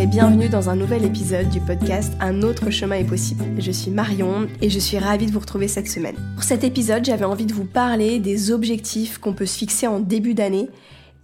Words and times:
Et 0.00 0.06
bienvenue 0.06 0.48
dans 0.48 0.70
un 0.70 0.76
nouvel 0.76 1.04
épisode 1.04 1.50
du 1.50 1.60
podcast 1.60 2.14
Un 2.20 2.40
autre 2.40 2.70
chemin 2.70 2.96
est 2.96 3.04
possible. 3.04 3.44
Je 3.58 3.70
suis 3.70 3.90
Marion 3.90 4.48
et 4.62 4.70
je 4.70 4.78
suis 4.78 4.98
ravie 4.98 5.26
de 5.26 5.30
vous 5.30 5.40
retrouver 5.40 5.68
cette 5.68 5.88
semaine. 5.88 6.16
Pour 6.36 6.42
cet 6.42 6.64
épisode, 6.64 7.04
j'avais 7.04 7.26
envie 7.26 7.44
de 7.44 7.52
vous 7.52 7.66
parler 7.66 8.18
des 8.18 8.50
objectifs 8.50 9.18
qu'on 9.18 9.34
peut 9.34 9.44
se 9.44 9.58
fixer 9.58 9.86
en 9.86 10.00
début 10.00 10.32
d'année 10.32 10.70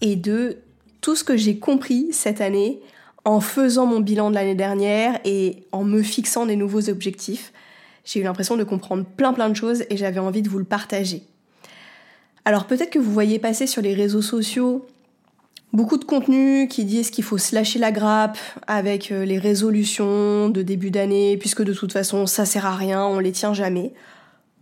et 0.02 0.14
de 0.14 0.58
tout 1.00 1.16
ce 1.16 1.24
que 1.24 1.38
j'ai 1.38 1.58
compris 1.58 2.08
cette 2.12 2.42
année 2.42 2.82
en 3.24 3.40
faisant 3.40 3.86
mon 3.86 4.00
bilan 4.00 4.28
de 4.28 4.34
l'année 4.34 4.54
dernière 4.54 5.20
et 5.24 5.64
en 5.72 5.82
me 5.82 6.02
fixant 6.02 6.44
des 6.44 6.56
nouveaux 6.56 6.90
objectifs. 6.90 7.54
J'ai 8.04 8.20
eu 8.20 8.24
l'impression 8.24 8.58
de 8.58 8.64
comprendre 8.64 9.06
plein 9.06 9.32
plein 9.32 9.48
de 9.48 9.56
choses 9.56 9.84
et 9.88 9.96
j'avais 9.96 10.20
envie 10.20 10.42
de 10.42 10.50
vous 10.50 10.58
le 10.58 10.64
partager. 10.64 11.22
Alors 12.44 12.66
peut-être 12.66 12.90
que 12.90 12.98
vous 12.98 13.12
voyez 13.12 13.38
passer 13.38 13.66
sur 13.66 13.80
les 13.80 13.94
réseaux 13.94 14.20
sociaux 14.20 14.84
Beaucoup 15.72 15.98
de 15.98 16.04
contenus 16.04 16.68
qui 16.68 16.84
disent 16.84 17.10
qu'il 17.10 17.24
faut 17.24 17.38
se 17.38 17.54
lâcher 17.54 17.78
la 17.78 17.92
grappe 17.92 18.38
avec 18.66 19.10
euh, 19.10 19.24
les 19.24 19.38
résolutions 19.38 20.48
de 20.48 20.62
début 20.62 20.90
d'année, 20.90 21.36
puisque 21.36 21.62
de 21.62 21.74
toute 21.74 21.92
façon 21.92 22.26
ça 22.26 22.44
sert 22.44 22.64
à 22.64 22.74
rien, 22.74 23.04
on 23.04 23.18
les 23.18 23.32
tient 23.32 23.52
jamais. 23.52 23.92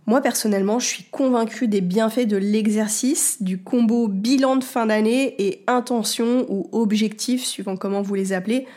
Moi 0.07 0.21
personnellement, 0.21 0.79
je 0.79 0.87
suis 0.87 1.03
convaincue 1.05 1.67
des 1.67 1.81
bienfaits 1.81 2.27
de 2.27 2.37
l'exercice, 2.37 3.41
du 3.41 3.61
combo 3.61 4.07
bilan 4.07 4.57
de 4.57 4.63
fin 4.63 4.87
d'année 4.87 5.35
et 5.39 5.63
intention 5.67 6.45
ou 6.49 6.69
objectif, 6.71 7.45
suivant 7.45 7.77
comment 7.77 8.01
vous 8.01 8.15
les 8.15 8.33
appelez, 8.33 8.67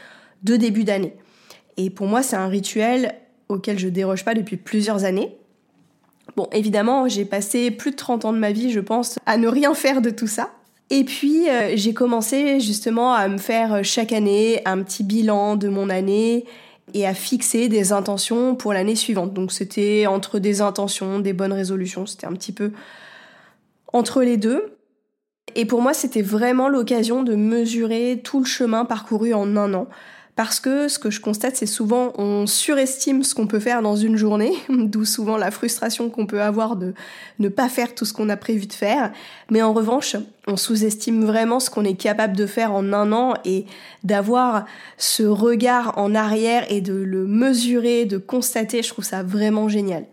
de 0.42 0.56
début 0.56 0.84
d'année. 0.84 1.14
Et 1.76 1.90
pour 1.90 2.06
moi, 2.06 2.22
c'est 2.22 2.36
un 2.36 2.48
rituel 2.48 3.14
auquel 3.48 3.78
je 3.78 3.88
déroge 3.88 4.24
pas 4.24 4.34
depuis 4.34 4.56
plusieurs 4.56 5.04
années. 5.04 5.36
Bon, 6.36 6.48
évidemment, 6.52 7.08
j'ai 7.08 7.24
passé 7.24 7.70
plus 7.70 7.90
de 7.90 7.96
30 7.96 8.26
ans 8.26 8.32
de 8.32 8.38
ma 8.38 8.52
vie, 8.52 8.70
je 8.70 8.80
pense, 8.80 9.18
à 9.26 9.38
ne 9.38 9.48
rien 9.48 9.74
faire 9.74 10.02
de 10.02 10.10
tout 10.10 10.26
ça. 10.26 10.50
Et 10.90 11.04
puis 11.04 11.48
euh, 11.48 11.72
j'ai 11.74 11.92
commencé 11.92 12.60
justement 12.60 13.12
à 13.12 13.28
me 13.28 13.38
faire 13.38 13.74
euh, 13.74 13.82
chaque 13.82 14.12
année 14.12 14.62
un 14.64 14.82
petit 14.82 15.04
bilan 15.04 15.56
de 15.56 15.68
mon 15.68 15.90
année 15.90 16.46
et 16.94 17.06
à 17.06 17.12
fixer 17.12 17.68
des 17.68 17.92
intentions 17.92 18.54
pour 18.54 18.72
l'année 18.72 18.96
suivante. 18.96 19.34
Donc 19.34 19.52
c'était 19.52 20.06
entre 20.06 20.38
des 20.38 20.62
intentions, 20.62 21.18
des 21.18 21.34
bonnes 21.34 21.52
résolutions, 21.52 22.06
c'était 22.06 22.26
un 22.26 22.32
petit 22.32 22.52
peu 22.52 22.72
entre 23.92 24.22
les 24.22 24.36
deux. 24.36 24.74
Et 25.54 25.64
pour 25.64 25.80
moi, 25.82 25.94
c'était 25.94 26.22
vraiment 26.22 26.68
l'occasion 26.68 27.22
de 27.22 27.34
mesurer 27.34 28.20
tout 28.22 28.40
le 28.40 28.44
chemin 28.44 28.84
parcouru 28.84 29.32
en 29.34 29.56
un 29.56 29.74
an 29.74 29.88
parce 30.38 30.60
que 30.60 30.86
ce 30.86 31.00
que 31.00 31.10
je 31.10 31.20
constate, 31.20 31.56
c'est 31.56 31.66
souvent 31.66 32.12
on 32.16 32.46
surestime 32.46 33.24
ce 33.24 33.34
qu'on 33.34 33.48
peut 33.48 33.58
faire 33.58 33.82
dans 33.82 33.96
une 33.96 34.16
journée, 34.16 34.52
d'où 34.68 35.04
souvent 35.04 35.36
la 35.36 35.50
frustration 35.50 36.10
qu'on 36.10 36.26
peut 36.26 36.40
avoir 36.40 36.76
de 36.76 36.94
ne 37.40 37.48
pas 37.48 37.68
faire 37.68 37.92
tout 37.92 38.04
ce 38.04 38.12
qu'on 38.12 38.28
a 38.28 38.36
prévu 38.36 38.66
de 38.66 38.72
faire. 38.72 39.10
Mais 39.50 39.62
en 39.62 39.72
revanche, 39.72 40.14
on 40.46 40.56
sous-estime 40.56 41.24
vraiment 41.24 41.58
ce 41.58 41.70
qu'on 41.70 41.84
est 41.84 42.00
capable 42.00 42.36
de 42.36 42.46
faire 42.46 42.72
en 42.72 42.92
un 42.92 43.10
an 43.10 43.34
et 43.44 43.66
d'avoir 44.04 44.64
ce 44.96 45.24
regard 45.24 45.98
en 45.98 46.14
arrière 46.14 46.70
et 46.70 46.82
de 46.82 46.94
le 46.94 47.26
mesurer, 47.26 48.04
de 48.04 48.16
constater, 48.16 48.84
je 48.84 48.90
trouve 48.90 49.04
ça 49.04 49.24
vraiment 49.24 49.68
génial. 49.68 50.04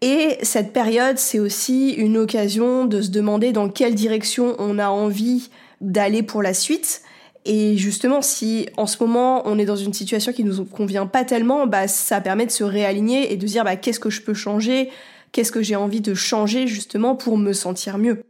Et 0.00 0.38
cette 0.40 0.72
période, 0.72 1.18
c'est 1.18 1.38
aussi 1.38 1.90
une 1.90 2.16
occasion 2.16 2.86
de 2.86 3.02
se 3.02 3.10
demander 3.10 3.52
dans 3.52 3.68
quelle 3.68 3.94
direction 3.94 4.56
on 4.58 4.78
a 4.78 4.88
envie 4.88 5.50
d'aller 5.82 6.22
pour 6.22 6.40
la 6.40 6.54
suite 6.54 7.02
et 7.44 7.76
justement, 7.76 8.22
si 8.22 8.68
en 8.76 8.86
ce 8.86 9.02
moment 9.02 9.42
on 9.46 9.58
est 9.58 9.64
dans 9.64 9.76
une 9.76 9.92
situation 9.92 10.32
qui 10.32 10.44
nous 10.44 10.64
convient 10.64 11.06
pas 11.06 11.24
tellement, 11.24 11.66
bah 11.66 11.88
ça 11.88 12.20
permet 12.20 12.46
de 12.46 12.52
se 12.52 12.64
réaligner 12.64 13.32
et 13.32 13.36
de 13.36 13.46
dire 13.46 13.64
bah 13.64 13.76
qu'est-ce 13.76 14.00
que 14.00 14.10
je 14.10 14.22
peux 14.22 14.34
changer, 14.34 14.90
qu'est-ce 15.32 15.52
que 15.52 15.62
j'ai 15.62 15.76
envie 15.76 16.00
de 16.00 16.14
changer 16.14 16.66
justement 16.66 17.16
pour 17.16 17.36
me 17.38 17.52
sentir 17.52 17.98
mieux? 17.98 18.22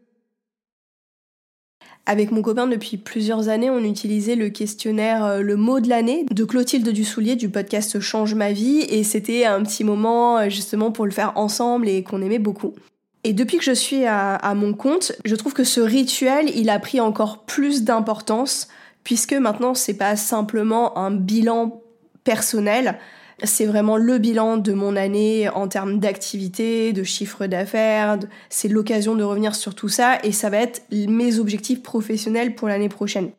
Avec 2.05 2.33
mon 2.33 2.43
copain 2.43 2.67
depuis 2.67 2.97
plusieurs 2.97 3.49
années, 3.49 3.71
on 3.71 3.85
utilisait 3.85 4.35
le 4.35 4.49
questionnaire 4.49 5.25
euh, 5.25 5.41
Le 5.41 5.55
mot 5.55 5.79
de 5.79 5.89
l'année 5.89 6.27
de 6.33 6.45
Clotilde 6.45 6.89
Dussoulier 6.89 7.37
du 7.37 7.49
podcast 7.49 8.01
Change 8.01 8.35
ma 8.35 8.51
vie 8.51 8.81
et 8.81 9.05
c'était 9.05 9.45
un 9.45 9.63
petit 9.63 9.85
moment 9.85 10.39
euh, 10.39 10.49
justement 10.49 10.91
pour 10.91 11.05
le 11.05 11.13
faire 11.13 11.33
ensemble 11.37 11.89
et 11.89 12.03
qu'on 12.03 12.21
aimait 12.21 12.41
beaucoup. 12.41 12.75
Et 13.23 13.33
depuis 13.33 13.59
que 13.59 13.63
je 13.63 13.73
suis 13.73 14.05
à, 14.05 14.35
à, 14.35 14.55
mon 14.55 14.75
compte, 14.75 15.13
je 15.25 15.37
trouve 15.37 15.53
que 15.53 15.63
ce 15.63 15.81
rituel, 15.81 16.51
il 16.57 16.71
a 16.71 16.81
pris 16.81 16.99
encore 16.99 17.45
plus 17.45 17.85
d'importance 17.85 18.67
puisque 19.05 19.35
maintenant 19.35 19.75
c'est 19.75 19.95
pas 19.95 20.17
simplement 20.17 20.97
un 20.99 21.11
bilan 21.11 21.83
personnel, 22.25 22.99
c'est 23.45 23.67
vraiment 23.67 23.97
le 23.97 24.19
bilan 24.19 24.57
de 24.57 24.73
mon 24.73 24.95
année 24.97 25.49
en 25.49 25.69
termes 25.69 25.99
d'activité, 25.99 26.93
de 26.93 27.03
chiffre 27.03 27.47
d'affaires, 27.47 28.19
c'est 28.51 28.69
l'occasion 28.69 29.15
de 29.15 29.25
revenir 29.25 29.55
sur 29.55 29.75
tout 29.75 29.89
ça 29.89 30.19
et 30.23 30.33
ça 30.33 30.51
va 30.51 30.59
être 30.59 30.83
mes 30.93 31.39
objectifs 31.39 31.83
professionnels 31.83 32.55
pour 32.55 32.69
l'année 32.69 32.89
prochaine. 32.89 33.31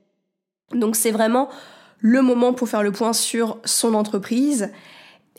Donc 0.74 0.96
c'est 0.96 1.12
vraiment 1.12 1.50
le 2.00 2.22
moment 2.22 2.53
pour 2.53 2.68
faire 2.68 2.84
le 2.84 2.91
point 2.91 3.13
sur 3.13 3.59
son 3.63 3.94
entreprise. 3.94 4.72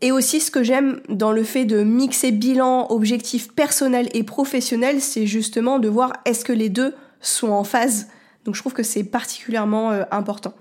Et 0.00 0.12
aussi 0.12 0.40
ce 0.40 0.50
que 0.50 0.62
j'aime 0.62 1.00
dans 1.08 1.32
le 1.32 1.44
fait 1.44 1.64
de 1.64 1.82
mixer 1.82 2.32
bilan, 2.32 2.86
objectifs 2.90 3.52
personnels 3.52 4.08
et 4.12 4.22
professionnels, 4.22 5.00
c'est 5.00 5.26
justement 5.26 5.78
de 5.78 5.88
voir 5.88 6.12
est-ce 6.24 6.44
que 6.44 6.52
les 6.52 6.68
deux 6.68 6.94
sont 7.20 7.50
en 7.50 7.64
phase 7.64 8.08
donc 8.44 8.54
je 8.54 8.60
trouve 8.60 8.72
que 8.72 8.82
c'est 8.82 9.04
particulièrement 9.04 9.90
euh, 9.90 10.04
important. 10.10 10.54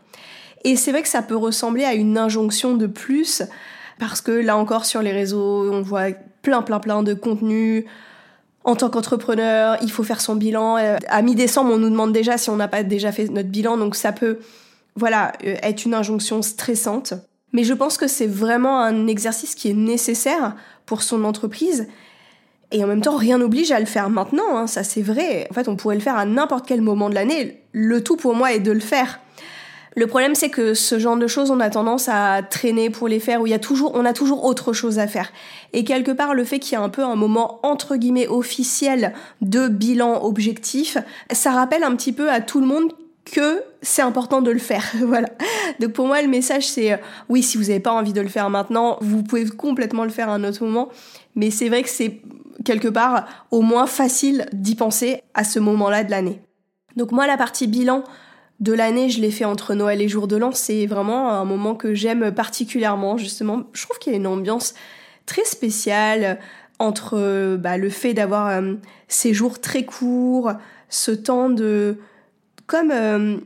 Et 0.63 0.75
c'est 0.75 0.91
vrai 0.91 1.01
que 1.01 1.09
ça 1.09 1.21
peut 1.21 1.35
ressembler 1.35 1.83
à 1.83 1.94
une 1.94 2.17
injonction 2.17 2.75
de 2.75 2.88
plus, 2.88 3.44
parce 3.99 4.21
que 4.21 4.31
là 4.31 4.57
encore 4.57 4.85
sur 4.85 5.01
les 5.01 5.11
réseaux, 5.11 5.71
on 5.71 5.81
voit 5.81 6.11
plein 6.41 6.61
plein 6.61 6.79
plein 6.79 7.03
de 7.03 7.13
contenus. 7.13 7.85
En 8.66 8.75
tant 8.77 8.89
qu'entrepreneur, 8.89 9.77
il 9.81 9.91
faut 9.91 10.03
faire 10.03 10.21
son 10.21 10.35
bilan. 10.35 10.77
Euh, 10.77 10.95
à 11.09 11.21
mi-décembre, 11.21 11.73
on 11.73 11.77
nous 11.77 11.89
demande 11.89 12.13
déjà 12.13 12.38
si 12.38 12.49
on 12.49 12.55
n'a 12.55 12.69
pas 12.69 12.83
déjà 12.83 13.11
fait 13.11 13.27
notre 13.27 13.50
bilan, 13.50 13.77
donc 13.77 13.95
ça 13.95 14.13
peut, 14.13 14.39
voilà, 14.95 15.33
euh, 15.44 15.56
être 15.62 15.85
une 15.85 15.94
injonction 15.94 16.41
stressante. 16.41 17.13
Mais 17.51 17.65
je 17.65 17.74
pense 17.74 17.97
que 17.97 18.07
c'est 18.07 18.27
vraiment 18.27 18.80
un 18.81 19.07
exercice 19.07 19.53
qui 19.53 19.69
est 19.69 19.75
nécessaire 19.75 20.56
pour 20.85 21.03
son 21.03 21.24
entreprise 21.25 21.88
et 22.74 22.83
en 22.83 22.88
même 22.88 23.01
temps, 23.01 23.15
rien 23.15 23.38
n'oblige 23.38 23.71
à 23.71 23.80
le 23.80 23.85
faire 23.85 24.09
maintenant, 24.09 24.57
hein, 24.57 24.68
ça 24.68 24.83
c'est 24.83 25.03
vrai. 25.03 25.47
En 25.51 25.53
fait, 25.53 25.68
on 25.68 25.75
pourrait 25.75 25.95
le 25.95 26.01
faire 26.01 26.18
à 26.18 26.25
n'importe 26.25 26.68
quel 26.68 26.81
moment 26.81 27.07
de 27.07 27.13
l'année. 27.13 27.62
Le 27.73 28.03
tout 28.03 28.15
pour 28.15 28.35
moi 28.35 28.53
est 28.53 28.59
de 28.59 28.71
le 28.71 28.79
faire. 28.79 29.19
Le 29.95 30.07
problème, 30.07 30.33
c'est 30.33 30.49
que 30.49 30.73
ce 30.73 30.97
genre 30.97 31.17
de 31.17 31.27
choses, 31.27 31.51
on 31.51 31.59
a 31.59 31.69
tendance 31.69 32.09
à 32.09 32.41
traîner 32.41 32.89
pour 32.89 33.07
les 33.07 33.19
faire, 33.19 33.41
où 33.41 33.47
il 33.47 33.51
y 33.51 33.55
a 33.55 33.59
toujours, 33.59 33.91
on 33.93 34.05
a 34.05 34.13
toujours 34.13 34.43
autre 34.43 34.73
chose 34.73 34.97
à 34.97 35.07
faire. 35.07 35.31
Et 35.71 35.83
quelque 35.83 36.11
part, 36.11 36.33
le 36.33 36.43
fait 36.43 36.59
qu'il 36.59 36.77
y 36.77 36.81
ait 36.81 36.83
un 36.83 36.89
peu 36.89 37.03
un 37.03 37.15
moment 37.15 37.59
entre 37.63 37.95
guillemets 37.95 38.27
officiel 38.27 39.13
de 39.41 39.67
bilan 39.67 40.23
objectif, 40.23 40.97
ça 41.31 41.51
rappelle 41.51 41.83
un 41.83 41.95
petit 41.95 42.11
peu 42.11 42.31
à 42.31 42.41
tout 42.41 42.59
le 42.59 42.65
monde 42.65 42.91
que 43.25 43.61
c'est 43.81 44.01
important 44.01 44.41
de 44.41 44.51
le 44.51 44.59
faire. 44.59 44.83
voilà. 45.05 45.29
Donc 45.79 45.93
pour 45.93 46.07
moi, 46.07 46.21
le 46.21 46.27
message, 46.27 46.67
c'est 46.67 46.93
euh, 46.93 46.97
oui, 47.29 47.43
si 47.43 47.57
vous 47.57 47.65
n'avez 47.65 47.79
pas 47.79 47.93
envie 47.93 48.13
de 48.13 48.21
le 48.21 48.27
faire 48.27 48.49
maintenant, 48.49 48.97
vous 49.01 49.23
pouvez 49.23 49.45
complètement 49.45 50.03
le 50.03 50.09
faire 50.09 50.29
à 50.29 50.33
un 50.33 50.43
autre 50.43 50.63
moment. 50.65 50.89
Mais 51.35 51.51
c'est 51.51 51.69
vrai 51.69 51.83
que 51.83 51.89
c'est 51.89 52.19
quelque 52.65 52.87
part 52.87 53.25
au 53.51 53.61
moins 53.61 53.87
facile 53.87 54.45
d'y 54.53 54.75
penser 54.75 55.21
à 55.33 55.43
ce 55.43 55.59
moment-là 55.59 56.03
de 56.03 56.11
l'année. 56.11 56.41
Donc 56.95 57.12
moi, 57.12 57.28
la 57.28 57.38
partie 57.38 57.68
bilan, 57.68 58.04
de 58.60 58.72
l'année, 58.72 59.10
je 59.10 59.19
l'ai 59.19 59.31
fait 59.31 59.45
entre 59.45 59.74
Noël 59.74 60.01
et 60.01 60.07
Jour 60.07 60.28
de 60.28 60.38
l'An. 60.38 60.51
C'est 60.54 60.86
vraiment 60.86 61.31
un 61.31 61.44
moment 61.44 61.75
que 61.75 61.94
j'aime 61.94 62.31
particulièrement, 62.31 63.18
justement. 63.18 63.63
Je 63.74 63.84
trouve 63.84 64.00
qu'il 64.00 64.13
y 64.13 64.16
a 64.16 64.19
une 64.19 64.28
ambiance 64.28 64.74
très 65.25 65.44
spéciale 65.44 66.40
entre 66.80 67.57
bah, 67.57 67.78
le 67.78 67.90
fait 67.90 68.13
d'avoir 68.13 68.48
euh, 68.48 68.74
ces 69.07 69.34
jours 69.34 69.60
très 69.60 69.84
courts, 69.84 70.54
ce 70.90 71.12
temps 71.12 71.50
de... 71.50 71.98
comme 72.68 72.92
euh, 72.92 73.38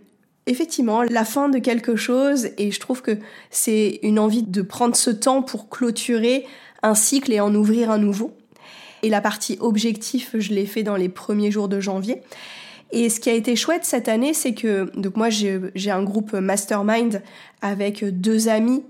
effectivement 0.45 1.03
la 1.03 1.25
fin 1.25 1.49
de 1.49 1.59
quelque 1.59 1.95
chose 1.95 2.49
et 2.57 2.71
je 2.71 2.79
trouve 2.79 3.01
que 3.01 3.17
c'est 3.49 3.99
une 4.01 4.17
envie 4.17 4.43
de 4.43 4.61
prendre 4.61 4.95
ce 4.95 5.09
temps 5.09 5.41
pour 5.41 5.69
clôturer 5.69 6.45
un 6.83 6.95
cycle 6.95 7.31
et 7.31 7.39
en 7.39 7.53
ouvrir 7.53 7.91
un 7.91 7.97
nouveau. 7.97 8.35
Et 9.03 9.09
la 9.09 9.21
partie 9.21 9.57
objectif, 9.61 10.35
je 10.37 10.53
l'ai 10.53 10.65
fait 10.65 10.83
dans 10.83 10.95
les 10.95 11.09
premiers 11.09 11.51
jours 11.51 11.67
de 11.67 11.79
janvier. 11.79 12.21
Et 12.91 13.09
ce 13.09 13.19
qui 13.19 13.29
a 13.29 13.33
été 13.33 13.55
chouette 13.55 13.83
cette 13.83 14.07
année, 14.07 14.33
c'est 14.33 14.53
que 14.53 14.89
donc 14.95 15.17
moi 15.17 15.29
j'ai 15.29 15.91
un 15.91 16.03
groupe 16.03 16.33
mastermind 16.33 17.21
avec 17.61 18.03
deux 18.03 18.47
amis 18.47 18.83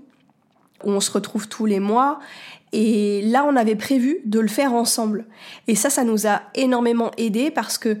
où 0.84 0.90
on 0.90 1.00
se 1.00 1.10
retrouve 1.10 1.48
tous 1.48 1.66
les 1.66 1.80
mois. 1.80 2.20
Et 2.72 3.22
là, 3.22 3.44
on 3.48 3.56
avait 3.56 3.76
prévu 3.76 4.18
de 4.24 4.40
le 4.40 4.48
faire 4.48 4.74
ensemble. 4.74 5.24
Et 5.66 5.74
ça, 5.74 5.90
ça 5.90 6.04
nous 6.04 6.26
a 6.26 6.42
énormément 6.54 7.10
aidé 7.16 7.50
parce 7.50 7.78
que 7.78 7.96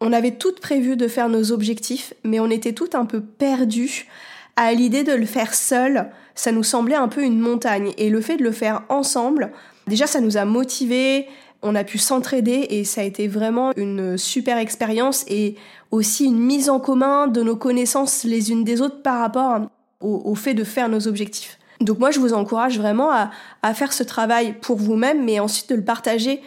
on 0.00 0.12
avait 0.14 0.32
toutes 0.32 0.60
prévu 0.60 0.96
de 0.96 1.08
faire 1.08 1.28
nos 1.28 1.52
objectifs, 1.52 2.14
mais 2.24 2.40
on 2.40 2.48
était 2.48 2.72
toutes 2.72 2.94
un 2.94 3.04
peu 3.04 3.20
perdues 3.20 4.08
à 4.56 4.72
l'idée 4.72 5.04
de 5.04 5.12
le 5.12 5.26
faire 5.26 5.54
seul. 5.54 6.08
Ça 6.34 6.52
nous 6.52 6.62
semblait 6.62 6.94
un 6.94 7.08
peu 7.08 7.22
une 7.22 7.38
montagne. 7.38 7.92
Et 7.98 8.08
le 8.08 8.22
fait 8.22 8.38
de 8.38 8.42
le 8.42 8.52
faire 8.52 8.82
ensemble, 8.88 9.52
déjà, 9.86 10.06
ça 10.06 10.22
nous 10.22 10.38
a 10.38 10.46
motivés. 10.46 11.28
On 11.62 11.74
a 11.74 11.84
pu 11.84 11.98
s'entraider 11.98 12.66
et 12.70 12.84
ça 12.84 13.02
a 13.02 13.04
été 13.04 13.28
vraiment 13.28 13.72
une 13.76 14.16
super 14.16 14.58
expérience 14.58 15.24
et 15.28 15.56
aussi 15.90 16.24
une 16.24 16.38
mise 16.38 16.70
en 16.70 16.80
commun 16.80 17.26
de 17.26 17.42
nos 17.42 17.56
connaissances 17.56 18.24
les 18.24 18.50
unes 18.50 18.64
des 18.64 18.80
autres 18.80 19.02
par 19.02 19.20
rapport 19.20 19.60
au, 20.00 20.34
fait 20.34 20.54
de 20.54 20.64
faire 20.64 20.88
nos 20.88 21.06
objectifs. 21.06 21.58
Donc 21.80 21.98
moi, 21.98 22.10
je 22.10 22.20
vous 22.20 22.32
encourage 22.32 22.78
vraiment 22.78 23.10
à, 23.12 23.30
à 23.62 23.74
faire 23.74 23.92
ce 23.92 24.02
travail 24.02 24.54
pour 24.60 24.76
vous-même, 24.76 25.24
mais 25.24 25.40
ensuite 25.40 25.68
de 25.70 25.74
le 25.74 25.84
partager 25.84 26.40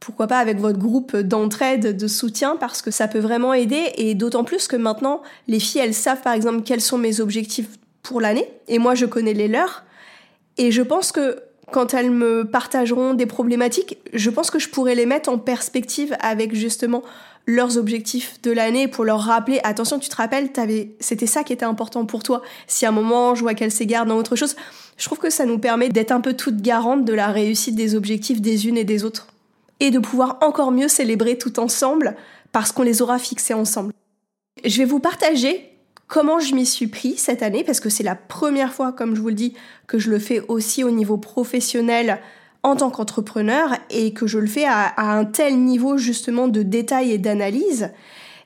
pourquoi 0.00 0.26
pas 0.26 0.38
avec 0.38 0.58
votre 0.58 0.78
groupe 0.78 1.14
d'entraide, 1.14 1.96
de 1.96 2.08
soutien, 2.08 2.56
parce 2.56 2.80
que 2.82 2.90
ça 2.90 3.06
peut 3.06 3.18
vraiment 3.18 3.52
aider, 3.52 3.92
et 3.96 4.14
d'autant 4.14 4.44
plus 4.44 4.66
que 4.66 4.76
maintenant, 4.76 5.22
les 5.46 5.60
filles, 5.60 5.82
elles 5.82 5.94
savent 5.94 6.22
par 6.22 6.32
exemple 6.32 6.62
quels 6.62 6.80
sont 6.80 6.98
mes 6.98 7.20
objectifs 7.20 7.68
pour 8.02 8.20
l'année, 8.20 8.50
et 8.66 8.78
moi 8.78 8.94
je 8.94 9.04
connais 9.04 9.34
les 9.34 9.46
leurs, 9.46 9.84
et 10.56 10.72
je 10.72 10.82
pense 10.82 11.12
que 11.12 11.42
quand 11.72 11.94
elles 11.94 12.10
me 12.10 12.44
partageront 12.44 13.14
des 13.14 13.26
problématiques, 13.26 13.98
je 14.12 14.30
pense 14.30 14.50
que 14.50 14.58
je 14.58 14.68
pourrais 14.68 14.94
les 14.94 15.06
mettre 15.06 15.30
en 15.30 15.38
perspective 15.38 16.16
avec 16.20 16.54
justement 16.54 17.02
leurs 17.46 17.78
objectifs 17.78 18.40
de 18.42 18.50
l'année 18.50 18.86
pour 18.86 19.04
leur 19.04 19.20
rappeler 19.20 19.60
attention 19.64 19.98
tu 19.98 20.10
te 20.10 20.14
rappelles 20.14 20.50
c'était 21.00 21.26
ça 21.26 21.42
qui 21.42 21.54
était 21.54 21.64
important 21.64 22.04
pour 22.04 22.22
toi 22.22 22.42
si 22.66 22.84
à 22.84 22.90
un 22.90 22.92
moment 22.92 23.34
je 23.34 23.40
vois 23.40 23.54
qu'elles 23.54 23.72
s'égarent 23.72 24.04
dans 24.04 24.18
autre 24.18 24.36
chose 24.36 24.56
je 24.98 25.06
trouve 25.06 25.18
que 25.18 25.30
ça 25.30 25.46
nous 25.46 25.58
permet 25.58 25.88
d'être 25.88 26.12
un 26.12 26.20
peu 26.20 26.34
toutes 26.34 26.60
garantes 26.60 27.06
de 27.06 27.14
la 27.14 27.28
réussite 27.28 27.74
des 27.74 27.96
objectifs 27.96 28.42
des 28.42 28.68
unes 28.68 28.76
et 28.76 28.84
des 28.84 29.04
autres 29.04 29.26
et 29.80 29.90
de 29.90 29.98
pouvoir 29.98 30.38
encore 30.42 30.70
mieux 30.70 30.88
célébrer 30.88 31.38
tout 31.38 31.58
ensemble 31.58 32.14
parce 32.52 32.72
qu'on 32.72 32.82
les 32.82 33.02
aura 33.02 33.18
fixés 33.18 33.54
ensemble. 33.54 33.92
Je 34.64 34.78
vais 34.78 34.84
vous 34.84 35.00
partager 35.00 35.69
comment 36.10 36.40
je 36.40 36.54
m'y 36.54 36.66
suis 36.66 36.88
pris 36.88 37.14
cette 37.16 37.42
année 37.42 37.64
parce 37.64 37.80
que 37.80 37.88
c'est 37.88 38.02
la 38.02 38.16
première 38.16 38.74
fois, 38.74 38.92
comme 38.92 39.14
je 39.14 39.22
vous 39.22 39.28
le 39.28 39.34
dis, 39.34 39.54
que 39.86 39.98
je 39.98 40.10
le 40.10 40.18
fais 40.18 40.42
aussi 40.48 40.84
au 40.84 40.90
niveau 40.90 41.16
professionnel 41.16 42.18
en 42.62 42.76
tant 42.76 42.90
qu'entrepreneur 42.90 43.74
et 43.88 44.12
que 44.12 44.26
je 44.26 44.38
le 44.38 44.48
fais 44.48 44.66
à, 44.66 44.92
un 44.98 45.24
tel 45.24 45.56
niveau 45.58 45.96
justement 45.96 46.48
de 46.48 46.62
détail 46.62 47.12
et 47.12 47.18
d'analyse. 47.18 47.92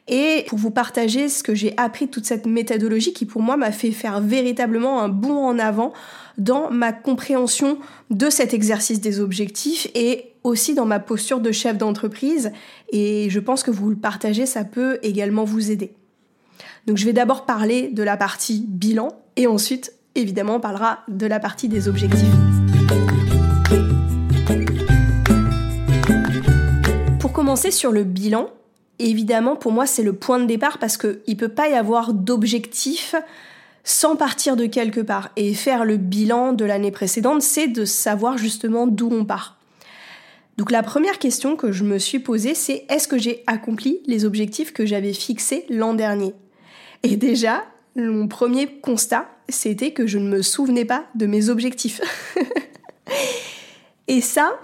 Et 0.07 0.45
pour 0.47 0.59
vous 0.59 0.71
partager 0.71 1.31
ce 1.31 1.43
que 1.43 1.55
j'ai 1.55 1.73
appris 1.79 2.05
de 2.05 2.11
toute 2.11 2.27
cette 2.27 2.45
méthodologie 2.45 3.15
qui 3.15 3.25
pour 3.25 3.41
moi 3.41 3.57
m'a 3.57 3.73
fait 3.73 3.91
faire 3.91 4.21
véritablement 4.21 5.01
un 5.01 5.09
bond 5.09 5.39
en 5.39 5.59
avant 5.59 5.95
dans 6.37 6.71
ma 6.71 6.93
compréhension 6.93 7.79
de 8.11 8.29
cet 8.29 8.53
exercice 8.53 9.01
des 9.01 9.21
objectifs 9.21 9.89
et 9.95 10.35
aussi 10.43 10.75
dans 10.75 10.85
ma 10.85 11.01
posture 11.01 11.41
de 11.41 11.51
chef 11.51 11.79
d'entreprise 11.79 12.53
et 12.93 13.29
je 13.31 13.41
pense 13.41 13.63
que 13.63 13.71
vous 13.71 13.89
le 13.89 13.97
partagez, 13.97 14.45
ça 14.45 14.65
peut 14.65 14.99
également 15.03 15.45
vous 15.45 15.71
aider. 15.71 15.95
Donc 16.87 16.97
je 16.97 17.05
vais 17.05 17.13
d'abord 17.13 17.47
parler 17.47 17.89
de 17.89 18.03
la 18.03 18.17
partie 18.17 18.65
bilan 18.69 19.09
et 19.37 19.47
ensuite 19.47 19.93
évidemment 20.15 20.57
on 20.57 20.61
parlera 20.61 21.01
de 21.09 21.27
la 21.27 21.41
partie 21.41 21.69
des 21.69 21.89
objectifs. 21.89 22.29
Pour 27.19 27.33
commencer 27.33 27.71
sur 27.71 27.91
le 27.91 28.05
bilan, 28.05 28.49
évidemment 28.99 29.57
pour 29.57 29.73
moi 29.73 29.87
c'est 29.87 30.03
le 30.03 30.13
point 30.13 30.39
de 30.39 30.47
départ 30.47 30.79
parce 30.79 30.97
qu'il 30.97 31.21
ne 31.27 31.35
peut 31.35 31.49
pas 31.49 31.69
y 31.69 31.75
avoir 31.75 32.13
d'objectif 32.13 33.15
sans 33.85 34.17
partir 34.17 34.57
de 34.57 34.67
quelque 34.67 35.01
part. 35.01 35.31
Et 35.37 35.55
faire 35.55 35.85
le 35.85 35.99
bilan 35.99 36.53
de 36.53 36.65
l'année 36.65 36.91
précédente, 36.91 37.43
c'est 37.43 37.69
de 37.69 37.85
savoir 37.85 38.39
justement 38.39 38.87
d'où 38.87 39.11
on 39.13 39.25
part. 39.25 39.59
Donc 40.57 40.71
la 40.71 40.83
première 40.83 41.19
question 41.19 41.57
que 41.57 41.73
je 41.73 41.85
me 41.85 41.99
suis 41.99 42.19
posée, 42.19 42.55
c'est 42.55 42.87
est-ce 42.89 43.09
que 43.09 43.19
j'ai 43.19 43.43
accompli 43.47 44.01
les 44.07 44.25
objectifs 44.25 44.73
que 44.73 44.87
j'avais 44.87 45.13
fixés 45.13 45.67
l'an 45.69 45.95
dernier? 45.95 46.35
Et 47.05 47.17
déjà, 47.17 47.65
mon 47.97 48.27
premier 48.27 48.67
constat, 48.67 49.29
c'était 49.49 49.93
que 49.93 50.07
je 50.07 50.19
ne 50.19 50.29
me 50.29 50.43
souvenais 50.43 50.85
pas 50.85 51.05
de 51.15 51.27
mes 51.27 51.49
objectifs. 51.49 52.01
Et 54.09 54.21
ça, 54.21 54.59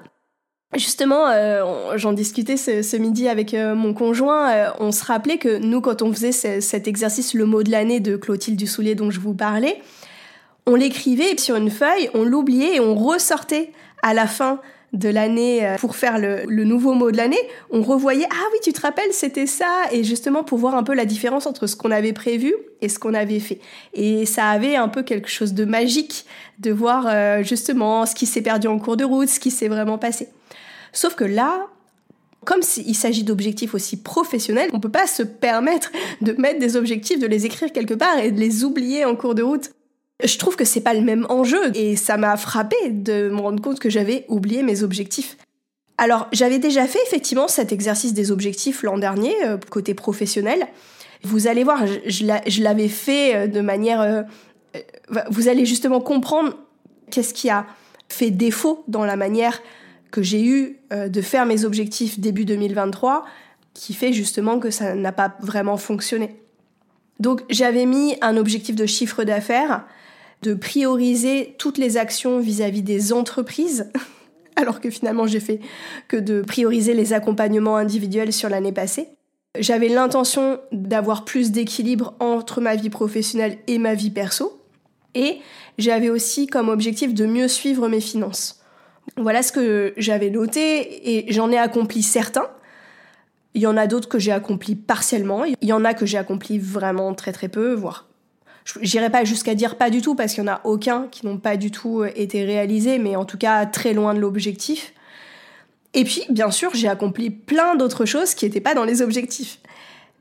Justement, 0.77 1.27
euh, 1.27 1.97
j'en 1.97 2.13
discutais 2.13 2.57
ce, 2.57 2.97
midi 2.97 3.29
avec 3.29 3.55
euh, 3.55 3.75
mon 3.75 3.93
conjoint. 3.93 4.51
Euh, 4.51 4.71
on 4.79 4.93
se 4.93 5.05
rappelait 5.05 5.39
que 5.39 5.59
nous, 5.59 5.81
quand 5.81 6.01
on 6.01 6.13
faisait 6.13 6.61
cet 6.61 6.87
exercice, 6.87 7.35
le 7.35 7.45
mot 7.45 7.65
de 7.65 7.73
l'année 7.73 7.99
de 7.99 8.17
Clotilde 8.17 8.57
Dussoulier 8.57 8.95
dont 8.95 9.11
je 9.11 9.19
vous 9.19 9.35
parlais, 9.35 9.83
on 10.67 10.77
l'écrivait 10.77 11.37
sur 11.39 11.57
une 11.57 11.71
feuille, 11.71 12.09
on 12.15 12.23
l'oubliait 12.23 12.77
et 12.77 12.81
on 12.81 12.95
ressortait 12.95 13.73
à 14.03 14.15
la 14.15 14.29
fin 14.29 14.61
de 14.93 15.09
l'année 15.09 15.65
euh, 15.65 15.77
pour 15.77 15.95
faire 15.95 16.19
le, 16.19 16.65
nouveau 16.65 16.95
mot 16.95 17.11
de 17.11 17.17
l'année, 17.17 17.41
on 17.71 17.83
revoyait 17.83 18.27
ah 18.31 18.45
oui 18.53 18.59
tu 18.63 18.73
te 18.73 18.81
rappelles 18.81 19.13
c'était 19.13 19.47
ça 19.47 19.85
et 19.93 20.03
justement 20.03 20.43
pour 20.43 20.59
voir 20.59 20.75
un 20.75 20.83
peu 20.83 20.95
la 20.95 21.05
différence 21.05 21.47
entre 21.47 21.67
ce 21.67 21.77
qu'on 21.77 21.91
avait 21.91 22.13
prévu 22.13 22.53
et 22.81 22.89
ce 22.89 22.99
qu'on 22.99 23.15
avait 23.15 23.41
fait 23.41 23.61
et 23.95 24.27
ça 24.27 24.49
avait 24.49 24.77
un 24.77 24.89
peu 24.89 25.03
quelque 25.03 25.29
chose 25.29 25.55
de 25.55 25.65
magique 25.65 26.25
de 26.59 26.71
voir 26.73 27.07
euh, 27.07 27.43
justement 27.43 28.05
ce 28.05 28.15
qui 28.15 28.27
s'est 28.27 28.43
perdu 28.43 28.67
en 28.67 28.79
cours 28.79 28.97
de 28.97 29.05
route, 29.05 29.29
ce 29.29 29.41
qui 29.41 29.51
s'est 29.51 29.69
vraiment 29.69 29.99
passé. 29.99 30.29
Sauf 30.93 31.15
que 31.15 31.25
là, 31.25 31.69
comme 32.45 32.61
il 32.77 32.95
s'agit 32.95 33.25
d'objectifs 33.25 33.75
aussi 33.75 33.97
professionnels, 33.97 34.71
on 34.73 34.81
peut 34.81 34.91
pas 34.91 35.07
se 35.07 35.23
permettre 35.23 35.91
de 36.21 36.33
mettre 36.33 36.59
des 36.59 36.77
objectifs, 36.77 37.19
de 37.19 37.27
les 37.27 37.47
écrire 37.47 37.73
quelque 37.73 37.95
part 37.95 38.19
et 38.19 38.31
de 38.31 38.41
les 38.41 38.65
oublier 38.65 39.05
en 39.05 39.15
cours 39.15 39.35
de 39.35 39.43
route. 39.43 39.71
Je 40.23 40.39
trouve 40.39 40.57
que 40.57 40.65
c'est 40.65 40.81
pas 40.81 40.95
le 40.95 41.01
même 41.01 41.27
enjeu 41.29 41.77
et 41.77 41.97
ça 41.97 42.17
m'a 42.17 42.37
frappé 42.37 42.77
de 42.91 43.29
me 43.31 43.41
rendre 43.41 43.63
compte 43.63 43.79
que 43.79 43.91
j'avais 43.91 44.25
oublié 44.29 44.63
mes 44.63 44.83
objectifs. 44.83 45.37
Alors, 45.99 46.29
j'avais 46.33 46.59
déjà 46.59 46.87
fait 46.87 46.99
effectivement 47.07 47.47
cet 47.47 47.73
exercice 47.73 48.15
des 48.15 48.31
objectifs 48.31 48.83
l'an 48.83 48.97
dernier, 48.97 49.35
euh, 49.45 49.59
côté 49.71 49.93
professionnel. 49.93 50.67
Vous 51.23 51.47
allez 51.47 51.63
voir, 51.63 51.85
je, 51.87 52.63
l'avais 52.63 52.89
fait 52.89 53.35
euh, 53.37 53.47
de 53.47 53.61
manière... 53.61 54.01
Euh, 54.01 54.23
vous 55.29 55.49
allez 55.49 55.67
justement 55.67 56.01
comprendre 56.01 56.57
qu'est-ce 57.11 57.35
qui 57.35 57.51
a 57.51 57.67
fait 58.09 58.31
défaut 58.31 58.83
dans 58.89 59.05
la 59.05 59.17
manière 59.17 59.61
que 60.11 60.23
j'ai 60.23 60.45
eu 60.45 60.79
de 60.93 61.21
faire 61.21 61.45
mes 61.45 61.65
objectifs 61.65 62.21
début 62.21 62.45
2023, 62.45 63.25
qui 63.75 63.95
fait 63.95 64.13
justement 64.13 64.61
que 64.61 64.71
ça 64.71 64.95
n'a 64.95 65.11
pas 65.11 65.37
vraiment 65.41 65.77
fonctionné. 65.77 66.37
Donc 67.19 67.43
j'avais 67.51 67.85
mis 67.85 68.17
un 68.23 68.37
objectif 68.37 68.77
de 68.77 68.87
chiffre 68.87 69.25
d'affaires 69.25 69.85
de 70.43 70.55
prioriser 70.55 71.55
toutes 71.59 71.79
les 71.79 71.97
actions 71.97 72.39
vis-à-vis 72.41 72.83
des 72.83 73.13
entreprises, 73.13 73.91
alors 74.57 74.81
que 74.81 74.91
finalement 74.91 75.27
j'ai 75.27 75.41
fait 75.41 75.61
que 76.09 76.17
de 76.17 76.43
prioriser 76.43 76.95
les 76.95 77.13
accompagnements 77.13 77.77
individuels 77.77 78.33
sur 78.33 78.49
l'année 78.49 78.73
passée. 78.73 79.09
J'avais 79.59 79.89
l'intention 79.89 80.61
d'avoir 80.71 81.25
plus 81.25 81.51
d'équilibre 81.51 82.15
entre 82.21 82.61
ma 82.61 82.77
vie 82.77 82.91
professionnelle 82.91 83.59
et 83.67 83.79
ma 83.79 83.95
vie 83.95 84.11
perso. 84.11 84.63
Et 85.17 85.39
j'avais 85.77 86.09
aussi 86.09 86.47
comme 86.47 86.69
objectif 86.69 87.15
de 87.15 87.27
mieux 87.27 87.49
suivre 87.49 87.89
mes 87.89 88.01
finances. 88.01 88.61
Voilà 89.17 89.43
ce 89.43 89.51
que 89.51 89.93
j'avais 89.97 90.31
noté 90.31 91.17
et 91.17 91.33
j'en 91.33 91.51
ai 91.51 91.59
accompli 91.59 92.03
certains. 92.03 92.49
Il 93.55 93.63
y 93.63 93.67
en 93.67 93.77
a 93.77 93.89
d'autres 93.89 94.09
que 94.09 94.21
j'ai 94.21 94.31
accompli 94.31 94.77
partiellement. 94.77 95.45
Il 95.45 95.57
y 95.63 95.73
en 95.73 95.85
a 95.85 95.95
que 95.95 96.07
j'ai 96.07 96.19
accompli 96.19 96.61
vraiment 96.61 97.13
très 97.15 97.33
très 97.33 97.49
peu, 97.49 97.75
voire 97.75 98.10
J'irai 98.81 99.11
pas 99.11 99.25
jusqu'à 99.25 99.55
dire 99.55 99.77
pas 99.77 99.91
du 99.91 100.03
tout 100.03 100.15
parce 100.15 100.35
qu'il 100.35 100.45
y 100.45 100.49
en 100.49 100.53
a 100.53 100.61
aucun 100.65 101.07
qui 101.11 101.27
n'ont 101.27 101.39
pas 101.39 101.57
du 101.57 101.71
tout 101.71 102.03
euh, 102.03 102.11
été 102.15 102.45
réalisés, 102.45 102.99
mais 102.99 103.17
en 103.17 103.25
tout 103.25 103.39
cas 103.39 103.67
très 103.67 103.93
loin 103.93 104.15
de 104.15 104.21
l'objectif. 104.21 104.93
Et 105.95 106.05
puis, 106.05 106.25
bien 106.29 106.51
sûr, 106.51 106.71
j'ai 106.75 106.89
accompli 106.89 107.31
plein 107.31 107.75
d'autres 107.75 108.05
choses 108.05 108.35
qui 108.35 108.45
n'étaient 108.45 108.61
pas 108.61 108.75
dans 108.75 108.85
les 108.85 109.03
objectifs. 109.03 109.59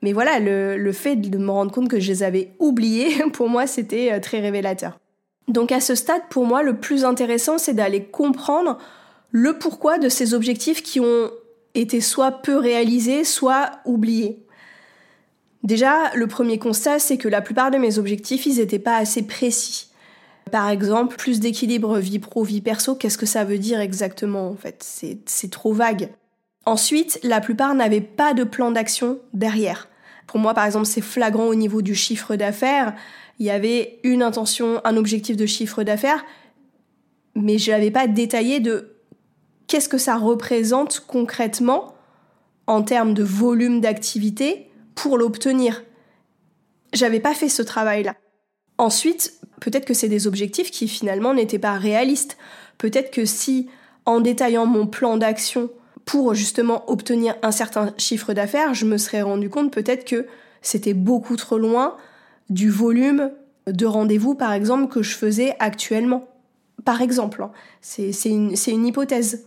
Mais 0.02 0.14
voilà, 0.14 0.40
le, 0.40 0.92
fait 0.92 1.16
de 1.16 1.38
me 1.38 1.52
rendre 1.52 1.72
compte 1.72 1.90
que 1.90 2.00
je 2.00 2.08
les 2.08 2.24
avais 2.24 2.52
oubliés, 2.60 3.24
pour 3.34 3.50
moi, 3.50 3.68
c'était 3.68 4.14
euh, 4.14 4.20
très 4.20 4.40
révélateur. 4.40 4.98
Donc 5.48 5.72
à 5.72 5.80
ce 5.80 5.96
stade, 5.96 6.22
pour 6.30 6.46
moi, 6.46 6.64
le 6.64 6.78
plus 6.78 7.06
intéressant, 7.06 7.58
c'est 7.58 7.74
d'aller 7.74 8.04
comprendre 8.04 8.78
le 9.32 9.58
pourquoi 9.58 9.98
de 9.98 10.10
ces 10.10 10.34
objectifs 10.34 10.84
qui 10.84 11.00
ont 11.00 11.32
été 11.76 12.02
soit 12.02 12.32
peu 12.32 12.58
réalisés, 12.58 13.24
soit 13.24 13.72
oubliés. 13.86 14.44
Déjà, 15.64 16.14
le 16.16 16.28
premier 16.28 16.58
constat, 16.58 17.00
c'est 17.00 17.18
que 17.18 17.28
la 17.28 17.42
plupart 17.42 17.72
de 17.72 17.78
mes 17.78 17.98
objectifs, 17.98 18.46
ils 18.46 18.58
n'étaient 18.58 18.80
pas 18.80 18.96
assez 18.96 19.26
précis. 19.28 19.90
Par 20.52 20.70
exemple, 20.70 21.16
plus 21.16 21.40
d'équilibre 21.40 22.00
vie 22.00 22.20
pro-vie 22.20 22.62
perso, 22.62 22.96
qu'est-ce 22.96 23.18
que 23.18 23.26
ça 23.26 23.44
veut 23.44 23.60
dire 23.60 23.80
exactement 23.80 24.50
en 24.50 24.56
fait? 24.56 24.84
C'est 25.26 25.52
trop 25.52 25.74
vague. 25.74 26.10
Ensuite, 26.66 27.20
la 27.24 27.42
plupart 27.42 27.76
n'avaient 27.76 28.02
pas 28.02 28.34
de 28.34 28.44
plan 28.44 28.72
d'action 28.72 29.20
derrière. 29.34 29.90
Pour 30.28 30.40
moi, 30.40 30.54
par 30.54 30.66
exemple, 30.66 30.86
c'est 30.86 31.02
flagrant 31.02 31.46
au 31.46 31.56
niveau 31.56 31.82
du 31.82 31.96
chiffre 31.96 32.36
d'affaires. 32.36 32.96
Il 33.38 33.46
y 33.46 33.50
avait 33.50 34.00
une 34.04 34.24
intention, 34.24 34.82
un 34.84 34.98
objectif 34.98 35.38
de 35.38 35.46
chiffre 35.46 35.84
d'affaires, 35.84 36.26
mais 37.36 37.58
je 37.58 37.72
n'avais 37.72 37.92
pas 37.92 38.08
détaillé 38.08 38.60
de 38.60 38.96
qu'est-ce 39.68 39.90
que 39.90 39.98
ça 39.98 40.18
représente 40.18 41.04
concrètement 41.08 41.94
en 42.68 42.82
termes 42.84 43.14
de 43.14 43.24
volume 43.24 43.82
d'activité 43.82 44.69
pour 45.02 45.18
l'obtenir. 45.18 45.84
J'avais 46.92 47.22
pas 47.22 47.34
fait 47.34 47.48
ce 47.48 47.62
travail-là. 47.62 48.16
Ensuite, 48.78 49.40
peut-être 49.62 49.86
que 49.86 49.94
c'est 49.94 50.10
des 50.10 50.28
objectifs 50.28 50.72
qui 50.72 50.90
finalement 50.90 51.34
n'étaient 51.34 51.58
pas 51.58 51.78
réalistes. 51.78 52.38
Peut-être 52.78 53.10
que 53.10 53.24
si, 53.24 53.70
en 54.06 54.20
détaillant 54.20 54.66
mon 54.66 54.88
plan 54.88 55.16
d'action 55.16 55.70
pour 56.04 56.34
justement 56.34 56.90
obtenir 56.90 57.36
un 57.44 57.52
certain 57.52 57.94
chiffre 57.98 58.34
d'affaires, 58.34 58.74
je 58.74 58.86
me 58.86 58.98
serais 58.98 59.22
rendu 59.22 59.50
compte 59.50 59.72
peut-être 59.72 60.04
que 60.04 60.26
c'était 60.62 60.94
beaucoup 60.94 61.38
trop 61.38 61.58
loin 61.58 61.96
du 62.50 62.70
volume 62.70 63.32
de 63.68 63.86
rendez-vous, 63.86 64.36
par 64.36 64.52
exemple, 64.52 64.92
que 64.92 65.02
je 65.02 65.16
faisais 65.16 65.56
actuellement. 65.60 66.28
Par 66.84 67.02
exemple, 67.02 67.42
hein. 67.42 67.52
c'est 67.80 68.12
une, 68.26 68.54
une, 68.68 68.86
hypothèse. 68.86 69.46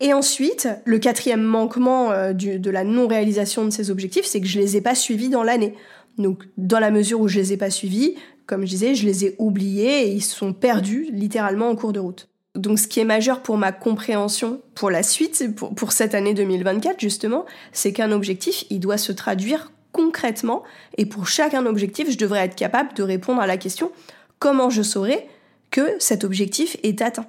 Et 0.00 0.14
ensuite, 0.14 0.68
le 0.84 0.98
quatrième 0.98 1.42
manquement 1.42 2.10
euh, 2.10 2.32
de 2.32 2.70
la 2.70 2.84
non-réalisation 2.84 3.66
de 3.66 3.70
ces 3.70 3.90
objectifs, 3.90 4.24
c'est 4.24 4.40
que 4.40 4.46
je 4.46 4.58
les 4.58 4.76
ai 4.76 4.80
pas 4.80 4.94
suivis 4.94 5.28
dans 5.28 5.42
l'année. 5.42 5.74
Donc, 6.18 6.44
dans 6.56 6.78
la 6.78 6.90
mesure 6.90 7.20
où 7.20 7.28
je 7.28 7.38
les 7.38 7.52
ai 7.52 7.56
pas 7.56 7.70
suivis, 7.70 8.14
comme 8.46 8.62
je 8.62 8.70
disais, 8.70 8.94
je 8.94 9.06
les 9.06 9.26
ai 9.26 9.36
oubliés 9.38 10.08
et 10.08 10.12
ils 10.12 10.22
sont 10.22 10.52
perdus 10.52 11.08
littéralement 11.12 11.68
en 11.68 11.76
cours 11.76 11.92
de 11.92 12.00
route. 12.00 12.28
Donc 12.56 12.80
ce 12.80 12.88
qui 12.88 12.98
est 12.98 13.04
majeur 13.04 13.42
pour 13.42 13.56
ma 13.56 13.70
compréhension 13.70 14.60
pour 14.74 14.90
la 14.90 15.04
suite, 15.04 15.54
pour, 15.54 15.72
pour 15.72 15.92
cette 15.92 16.16
année 16.16 16.34
2024 16.34 16.98
justement, 16.98 17.46
c'est 17.72 17.92
qu'un 17.92 18.10
objectif, 18.10 18.64
il 18.70 18.80
doit 18.80 18.98
se 18.98 19.12
traduire 19.12 19.70
concrètement 19.92 20.64
et 20.98 21.06
pour 21.06 21.28
chacun 21.28 21.64
objectif, 21.66 22.10
je 22.10 22.18
devrais 22.18 22.40
être 22.40 22.56
capable 22.56 22.92
de 22.94 23.04
répondre 23.04 23.40
à 23.40 23.46
la 23.46 23.56
question 23.56 23.92
comment 24.40 24.68
je 24.68 24.82
saurai 24.82 25.28
que 25.70 25.94
cet 26.00 26.24
objectif 26.24 26.76
est 26.82 27.02
atteint. 27.02 27.26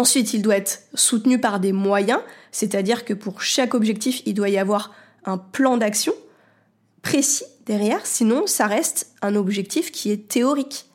Ensuite, 0.00 0.32
il 0.32 0.40
doit 0.40 0.56
être 0.56 0.84
soutenu 0.94 1.38
par 1.38 1.60
des 1.60 1.72
moyens, 1.72 2.20
c'est-à-dire 2.52 3.04
que 3.04 3.12
pour 3.12 3.42
chaque 3.42 3.74
objectif, 3.74 4.22
il 4.24 4.32
doit 4.32 4.48
y 4.48 4.56
avoir 4.56 4.94
un 5.26 5.36
plan 5.36 5.76
d'action 5.76 6.14
précis 7.02 7.44
derrière, 7.66 8.06
sinon 8.06 8.46
ça 8.46 8.66
reste 8.66 9.12
un 9.20 9.36
objectif 9.36 9.92
qui 9.92 10.10
est 10.10 10.26
théorique. 10.26 10.86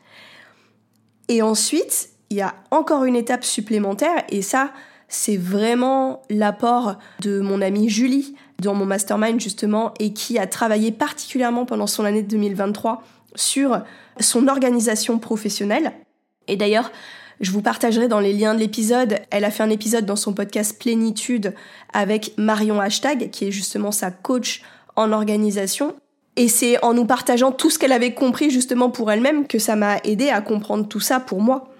Et 1.27 1.43
ensuite, 1.43 2.09
il 2.31 2.38
y 2.38 2.41
a 2.41 2.55
encore 2.71 3.03
une 3.03 3.15
étape 3.15 3.43
supplémentaire, 3.43 4.24
et 4.29 4.41
ça, 4.41 4.74
c'est 5.07 5.38
vraiment 5.38 6.24
l'apport 6.31 6.97
de 7.19 7.41
mon 7.41 7.62
amie 7.62 7.89
Julie 7.89 8.35
dans 8.59 8.74
mon 8.74 8.88
mastermind 8.88 9.39
justement, 9.39 9.93
et 10.00 10.13
qui 10.13 10.39
a 10.39 10.47
travaillé 10.47 10.91
particulièrement 10.91 11.67
pendant 11.67 11.85
son 11.85 12.05
année 12.05 12.24
2023 12.24 13.03
sur 13.35 13.83
son 14.19 14.47
organisation 14.47 15.19
professionnelle. 15.19 15.93
Et 16.47 16.57
d'ailleurs, 16.57 16.91
je 17.42 17.51
vous 17.51 17.62
partagerai 17.62 18.08
dans 18.08 18.20
les 18.20 18.34
liens 18.34 18.54
de 18.54 18.60
l'épisode, 18.60 19.20
elle 19.30 19.44
a 19.44 19.51
fait 19.51 19.63
un 19.63 19.70
épisode 19.70 20.06
dans 20.06 20.15
son 20.15 20.34
podcast 20.34 20.80
Plénitude 20.80 21.54
avec 21.94 22.34
Marion 22.38 22.80
Hashtag, 22.80 23.30
qui 23.30 23.48
est 23.48 23.51
justement 23.51 23.92
sa 23.92 24.12
coach 24.12 24.62
en 24.96 25.12
organisation. 25.12 25.96
Et 26.38 26.48
c'est 26.48 26.84
en 26.84 26.94
nous 26.94 27.06
partageant 27.06 27.51
tout 27.51 27.70
ce 27.70 27.80
qu'elle 27.80 27.92
avait 27.92 28.13
compris 28.13 28.50
justement 28.50 28.89
pour 28.89 29.12
elle-même 29.12 29.48
que 29.48 29.60
ça 29.60 29.75
m'a 29.75 29.98
aidé 30.04 30.30
à 30.30 30.42
comprendre 30.42 30.88
tout 30.88 31.00
ça 31.00 31.20
pour 31.20 31.42
moi. 31.42 31.74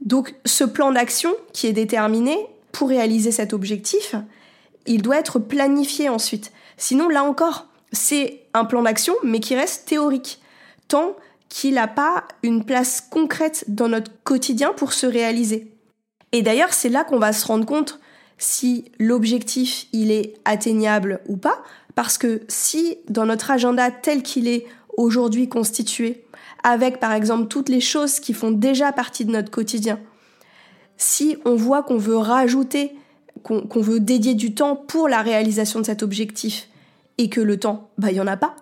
Donc 0.00 0.34
ce 0.44 0.64
plan 0.64 0.92
d'action 0.92 1.34
qui 1.52 1.66
est 1.66 1.72
déterminé 1.72 2.36
pour 2.72 2.88
réaliser 2.88 3.32
cet 3.32 3.52
objectif, 3.52 4.14
il 4.86 5.02
doit 5.02 5.18
être 5.18 5.38
planifié 5.38 6.08
ensuite. 6.08 6.52
Sinon, 6.76 7.08
là 7.08 7.24
encore, 7.24 7.66
c'est 7.92 8.42
un 8.54 8.64
plan 8.64 8.82
d'action, 8.82 9.14
mais 9.22 9.40
qui 9.40 9.56
reste 9.56 9.88
théorique, 9.88 10.40
tant 10.86 11.16
qu'il 11.48 11.74
n'a 11.74 11.88
pas 11.88 12.24
une 12.42 12.64
place 12.64 13.00
concrète 13.00 13.64
dans 13.68 13.88
notre 13.88 14.12
quotidien 14.24 14.72
pour 14.72 14.92
se 14.92 15.06
réaliser. 15.06 15.72
Et 16.32 16.42
d'ailleurs, 16.42 16.72
c'est 16.72 16.88
là 16.88 17.04
qu'on 17.04 17.18
va 17.18 17.32
se 17.32 17.46
rendre 17.46 17.66
compte 17.66 18.00
si 18.36 18.84
l'objectif 18.98 19.86
il 19.92 20.10
est 20.10 20.34
atteignable 20.44 21.20
ou 21.26 21.36
pas, 21.36 21.62
parce 21.94 22.18
que 22.18 22.42
si 22.48 22.98
dans 23.08 23.26
notre 23.26 23.50
agenda 23.50 23.90
tel 23.90 24.22
qu'il 24.22 24.46
est 24.46 24.66
aujourd'hui 24.96 25.48
constitué, 25.48 26.24
avec 26.62 27.00
par 27.00 27.12
exemple 27.12 27.48
toutes 27.48 27.68
les 27.68 27.80
choses 27.80 28.20
qui 28.20 28.34
font 28.34 28.50
déjà 28.50 28.92
partie 28.92 29.24
de 29.24 29.32
notre 29.32 29.50
quotidien, 29.50 29.98
si 30.96 31.36
on 31.44 31.54
voit 31.54 31.82
qu'on 31.82 31.98
veut 31.98 32.16
rajouter, 32.16 32.92
qu'on 33.42 33.80
veut 33.80 34.00
dédier 34.00 34.34
du 34.34 34.54
temps 34.54 34.76
pour 34.76 35.08
la 35.08 35.22
réalisation 35.22 35.80
de 35.80 35.86
cet 35.86 36.02
objectif, 36.02 36.68
et 37.18 37.28
que 37.28 37.40
le 37.40 37.58
temps, 37.58 37.90
bah 37.98 38.10
il 38.10 38.16
y 38.16 38.20
en 38.20 38.26
a 38.26 38.36
pas, 38.36 38.54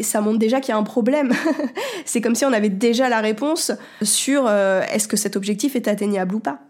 ça 0.00 0.20
montre 0.20 0.38
déjà 0.38 0.60
qu'il 0.60 0.70
y 0.70 0.74
a 0.74 0.78
un 0.78 0.82
problème. 0.82 1.32
c'est 2.04 2.20
comme 2.20 2.34
si 2.34 2.44
on 2.44 2.52
avait 2.52 2.70
déjà 2.70 3.08
la 3.08 3.20
réponse 3.20 3.72
sur 4.00 4.46
euh, 4.46 4.82
est-ce 4.90 5.06
que 5.06 5.16
cet 5.16 5.36
objectif 5.36 5.76
est 5.76 5.88
atteignable 5.88 6.34
ou 6.34 6.40
pas. 6.40 6.60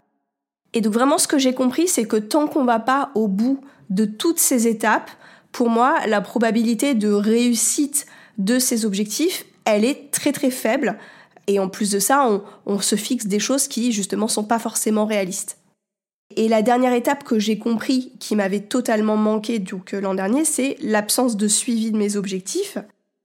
Et 0.73 0.81
donc 0.81 0.93
vraiment 0.93 1.17
ce 1.17 1.27
que 1.27 1.37
j'ai 1.37 1.53
compris, 1.53 1.87
c'est 1.87 2.05
que 2.05 2.17
tant 2.17 2.47
qu'on 2.47 2.65
va 2.65 2.79
pas 2.79 3.11
au 3.15 3.27
bout 3.27 3.61
de 3.89 4.05
toutes 4.05 4.39
ces 4.39 4.67
étapes, 4.67 5.11
pour 5.51 5.69
moi, 5.69 5.99
la 6.07 6.19
probabilité 6.19 6.95
de 6.95 7.11
réussite 7.11 8.07
de 8.37 8.59
ces 8.59 8.85
objectifs, 8.85 9.45
elle 9.65 9.85
est 9.85 10.11
très 10.11 10.31
très 10.31 10.49
faible. 10.49 10.97
Et 11.47 11.59
en 11.59 11.69
plus 11.69 11.91
de 11.91 11.99
ça, 11.99 12.41
on, 12.65 12.79
se 12.79 12.95
fixe 12.95 13.27
des 13.27 13.39
choses 13.39 13.67
qui 13.67 13.91
justement 13.91 14.27
sont 14.27 14.43
pas 14.43 14.59
forcément 14.59 15.05
réalistes. 15.05 15.57
Et 16.35 16.47
la 16.47 16.61
dernière 16.61 16.93
étape 16.93 17.23
que 17.23 17.37
j'ai 17.37 17.59
compris 17.59 18.13
qui 18.19 18.35
m'avait 18.35 18.61
totalement 18.61 19.17
manqué 19.17 19.63
euh, 19.93 20.01
l'an 20.01 20.15
dernier, 20.15 20.45
c'est 20.45 20.77
l'absence 20.81 21.37
de 21.37 21.47
suivi 21.47 21.91
de 21.91 21.97
mes 21.97 22.15
objectifs. 22.15 22.77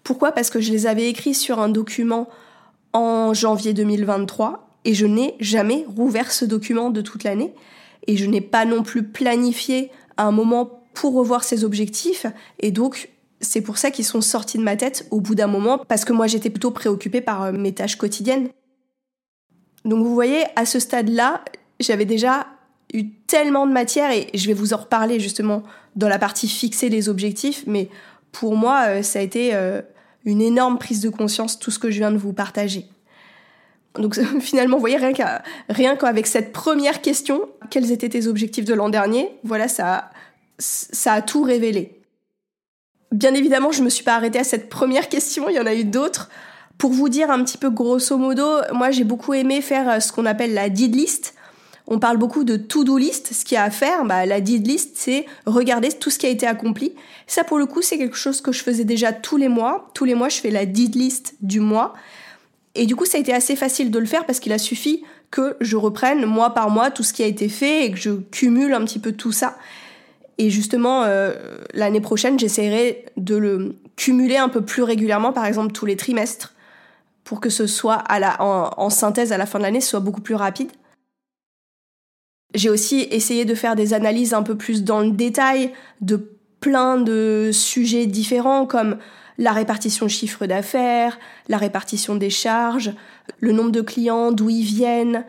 Pourquoi? 0.09 0.33
Parce 0.33 0.49
que 0.49 0.63
je 0.63 0.73
les 0.73 0.87
avais 0.87 1.07
écrits 1.07 1.35
sur 1.35 1.59
un 1.59 1.69
document 1.69 2.31
en 2.95 3.35
janvier 3.35 3.75
2023 3.75 4.81
et 4.87 4.95
je 4.95 5.05
n'ai 5.05 5.35
jamais 5.39 5.85
rouvert 5.87 6.33
ce 6.33 6.47
document 6.47 6.89
de 6.89 7.03
toute 7.03 7.25
l'année 7.25 7.53
et 8.07 8.17
je 8.17 8.25
n'ai 8.25 8.41
pas 8.41 8.65
non 8.65 8.83
plus 8.83 9.03
planifié 9.03 9.91
un 10.17 10.31
moment 10.31 10.81
pour 10.95 11.13
revoir 11.13 11.45
ses 11.45 11.63
objectifs. 11.63 12.25
Et 12.59 12.71
donc, 12.71 13.11
c'est 13.43 13.61
pour 13.61 13.77
ça 13.77 13.91
qu'ils 13.91 14.07
sont 14.07 14.23
sortis 14.23 14.57
de 14.57 14.63
ma 14.63 14.77
tête 14.77 15.07
au 15.11 15.21
bout 15.21 15.35
d'un 15.35 15.47
moment, 15.47 15.77
parce 15.77 16.07
que 16.07 16.15
moi 16.15 16.27
j'étais 16.27 16.49
plutôt 16.49 16.71
préoccupée 16.71 17.21
par 17.21 17.43
euh, 17.43 17.53
mes 17.53 17.75
tâches 17.75 17.97
quotidiennes. 17.97 18.49
Donc 19.85 20.03
vous 20.03 20.15
voyez, 20.15 20.43
à 20.57 20.65
ce 20.65 20.81
stade-là, 20.81 21.45
j'avais 21.81 22.07
déjà 22.07 22.47
eu 22.95 23.11
tellement 23.27 23.67
de 23.67 23.73
matière, 23.73 24.11
et 24.11 24.31
je 24.33 24.47
vais 24.47 24.55
vous 24.55 24.73
en 24.73 24.79
reparler 24.79 25.21
justement 25.21 25.65
dans 25.97 26.09
la 26.09 26.19
partie 26.19 26.49
fixer 26.49 26.89
les 26.89 27.11
objectifs, 27.11 27.65
mais 27.67 27.91
pour 28.33 28.57
moi, 28.57 28.85
euh, 28.87 29.03
ça 29.03 29.19
a 29.19 29.23
été 29.23 29.55
euh, 29.55 29.83
une 30.29 30.43
énorme 30.43 30.79
prise 30.79 31.01
de 31.01 31.09
conscience, 31.09 31.59
tout 31.59 31.71
ce 31.71 31.79
que 31.79 31.91
je 31.91 31.99
viens 31.99 32.13
de 32.13 32.19
vous 32.19 32.33
partager. 32.33 32.87
Donc 33.95 34.19
finalement, 34.41 34.77
vous 34.77 34.81
voyez, 34.81 34.99
rien 34.99 35.97
qu'avec 35.97 36.27
cette 36.27 36.53
première 36.53 37.01
question, 37.01 37.49
quels 37.71 37.91
étaient 37.91 38.09
tes 38.09 38.27
objectifs 38.27 38.65
de 38.65 38.75
l'an 38.75 38.89
dernier, 38.89 39.31
voilà, 39.45 39.69
ça 39.69 40.11
ça 40.61 41.13
a 41.13 41.23
tout 41.23 41.43
révélé. 41.43 42.01
Bien 43.13 43.33
évidemment, 43.35 43.71
je 43.71 43.83
me 43.83 43.89
suis 43.89 44.05
pas 44.05 44.17
arrêtée 44.17 44.41
à 44.41 44.45
cette 44.45 44.69
première 44.69 45.09
question, 45.09 45.49
il 45.49 45.55
y 45.55 45.61
en 45.61 45.67
a 45.67 45.75
eu 45.75 45.85
d'autres. 45.85 46.29
Pour 46.79 46.93
vous 46.93 47.09
dire 47.09 47.31
un 47.31 47.43
petit 47.43 47.59
peu 47.59 47.71
grosso 47.71 48.17
modo, 48.17 48.45
moi 48.73 48.91
j'ai 48.91 49.05
beaucoup 49.05 49.35
aimé 49.35 49.61
faire 49.61 49.89
euh, 49.89 50.01
ce 50.01 50.13
qu'on 50.13 50.27
appelle 50.27 50.55
la 50.55 50.69
did 50.69 50.95
list. 50.95 51.35
On 51.91 51.99
parle 51.99 52.19
beaucoup 52.19 52.45
de 52.45 52.57
to-do 52.57 52.99
list, 52.99 53.33
ce 53.33 53.47
qu'il 53.47 53.55
y 53.55 53.59
a 53.59 53.65
à 53.65 53.71
faire. 53.71 54.05
Bah, 54.05 54.27
la 54.27 54.43
did 54.43 54.67
list, 54.67 54.93
c'est 54.95 55.25
regarder 55.47 55.89
tout 55.89 56.11
ce 56.11 56.19
qui 56.19 56.27
a 56.27 56.29
été 56.29 56.47
accompli. 56.47 56.95
Ça, 57.27 57.45
pour 57.45 57.59
le 57.59 57.65
coup, 57.65 57.81
c'est 57.81 57.97
quelque 57.97 58.17
chose 58.17 58.43
que 58.43 58.53
je 58.53 58.63
faisais 58.63 58.85
déjà 58.85 59.13
tous 59.13 59.39
les 59.39 59.49
mois. 59.49 59.89
Tous 59.95 60.05
les 60.05 60.15
mois, 60.15 60.29
je 60.29 60.37
fais 60.37 60.51
la 60.51 60.67
did 60.67 60.95
list 60.95 61.35
du 61.41 61.61
mois. 61.61 61.95
Et 62.75 62.85
du 62.85 62.95
coup, 62.95 63.07
ça 63.07 63.17
a 63.17 63.21
été 63.21 63.33
assez 63.33 63.57
facile 63.57 63.91
de 63.91 63.99
le 63.99 64.05
faire 64.05 64.27
parce 64.27 64.39
qu'il 64.39 64.53
a 64.53 64.59
suffi 64.59 65.03
que 65.31 65.57
je 65.61 65.77
reprenne 65.77 66.25
mois 66.27 66.51
par 66.51 66.71
mois 66.71 66.91
tout 66.91 67.03
ce 67.03 67.13
qui 67.13 67.23
a 67.23 67.27
été 67.27 67.49
fait 67.49 67.87
et 67.87 67.91
que 67.91 67.99
je 67.99 68.11
cumule 68.11 68.75
un 68.75 68.85
petit 68.85 68.99
peu 68.99 69.13
tout 69.13 69.33
ça. 69.33 69.57
Et 70.39 70.51
justement, 70.51 71.03
euh, 71.05 71.35
l'année 71.75 72.01
prochaine, 72.01 72.39
j'essaierai 72.39 73.07
de 73.17 73.37
le 73.37 73.77
cumuler 73.97 74.37
un 74.37 74.49
peu 74.49 74.61
plus 74.61 74.83
régulièrement, 74.83 75.33
par 75.33 75.47
exemple 75.47 75.73
tous 75.73 75.87
les 75.87 75.97
trimestres, 75.97 76.55
pour 77.25 77.41
que 77.41 77.51
ce 77.51 77.67
soit 77.67 78.05
la, 78.09 78.41
en, 78.41 78.91
synthèse 78.91 79.33
à 79.33 79.39
la 79.39 79.47
fin 79.47 79.59
de 79.59 79.65
l'année, 79.65 79.81
ce 79.81 79.89
soit 79.91 80.01
beaucoup 80.01 80.21
plus 80.21 80.37
rapide. 80.37 80.71
J'ai 82.55 82.71
aussi 82.71 83.07
essayé 83.11 83.45
de 83.45 83.55
faire 83.55 83.77
des 83.77 83.95
analyses 83.95 84.35
un 84.35 84.43
peu 84.43 84.57
plus 84.57 84.85
dans 84.85 85.01
le 85.01 85.11
détail 85.11 85.73
de 86.01 86.33
plein 86.61 86.99
de 86.99 87.51
sujets 87.53 88.07
différents 88.07 88.67
comme 88.67 88.99
la 89.37 89.53
répartition 89.53 90.09
chiffre 90.09 90.47
d'affaires, 90.47 91.19
la 91.49 91.59
répartition 91.59 92.17
des 92.17 92.31
charges, 92.31 92.93
le 93.41 93.53
nombre 93.53 93.71
de 93.71 93.83
clients, 93.83 94.33
d'où 94.33 94.51
ils 94.51 94.65
viennent, 94.65 95.25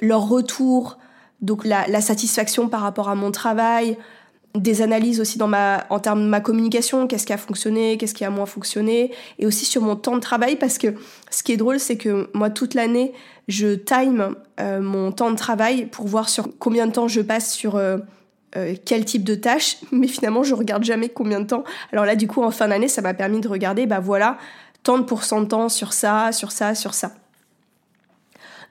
leur 0.00 0.28
retour, 0.28 0.98
donc 1.40 1.64
la 1.64 2.00
satisfaction 2.00 2.68
par 2.68 2.80
rapport 2.80 3.08
à 3.08 3.14
mon 3.14 3.30
travail, 3.30 3.96
des 4.54 4.82
analyses 4.82 5.20
aussi 5.20 5.38
dans 5.38 5.48
ma, 5.48 5.86
en 5.88 5.98
termes 5.98 6.22
de 6.22 6.28
ma 6.28 6.40
communication, 6.40 7.06
qu'est-ce 7.06 7.24
qui 7.24 7.32
a 7.32 7.38
fonctionné, 7.38 7.96
qu'est-ce 7.96 8.14
qui 8.14 8.24
a 8.24 8.30
moins 8.30 8.46
fonctionné, 8.46 9.10
et 9.38 9.46
aussi 9.46 9.64
sur 9.64 9.82
mon 9.82 9.96
temps 9.96 10.16
de 10.16 10.20
travail, 10.20 10.56
parce 10.56 10.78
que 10.78 10.94
ce 11.30 11.42
qui 11.42 11.52
est 11.52 11.56
drôle, 11.56 11.80
c'est 11.80 11.96
que 11.96 12.28
moi, 12.34 12.50
toute 12.50 12.74
l'année, 12.74 13.12
je 13.48 13.74
time 13.74 14.34
euh, 14.60 14.80
mon 14.80 15.10
temps 15.10 15.30
de 15.30 15.36
travail 15.36 15.86
pour 15.86 16.06
voir 16.06 16.28
sur 16.28 16.48
combien 16.58 16.86
de 16.86 16.92
temps 16.92 17.08
je 17.08 17.22
passe 17.22 17.52
sur 17.52 17.76
euh, 17.76 17.98
euh, 18.56 18.74
quel 18.84 19.04
type 19.04 19.24
de 19.24 19.34
tâche, 19.34 19.78
mais 19.92 20.06
finalement, 20.06 20.42
je 20.42 20.54
regarde 20.54 20.84
jamais 20.84 21.08
combien 21.08 21.40
de 21.40 21.46
temps. 21.46 21.64
Alors 21.92 22.04
là, 22.04 22.14
du 22.14 22.28
coup, 22.28 22.42
en 22.42 22.50
fin 22.50 22.68
d'année, 22.68 22.88
ça 22.88 23.00
m'a 23.00 23.14
permis 23.14 23.40
de 23.40 23.48
regarder, 23.48 23.86
bah 23.86 24.00
voilà, 24.00 24.36
tant 24.82 24.98
de 24.98 25.04
pourcents 25.04 25.40
de 25.40 25.46
temps 25.46 25.70
sur 25.70 25.94
ça, 25.94 26.30
sur 26.32 26.52
ça, 26.52 26.74
sur 26.74 26.92
ça. 26.92 27.12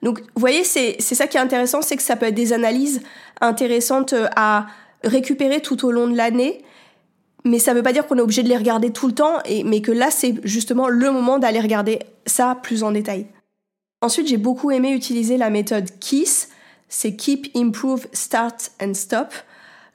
Donc, 0.04 0.20
vous 0.20 0.40
voyez, 0.40 0.64
c'est 0.64 1.00
ça 1.00 1.28
qui 1.28 1.38
est 1.38 1.40
intéressant, 1.40 1.82
c'est 1.82 1.96
que 1.96 2.02
ça 2.02 2.16
peut 2.16 2.26
être 2.28 2.36
des 2.36 2.54
analyses 2.54 3.02
intéressantes 3.40 4.16
à 4.36 4.66
récupérer 5.04 5.62
tout 5.62 5.86
au 5.86 5.92
long 5.92 6.08
de 6.08 6.16
l'année. 6.16 6.62
Mais 7.44 7.60
ça 7.60 7.72
ne 7.72 7.78
veut 7.78 7.84
pas 7.84 7.94
dire 7.94 8.06
qu'on 8.06 8.18
est 8.18 8.22
obligé 8.22 8.44
de 8.44 8.50
les 8.50 8.58
regarder 8.58 8.92
tout 8.92 9.08
le 9.08 9.14
temps, 9.14 9.40
et, 9.46 9.64
mais 9.64 9.82
que 9.82 9.92
là, 9.92 10.12
c'est 10.12 10.36
justement 10.44 10.88
le 10.88 11.12
moment 11.12 11.40
d'aller 11.40 11.60
regarder 11.60 12.00
ça 12.28 12.58
plus 12.62 12.84
en 12.84 12.92
détail. 12.92 13.26
Ensuite, 14.02 14.28
j'ai 14.28 14.38
beaucoup 14.38 14.72
aimé 14.72 14.92
utiliser 14.92 15.38
la 15.38 15.50
méthode 15.50 15.90
KISS, 16.00 16.50
c'est 16.90 17.16
Keep, 17.16 17.48
Improve, 17.56 18.08
Start 18.14 18.72
and 18.82 18.94
Stop. 18.94 19.34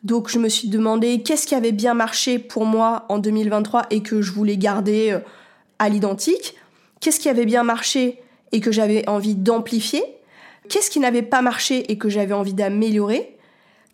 Donc 0.02 0.28
je 0.28 0.38
me 0.38 0.48
suis 0.48 0.68
demandé 0.68 1.22
qu'est-ce 1.22 1.46
qui 1.46 1.54
avait 1.54 1.72
bien 1.72 1.94
marché 1.94 2.38
pour 2.38 2.64
moi 2.64 3.04
en 3.08 3.18
2023 3.18 3.86
et 3.90 4.02
que 4.02 4.22
je 4.22 4.32
voulais 4.32 4.56
garder 4.56 5.10
euh, 5.10 5.18
à 5.78 5.88
l'identique, 5.88 6.54
qu'est-ce 7.00 7.20
qui 7.20 7.28
avait 7.28 7.44
bien 7.44 7.64
marché 7.64 8.22
et 8.52 8.60
que 8.60 8.70
j'avais 8.70 9.08
envie 9.08 9.34
d'amplifier, 9.34 10.02
qu'est-ce 10.68 10.90
qui 10.90 11.00
n'avait 11.00 11.22
pas 11.22 11.42
marché 11.42 11.90
et 11.90 11.98
que 11.98 12.08
j'avais 12.08 12.34
envie 12.34 12.54
d'améliorer, 12.54 13.35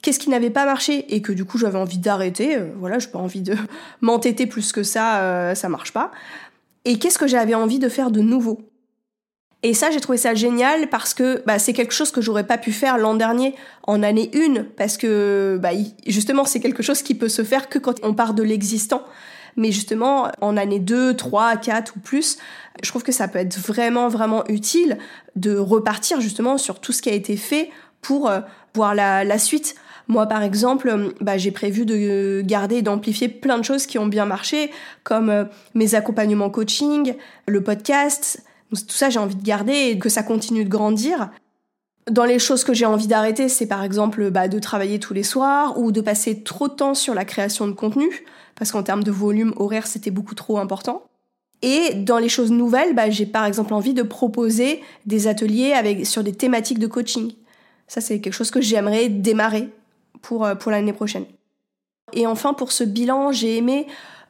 qu'est-ce 0.03 0.19
qui 0.19 0.29
n'avait 0.31 0.51
pas 0.51 0.67
marché 0.67 1.15
et 1.15 1.23
que 1.23 1.33
du 1.33 1.45
coup 1.45 1.57
j'avais 1.57 1.79
envie 1.79 1.99
d'arrêter, 1.99 2.57
euh, 2.57 2.71
voilà, 2.77 2.99
je 2.99 3.09
pas 3.09 3.19
envie 3.19 3.41
de 3.41 3.55
m'entêter 4.01 4.47
plus 4.47 4.73
que 4.73 4.83
ça, 4.83 5.21
euh, 5.21 5.55
ça 5.55 5.69
marche 5.69 5.93
pas. 5.93 6.11
Et 6.85 6.99
qu'est-ce 6.99 7.19
que 7.19 7.29
j'avais 7.29 7.55
envie 7.55 7.79
de 7.79 7.89
faire 7.89 8.11
de 8.11 8.21
nouveau? 8.21 8.61
Et 9.65 9.75
ça, 9.75 9.93
j'ai 9.93 10.01
trouvé 10.01 10.19
ça 10.19 10.35
génial 10.35 10.89
parce 10.89 11.15
que 11.15 11.41
bah, 11.47 11.61
c'est 11.61 11.73
quelque 11.73 11.95
chose 11.95 12.11
que 12.11 12.21
j'aurais 12.21 12.47
pas 12.47 12.59
pu 12.59 12.73
faire 12.73 12.99
l'an 12.99 13.15
dernier 13.15 13.55
en 13.85 14.03
année 14.03 14.29
1 14.35 14.65
parce 14.77 14.97
que 14.97 15.57
bah, 15.63 15.71
justement 16.05 16.45
c'est 16.45 16.59
quelque 16.59 16.83
chose 16.83 17.03
qui 17.03 17.15
peut 17.15 17.29
se 17.29 17.45
faire 17.45 17.69
que 17.69 17.79
quand 17.79 17.95
on 18.03 18.13
part 18.13 18.35
de 18.35 18.43
l'existant. 18.43 19.05
Mais 19.57 19.71
justement, 19.71 20.33
en 20.41 20.57
année 20.57 20.81
2, 20.81 21.15
3, 21.15 21.59
4 21.59 21.95
ou 21.97 22.01
plus, 22.01 22.39
je 22.83 22.89
trouve 22.89 23.03
que 23.03 23.13
ça 23.13 23.29
peut 23.29 23.39
être 23.39 23.57
vraiment, 23.59 24.09
vraiment 24.09 24.45
utile 24.49 24.99
de 25.37 25.57
repartir 25.57 26.21
justement 26.21 26.57
sur 26.59 26.81
tout 26.81 26.91
ce 26.91 27.03
qui 27.03 27.11
a 27.11 27.13
été 27.13 27.37
fait 27.37 27.71
pour 28.01 28.29
euh, 28.29 28.41
voir 28.75 28.95
la 28.95 29.39
suite. 29.39 29.77
Moi, 30.09 30.27
par 30.27 30.43
exemple, 30.43 30.89
euh, 30.89 31.11
bah, 31.21 31.39
j'ai 31.39 31.51
prévu 31.51 31.87
de 31.87 32.43
garder 32.45 32.77
et 32.77 32.83
d'amplifier 32.83 33.29
plein 33.29 33.59
de 33.59 33.65
choses 33.65 33.87
qui 33.87 33.99
ont 33.99 34.07
bien 34.07 34.27
marché, 34.27 34.71
comme 35.05 35.31
euh, 35.31 35.45
mes 35.75 35.95
accompagnements 35.95 36.51
coaching, 36.51 37.15
le 37.47 37.63
podcast. 37.63 38.43
Tout 38.71 38.79
ça, 38.89 39.11
j'ai 39.11 39.19
envie 39.19 39.37
de 39.37 39.43
garder 39.43 39.73
et 39.73 39.99
que 39.99 40.09
ça 40.09 40.23
continue 40.23 40.65
de 40.65 40.71
grandir. 40.71 41.31
Dans 42.11 42.25
les 42.25 42.39
choses 42.39 42.65
que 42.65 42.75
j'ai 42.75 42.87
envie 42.87 43.07
d'arrêter, 43.07 43.49
c'est 43.49 43.67
par 43.67 43.85
exemple 43.85 44.31
bah, 44.31 44.49
de 44.49 44.59
travailler 44.59 44.99
tous 44.99 45.15
les 45.15 45.23
soirs 45.23 45.79
ou 45.79 45.93
de 45.93 46.01
passer 46.01 46.43
trop 46.43 46.69
de 46.69 46.75
temps 46.75 46.95
sur 46.95 47.15
la 47.15 47.25
création 47.25 47.69
de 47.69 47.73
contenu, 47.73 48.25
parce 48.57 48.73
qu'en 48.73 48.83
termes 48.83 49.05
de 49.05 49.13
volume 49.13 49.53
horaire, 49.57 49.87
c'était 49.87 50.11
beaucoup 50.11 50.35
trop 50.35 50.59
important. 50.59 51.05
Et 51.63 51.95
dans 51.95 52.19
les 52.19 52.29
choses 52.29 52.51
nouvelles, 52.51 52.95
bah, 52.95 53.09
j'ai 53.09 53.27
par 53.27 53.45
exemple 53.45 53.73
envie 53.73 53.95
de 53.95 54.03
proposer 54.03 54.83
des 55.07 55.29
ateliers 55.29 55.73
avec, 55.75 56.07
sur 56.07 56.25
des 56.25 56.33
thématiques 56.33 56.81
de 56.81 56.89
coaching. 56.89 57.35
Ça, 57.87 58.01
c'est 58.01 58.21
quelque 58.21 58.35
chose 58.35 58.51
que 58.51 58.61
j'aimerais 58.61 59.09
démarrer 59.09 59.69
pour, 60.23 60.45
euh, 60.45 60.55
pour 60.55 60.71
l'année 60.71 60.93
prochaine. 60.93 61.25
Et 62.13 62.27
enfin, 62.27 62.55
pour 62.55 62.73
ce 62.73 62.85
bilan, 62.85 63.33
j'ai 63.33 63.57
aimé 63.57 63.87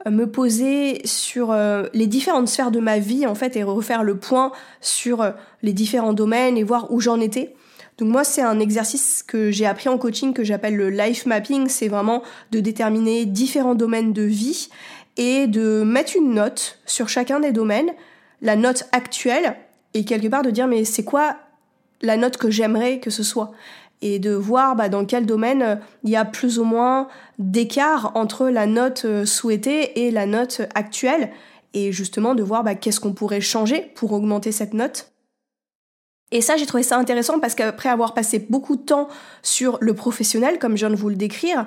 euh, 0.06 0.10
me 0.10 0.30
poser 0.30 1.00
sur 1.04 1.52
euh, 1.52 1.84
les 1.94 2.06
différentes 2.06 2.48
sphères 2.48 2.70
de 2.70 2.80
ma 2.80 2.98
vie, 2.98 3.26
en 3.26 3.34
fait, 3.34 3.56
et 3.56 3.62
refaire 3.62 4.02
le 4.02 4.16
point 4.16 4.52
sur 4.80 5.32
les 5.62 5.72
différents 5.72 6.12
domaines 6.12 6.56
et 6.56 6.64
voir 6.64 6.92
où 6.92 7.00
j'en 7.00 7.20
étais. 7.20 7.54
Donc 7.98 8.08
moi, 8.08 8.24
c'est 8.24 8.42
un 8.42 8.58
exercice 8.58 9.22
que 9.22 9.50
j'ai 9.50 9.66
appris 9.66 9.88
en 9.88 9.98
coaching 9.98 10.32
que 10.32 10.44
j'appelle 10.44 10.76
le 10.76 10.90
life 10.90 11.26
mapping. 11.26 11.68
C'est 11.68 11.88
vraiment 11.88 12.22
de 12.50 12.60
déterminer 12.60 13.26
différents 13.26 13.74
domaines 13.74 14.12
de 14.12 14.22
vie 14.22 14.70
et 15.16 15.46
de 15.46 15.82
mettre 15.82 16.16
une 16.16 16.34
note 16.34 16.78
sur 16.86 17.08
chacun 17.08 17.40
des 17.40 17.52
domaines, 17.52 17.90
la 18.40 18.56
note 18.56 18.84
actuelle, 18.92 19.56
et 19.94 20.04
quelque 20.04 20.28
part 20.28 20.42
de 20.42 20.50
dire 20.50 20.66
mais 20.66 20.84
c'est 20.84 21.04
quoi 21.04 21.36
la 22.00 22.16
note 22.16 22.36
que 22.36 22.50
j'aimerais 22.50 22.98
que 22.98 23.10
ce 23.10 23.22
soit? 23.22 23.52
Et 24.02 24.18
de 24.18 24.32
voir 24.32 24.76
bah, 24.76 24.88
dans 24.88 25.06
quel 25.06 25.24
domaine 25.24 25.62
euh, 25.62 25.76
il 26.04 26.10
y 26.10 26.16
a 26.16 26.24
plus 26.24 26.58
ou 26.58 26.64
moins 26.64 27.08
d'écart 27.38 28.12
entre 28.14 28.48
la 28.48 28.66
note 28.66 29.04
euh, 29.06 29.24
souhaitée 29.24 30.06
et 30.06 30.10
la 30.10 30.26
note 30.26 30.62
actuelle 30.74 31.30
et 31.72 31.92
justement 31.92 32.34
de 32.34 32.42
voir 32.42 32.64
bah, 32.64 32.74
qu'est-ce 32.74 33.00
qu'on 33.00 33.14
pourrait 33.14 33.40
changer 33.40 33.92
pour 33.94 34.12
augmenter 34.12 34.52
cette 34.52 34.74
note. 34.74 35.12
Et 36.32 36.40
ça, 36.40 36.56
j'ai 36.56 36.66
trouvé 36.66 36.82
ça 36.82 36.98
intéressant 36.98 37.38
parce 37.40 37.54
qu'après 37.54 37.88
avoir 37.88 38.14
passé 38.14 38.38
beaucoup 38.50 38.76
de 38.76 38.82
temps 38.82 39.08
sur 39.42 39.78
le 39.80 39.94
professionnel, 39.94 40.58
comme 40.58 40.72
je 40.72 40.86
viens 40.86 40.90
de 40.90 40.96
vous 40.96 41.10
le 41.10 41.14
décrire, 41.14 41.66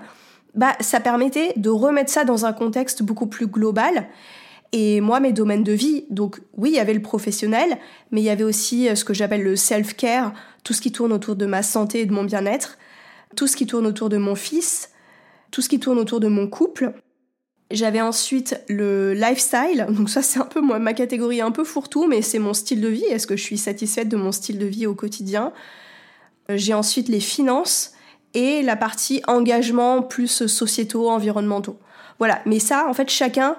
bah, 0.56 0.74
ça 0.80 1.00
permettait 1.00 1.54
de 1.56 1.70
remettre 1.70 2.12
ça 2.12 2.24
dans 2.24 2.46
un 2.46 2.54
contexte 2.54 3.04
beaucoup 3.04 3.28
plus 3.28 3.48
global 3.48 4.08
et 4.72 5.02
moi, 5.02 5.20
mes 5.20 5.32
domaines 5.32 5.64
de 5.64 5.72
vie, 5.72 6.06
donc 6.10 6.42
oui, 6.54 6.72
il 6.72 6.76
y 6.76 6.80
avait 6.80 6.94
le 6.94 7.02
professionnel, 7.02 7.78
mais 8.12 8.22
il 8.22 8.26
y 8.26 8.30
avait 8.30 8.44
aussi 8.44 8.90
euh, 8.90 8.96
ce 8.96 9.06
que 9.06 9.14
j'appelle 9.14 9.44
le 9.44 9.56
self-care, 9.56 10.34
tout 10.64 10.74
ce 10.74 10.82
qui 10.82 10.92
tourne 10.92 11.14
autour 11.14 11.36
de 11.36 11.46
ma 11.46 11.64
santé 11.64 12.02
et 12.02 12.06
de 12.06 12.14
mon 12.14 12.24
bien-être, 12.24 12.78
tout 13.36 13.48
ce 13.48 13.56
qui 13.56 13.68
tourne 13.68 13.86
autour 13.86 14.10
de 14.10 14.18
mon 14.18 14.36
fils, 14.36 14.92
tout 15.52 15.62
ce 15.62 15.70
qui 15.70 15.80
tourne 15.80 16.00
autour 16.00 16.20
de 16.20 16.28
mon 16.28 16.48
couple. 16.48 16.94
J'avais 17.72 18.02
ensuite 18.02 18.62
le 18.68 19.14
lifestyle, 19.14 19.88
donc 19.92 20.10
ça 20.10 20.22
c'est 20.22 20.40
un 20.40 20.46
peu 20.46 20.62
moi, 20.62 20.80
ma 20.80 20.94
catégorie 20.94 21.42
un 21.42 21.52
peu 21.52 21.64
fourre-tout, 21.64 22.08
mais 22.08 22.22
c'est 22.22 22.40
mon 22.40 22.54
style 22.54 22.82
de 22.82 22.90
vie. 22.90 23.06
Est-ce 23.06 23.28
que 23.28 23.38
je 23.38 23.44
suis 23.44 23.58
satisfaite 23.58 24.10
de 24.10 24.18
mon 24.18 24.32
style 24.32 24.60
de 24.60 24.66
vie 24.66 24.88
au 24.88 24.96
quotidien? 24.96 25.54
J'ai 26.50 26.74
ensuite 26.74 27.08
les 27.08 27.20
finances 27.20 27.94
et 28.34 28.62
la 28.62 28.76
partie 28.76 29.22
engagement 29.28 30.04
plus 30.04 30.48
sociétaux, 30.48 31.10
environnementaux. 31.10 31.80
Voilà, 32.20 32.42
mais 32.46 32.60
ça 32.60 32.88
en 32.88 32.94
fait 32.94 33.10
chacun 33.10 33.56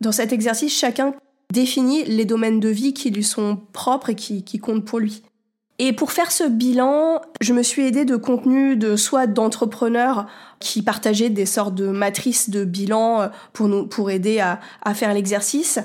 dans 0.00 0.12
cet 0.12 0.32
exercice, 0.32 0.76
chacun 0.76 1.14
définit 1.52 2.04
les 2.04 2.24
domaines 2.24 2.60
de 2.60 2.68
vie 2.68 2.94
qui 2.94 3.10
lui 3.10 3.24
sont 3.24 3.58
propres 3.72 4.10
et 4.10 4.14
qui, 4.14 4.58
comptent 4.58 4.84
pour 4.84 4.98
lui. 4.98 5.22
Et 5.78 5.92
pour 5.92 6.12
faire 6.12 6.30
ce 6.30 6.44
bilan, 6.44 7.20
je 7.40 7.52
me 7.52 7.62
suis 7.62 7.82
aidée 7.82 8.04
de 8.04 8.16
contenus 8.16 8.78
de 8.78 8.96
soit 8.96 9.26
d'entrepreneurs 9.26 10.26
qui 10.58 10.82
partageaient 10.82 11.30
des 11.30 11.46
sortes 11.46 11.74
de 11.74 11.88
matrices 11.88 12.50
de 12.50 12.64
bilan 12.64 13.22
euh, 13.22 13.28
pour 13.52 13.68
nous 13.68 13.86
pour 13.86 14.10
aider 14.10 14.40
à, 14.40 14.60
à 14.82 14.94
faire 14.94 15.14
l'exercice. 15.14 15.78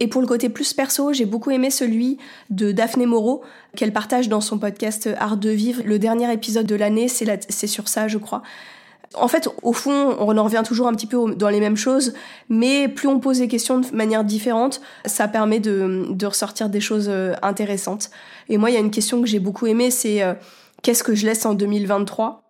Et 0.00 0.08
pour 0.08 0.20
le 0.20 0.26
côté 0.26 0.48
plus 0.48 0.72
perso, 0.74 1.12
j'ai 1.12 1.24
beaucoup 1.24 1.50
aimé 1.50 1.70
celui 1.70 2.18
de 2.50 2.72
Daphné 2.72 3.06
Moreau 3.06 3.42
qu'elle 3.76 3.92
partage 3.92 4.28
dans 4.28 4.40
son 4.40 4.58
podcast 4.58 5.08
Art 5.18 5.36
de 5.36 5.50
vivre. 5.50 5.82
Le 5.84 5.98
dernier 5.98 6.30
épisode 6.32 6.66
de 6.66 6.74
l'année, 6.74 7.08
c'est 7.08 7.66
sur 7.66 7.88
ça, 7.88 8.08
je 8.08 8.18
crois. 8.18 8.42
En 9.14 9.28
fait, 9.28 9.48
au 9.62 9.72
fond, 9.72 10.16
on 10.18 10.36
en 10.36 10.44
revient 10.44 10.62
toujours 10.64 10.88
un 10.88 10.94
petit 10.94 11.06
peu 11.06 11.34
dans 11.34 11.48
les 11.48 11.60
mêmes 11.60 11.76
choses, 11.76 12.12
mais 12.48 12.88
plus 12.88 13.08
on 13.08 13.18
pose 13.18 13.40
les 13.40 13.48
questions 13.48 13.80
de 13.80 13.94
manière 13.94 14.24
différente, 14.24 14.80
ça 15.04 15.28
permet 15.28 15.60
de, 15.60 16.26
ressortir 16.26 16.68
des 16.68 16.80
choses 16.80 17.08
euh, 17.08 17.34
intéressantes. 17.42 18.10
Et 18.48 18.58
moi, 18.58 18.70
il 18.70 18.74
y 18.74 18.76
a 18.76 18.80
une 18.80 18.90
question 18.90 19.20
que 19.20 19.28
j'ai 19.28 19.38
beaucoup 19.38 19.66
aimée, 19.66 19.90
c'est 19.90 20.22
euh, 20.22 20.34
qu'est-ce 20.82 21.04
que 21.04 21.14
je 21.14 21.26
laisse 21.26 21.46
en 21.46 21.54
2023 21.54 22.42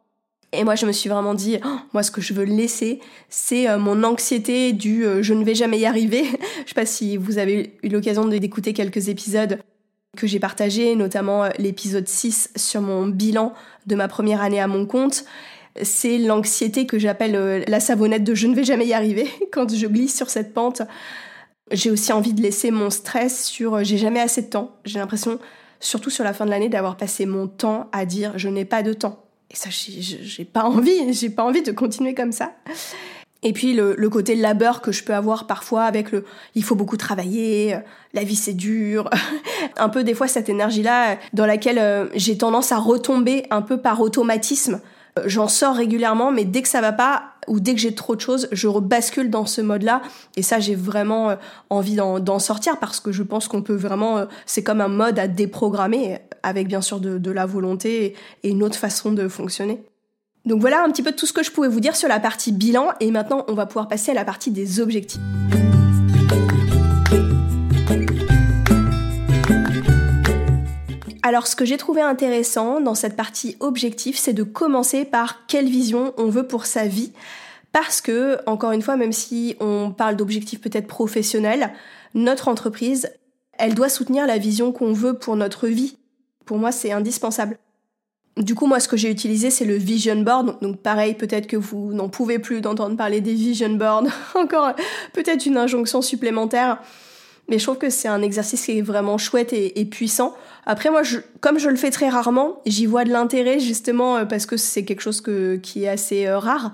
et 0.53 0.63
moi, 0.65 0.75
je 0.77 0.87
me 0.87 0.93
suis 0.93 1.11
vraiment 1.11 1.35
dit, 1.35 1.59
oh, 1.67 1.77
moi, 1.93 2.03
ce 2.03 2.11
que 2.11 2.21
je 2.21 2.33
veux 2.33 2.45
laisser, 2.45 3.01
c'est 3.29 3.69
euh, 3.69 3.79
mon 3.79 4.05
anxiété 4.05 4.73
du 4.73 5.05
je 5.21 5.35
ne 5.35 5.45
vais 5.45 5.57
jamais 5.57 5.79
y 5.79 5.85
arriver. 5.85 6.25
je 6.65 6.69
sais 6.69 6.75
pas 6.75 6.87
si 6.87 7.17
vous 7.17 7.37
avez 7.37 7.75
eu 7.83 7.89
l'occasion 7.89 8.25
d'écouter 8.25 8.73
quelques 8.73 9.09
épisodes 9.09 9.59
que 10.17 10.27
j'ai 10.27 10.39
partagés, 10.39 10.95
notamment 10.95 11.45
l'épisode 11.59 12.09
6 12.09 12.53
sur 12.57 12.81
mon 12.81 13.09
bilan 13.09 13.53
de 13.87 13.97
ma 13.97 14.09
première 14.09 14.41
année 14.41 14.61
à 14.61 14.69
mon 14.69 14.87
compte 14.87 15.25
c'est 15.83 16.19
l'anxiété 16.19 16.87
que 16.87 16.99
j'appelle 16.99 17.37
euh, 17.37 17.65
la 17.67 17.81
savonnette 17.81 18.25
de 18.25 18.35
je 18.35 18.47
ne 18.47 18.55
vais 18.55 18.65
jamais 18.65 18.87
y 18.87 18.95
arriver 18.95 19.29
quand 19.53 19.75
je 19.75 19.87
glisse 19.87 20.17
sur 20.17 20.31
cette 20.31 20.55
pente. 20.55 20.83
J'ai 21.73 21.91
aussi 21.91 22.13
envie 22.13 22.33
de 22.33 22.43
laisser 22.43 22.71
mon 22.71 22.91
stress 22.91 23.45
sur 23.47 23.75
euh, 23.75 23.85
j'ai 23.85 23.99
jamais 23.99 24.21
assez 24.21 24.43
de 24.43 24.49
temps. 24.49 24.77
J'ai 24.85 24.99
l'impression, 24.99 25.39
surtout 25.81 26.11
sur 26.11 26.25
la 26.25 26.33
fin 26.33 26.45
de 26.45 26.51
l'année, 26.51 26.69
d'avoir 26.69 26.97
passé 26.97 27.27
mon 27.27 27.47
temps 27.49 27.89
à 27.93 28.05
dire 28.05 28.33
je 28.37 28.49
n'ai 28.49 28.65
pas 28.65 28.83
de 28.83 28.93
temps. 28.93 29.25
Et 29.51 29.57
ça, 29.57 29.71
j'ai 29.71 30.45
pas 30.45 30.65
envie, 30.65 31.13
j'ai 31.13 31.31
pas 31.31 31.45
envie 31.45 31.63
de 31.63 31.73
continuer 31.73 32.15
comme 32.15 32.33
ça. 32.33 32.53
Et 33.43 33.53
puis 33.53 33.75
le, 33.75 33.95
côté 34.09 34.35
labeur 34.35 34.81
que 34.81 34.93
je 34.93 35.05
peux 35.05 35.15
avoir 35.15 35.47
parfois 35.47 35.85
avec 35.85 36.11
le 36.11 36.25
il 36.55 36.65
faut 36.65 36.75
beaucoup 36.75 36.97
travailler, 36.97 37.75
euh, 37.75 37.81
la 38.13 38.25
vie 38.25 38.35
c'est 38.35 38.55
dur, 38.55 39.11
un 39.77 39.89
peu 39.89 40.05
des 40.05 40.15
fois 40.15 40.27
cette 40.27 40.49
énergie-là 40.49 41.19
dans 41.33 41.47
laquelle 41.47 42.09
j'ai 42.15 42.39
tendance 42.39 42.73
à 42.73 42.79
retomber 42.79 43.45
un 43.51 43.63
peu 43.63 43.79
par 43.79 44.01
automatisme 44.01 44.81
J'en 45.25 45.49
sors 45.49 45.75
régulièrement, 45.75 46.31
mais 46.31 46.45
dès 46.45 46.61
que 46.61 46.69
ça 46.69 46.81
va 46.81 46.93
pas 46.93 47.37
ou 47.49 47.61
dès 47.61 47.75
que 47.75 47.81
j'ai 47.81 47.95
trop 47.95 48.17
de 48.17 48.21
choses, 48.21 48.49
je 48.53 48.69
rebascule 48.69 49.31
dans 49.31 49.47
ce 49.47 49.61
mode-là. 49.61 50.03
Et 50.37 50.43
ça, 50.43 50.59
j'ai 50.59 50.75
vraiment 50.75 51.31
euh, 51.31 51.37
envie 51.71 51.97
d'en 51.97 52.39
sortir 52.39 52.79
parce 52.79 53.01
que 53.01 53.13
je 53.13 53.23
pense 53.23 53.49
qu'on 53.49 53.63
peut 53.63 53.75
vraiment, 53.75 54.19
euh, 54.19 54.25
c'est 54.45 54.63
comme 54.63 54.81
un 54.81 54.89
mode 54.89 55.19
à 55.19 55.29
déprogrammer 55.29 56.19
avec 56.43 56.69
bien 56.69 56.81
sûr 56.81 57.01
de, 57.01 57.31
la 57.31 57.47
volonté 57.47 58.15
et 58.43 58.51
une 58.51 58.63
autre 58.63 58.77
façon 58.77 59.13
de 59.13 59.27
fonctionner. 59.29 59.83
Donc 60.45 60.61
voilà 60.61 60.85
un 60.85 60.91
petit 60.91 61.03
peu 61.03 61.13
tout 61.13 61.27
ce 61.27 61.33
que 61.33 61.43
je 61.43 61.51
pouvais 61.51 61.69
vous 61.69 61.81
dire 61.81 61.97
sur 61.97 62.09
la 62.09 62.21
partie 62.21 62.53
bilan 62.53 62.91
et 63.01 63.11
maintenant 63.11 63.45
on 63.49 63.55
va 63.55 63.67
pouvoir 63.67 63.89
passer 63.89 64.13
à 64.13 64.15
la 64.15 64.25
partie 64.25 64.53
des 64.53 64.81
objectifs. 64.81 65.21
Alors 71.27 71.49
ce 71.49 71.57
que 71.57 71.65
j'ai 71.65 71.77
trouvé 71.77 72.03
intéressant 72.03 72.81
dans 72.81 72.95
cette 72.95 73.17
partie 73.17 73.57
objectif, 73.59 74.17
c'est 74.17 74.33
de 74.33 74.45
commencer 74.45 75.05
par 75.05 75.45
quelle 75.49 75.69
vision 75.69 76.15
on 76.19 76.29
veut 76.29 76.47
pour 76.47 76.67
sa 76.67 76.87
vie. 76.87 77.11
Parce 77.73 78.01
que, 78.01 78.39
encore 78.47 78.71
une 78.71 78.81
fois, 78.81 78.95
même 78.95 79.11
si 79.11 79.57
on 79.59 79.91
parle 79.91 80.15
d'objectifs 80.15 80.61
peut-être 80.61 80.87
professionnels, 80.87 81.73
notre 82.15 82.47
entreprise, 82.47 83.11
elle 83.59 83.75
doit 83.75 83.89
soutenir 83.89 84.25
la 84.25 84.39
vision 84.39 84.71
qu'on 84.71 84.93
veut 84.93 85.19
pour 85.19 85.35
notre 85.35 85.67
vie. 85.67 85.97
Pour 86.45 86.59
moi, 86.59 86.71
c'est 86.71 86.93
indispensable. 86.93 87.59
Du 88.37 88.55
coup, 88.55 88.67
moi, 88.69 88.79
ce 88.79 88.87
que 88.87 88.97
j'ai 88.97 89.11
utilisé, 89.11 89.51
c'est 89.51 89.65
le 89.65 89.75
vision 89.75 90.23
board. 90.23 90.61
Donc, 90.63 90.81
pareil, 90.81 91.15
peut-être 91.15 91.49
que 91.49 91.57
vous 91.57 91.93
n'en 91.93 92.09
pouvez 92.09 92.39
plus 92.39 92.61
d'entendre 92.61 92.97
parler 92.97 93.21
des 93.21 93.35
vision 93.35 93.71
boards. 93.71 94.05
Encore 94.37 94.75
peut-être 95.13 95.45
une 95.45 95.57
injonction 95.57 96.03
supplémentaire. 96.03 96.81
Mais 97.49 97.59
je 97.59 97.65
trouve 97.65 97.79
que 97.79 97.91
c'est 97.91 98.09
un 98.09 98.23
exercice 98.23 98.65
qui 98.65 98.79
est 98.79 98.83
vraiment 98.83 99.19
chouette 99.19 99.53
et, 99.53 99.85
puissant. 99.85 100.35
Après, 100.65 100.91
moi, 100.91 101.03
je, 101.03 101.19
comme 101.41 101.59
je 101.59 101.69
le 101.69 101.77
fais 101.77 101.91
très 101.91 102.09
rarement, 102.09 102.61
j'y 102.67 102.87
vois 102.87 103.05
de 103.05 103.11
l'intérêt 103.11 103.61
justement 103.61 104.17
euh, 104.17 104.25
parce 104.25 104.47
que 104.47 104.57
c'est 104.57 104.85
quelque 104.85 105.01
chose 105.01 105.21
que, 105.21 105.57
qui 105.57 105.85
est 105.85 105.89
assez 105.89 106.27
euh, 106.27 106.39
rare. 106.39 106.73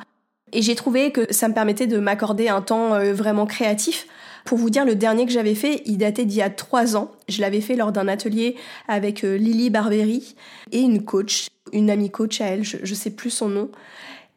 Et 0.52 0.62
j'ai 0.62 0.74
trouvé 0.74 1.12
que 1.12 1.32
ça 1.32 1.48
me 1.48 1.54
permettait 1.54 1.86
de 1.86 1.98
m'accorder 1.98 2.48
un 2.48 2.62
temps 2.62 2.94
euh, 2.94 3.12
vraiment 3.12 3.46
créatif. 3.46 4.06
Pour 4.44 4.58
vous 4.58 4.70
dire, 4.70 4.84
le 4.84 4.94
dernier 4.94 5.26
que 5.26 5.32
j'avais 5.32 5.54
fait, 5.54 5.82
il 5.84 5.98
datait 5.98 6.24
d'il 6.24 6.38
y 6.38 6.42
a 6.42 6.50
trois 6.50 6.96
ans. 6.96 7.12
Je 7.28 7.40
l'avais 7.42 7.60
fait 7.60 7.76
lors 7.76 7.92
d'un 7.92 8.08
atelier 8.08 8.56
avec 8.88 9.22
Lily 9.22 9.70
Barberi 9.70 10.34
et 10.72 10.80
une 10.80 11.04
coach 11.04 11.48
une 11.72 11.88
amie 11.88 12.10
coach 12.10 12.42
à 12.42 12.46
elle, 12.46 12.64
je, 12.64 12.76
ne 12.76 12.94
sais 12.94 13.10
plus 13.10 13.30
son 13.30 13.48
nom. 13.48 13.70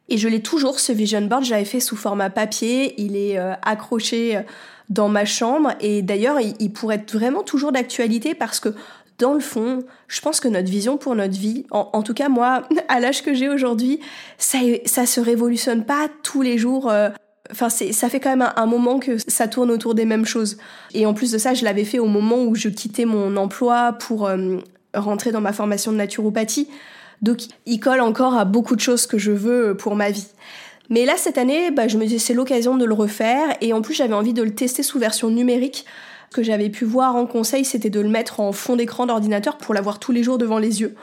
Et 0.08 0.16
je 0.16 0.26
l'ai 0.28 0.40
toujours, 0.40 0.80
ce 0.80 0.92
vision 0.92 1.20
board, 1.20 1.44
je 1.44 1.50
l'avais 1.50 1.66
fait 1.66 1.80
sous 1.80 1.96
format 1.96 2.30
papier, 2.30 2.94
il 2.98 3.14
est 3.14 3.36
accroché 3.36 4.40
dans 4.88 5.08
ma 5.08 5.24
chambre 5.24 5.72
et 5.80 6.02
d'ailleurs 6.02 6.38
il, 6.40 6.72
pourrait 6.72 6.96
être 6.96 7.12
vraiment 7.12 7.42
toujours 7.42 7.72
d'actualité 7.72 8.34
parce 8.34 8.60
que 8.60 8.70
dans 9.18 9.32
le 9.32 9.40
fond, 9.40 9.82
je 10.08 10.20
pense 10.20 10.40
que 10.40 10.48
notre 10.48 10.70
vision 10.70 10.98
pour 10.98 11.14
notre 11.14 11.38
vie, 11.38 11.64
en, 11.70 12.02
tout 12.02 12.12
cas 12.12 12.28
moi, 12.28 12.62
à 12.88 13.00
l'âge 13.00 13.22
que 13.22 13.32
j'ai 13.32 13.48
aujourd'hui, 13.48 14.00
ça, 14.36 14.58
ça 14.84 15.06
se 15.06 15.20
révolutionne 15.20 15.84
pas 15.84 16.08
tous 16.22 16.42
les 16.42 16.58
jours. 16.58 16.90
Euh, 16.90 17.08
enfin, 17.50 17.70
ça 17.70 18.08
fait 18.10 18.20
quand 18.20 18.36
même 18.36 18.52
un, 18.54 18.66
moment 18.66 18.98
que 18.98 19.16
ça 19.18 19.48
tourne 19.48 19.70
autour 19.70 19.94
des 19.94 20.04
mêmes 20.04 20.26
choses. 20.26 20.58
Et 20.92 21.06
en 21.06 21.14
plus 21.14 21.32
de 21.32 21.38
ça, 21.38 21.54
je 21.54 21.64
l'avais 21.64 21.84
fait 21.84 21.98
au 21.98 22.08
moment 22.08 22.44
où 22.44 22.54
je 22.54 22.68
quittais 22.68 23.06
mon 23.06 23.38
emploi 23.38 23.94
pour 23.94 24.28
rentrer 24.94 25.32
dans 25.32 25.40
ma 25.40 25.54
formation 25.54 25.92
de 25.92 25.96
naturopathie. 25.96 26.68
Donc 27.22 27.44
il 27.64 27.80
colle 27.80 28.00
encore 28.00 28.34
à 28.34 28.44
beaucoup 28.44 28.76
de 28.76 28.80
choses 28.80 29.06
que 29.06 29.18
je 29.18 29.32
veux 29.32 29.76
pour 29.76 29.96
ma 29.96 30.10
vie. 30.10 30.26
Mais 30.90 31.04
là, 31.04 31.14
cette 31.16 31.38
année, 31.38 31.70
bah, 31.70 31.88
je 31.88 31.98
me 31.98 32.04
disais 32.04 32.18
c'est 32.18 32.34
l'occasion 32.34 32.76
de 32.76 32.84
le 32.84 32.94
refaire 32.94 33.56
et 33.60 33.72
en 33.72 33.82
plus 33.82 33.94
j'avais 33.94 34.14
envie 34.14 34.32
de 34.32 34.42
le 34.42 34.54
tester 34.54 34.82
sous 34.82 34.98
version 34.98 35.30
numérique. 35.30 35.84
Ce 36.30 36.36
que 36.36 36.42
j'avais 36.42 36.70
pu 36.70 36.84
voir 36.84 37.16
en 37.16 37.26
conseil, 37.26 37.64
c'était 37.64 37.90
de 37.90 38.00
le 38.00 38.08
mettre 38.08 38.40
en 38.40 38.52
fond 38.52 38.76
d'écran 38.76 39.06
d'ordinateur 39.06 39.58
pour 39.58 39.74
l'avoir 39.74 39.98
tous 39.98 40.12
les 40.12 40.22
jours 40.22 40.38
devant 40.38 40.58
les 40.58 40.80
yeux. 40.80 40.94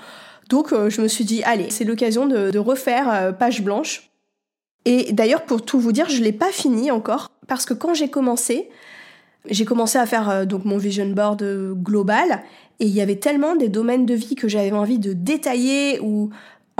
Donc 0.50 0.74
euh, 0.74 0.90
je 0.90 1.02
me 1.02 1.08
suis 1.08 1.26
dit, 1.26 1.44
allez, 1.44 1.70
c'est 1.70 1.86
l'occasion 1.86 2.26
de, 2.26 2.58
refaire 2.58 3.12
euh, 3.12 3.32
page 3.32 3.62
blanche. 3.62 4.10
Et 4.86 5.14
d'ailleurs, 5.14 5.44
pour 5.44 5.64
tout 5.64 5.80
vous 5.80 5.94
dire, 5.94 6.10
je 6.10 6.20
ne 6.20 6.26
l'ai 6.26 6.34
pas 6.34 6.52
fini 6.52 6.92
encore, 6.92 7.32
parce 7.48 7.66
que 7.66 7.74
quand 7.74 7.94
j'ai 7.94 8.10
commencé, 8.10 8.70
j'ai 9.50 9.64
commencé 9.64 9.98
à 9.98 10.06
faire 10.06 10.30
euh, 10.30 10.46
donc 10.46 10.66
mon 10.66 10.78
vision 10.78 11.08
board 11.08 11.44
global, 11.82 12.44
et 12.80 12.86
il 12.86 12.94
y 12.94 13.02
avait 13.02 13.16
tellement 13.16 13.56
des 13.56 13.70
domaines 13.70 14.06
de 14.06 14.14
vie 14.14 14.36
que 14.36 14.50
j'avais 14.50 14.72
envie 14.72 15.00
de 15.00 15.14
détailler 15.14 16.00
ou 16.02 16.32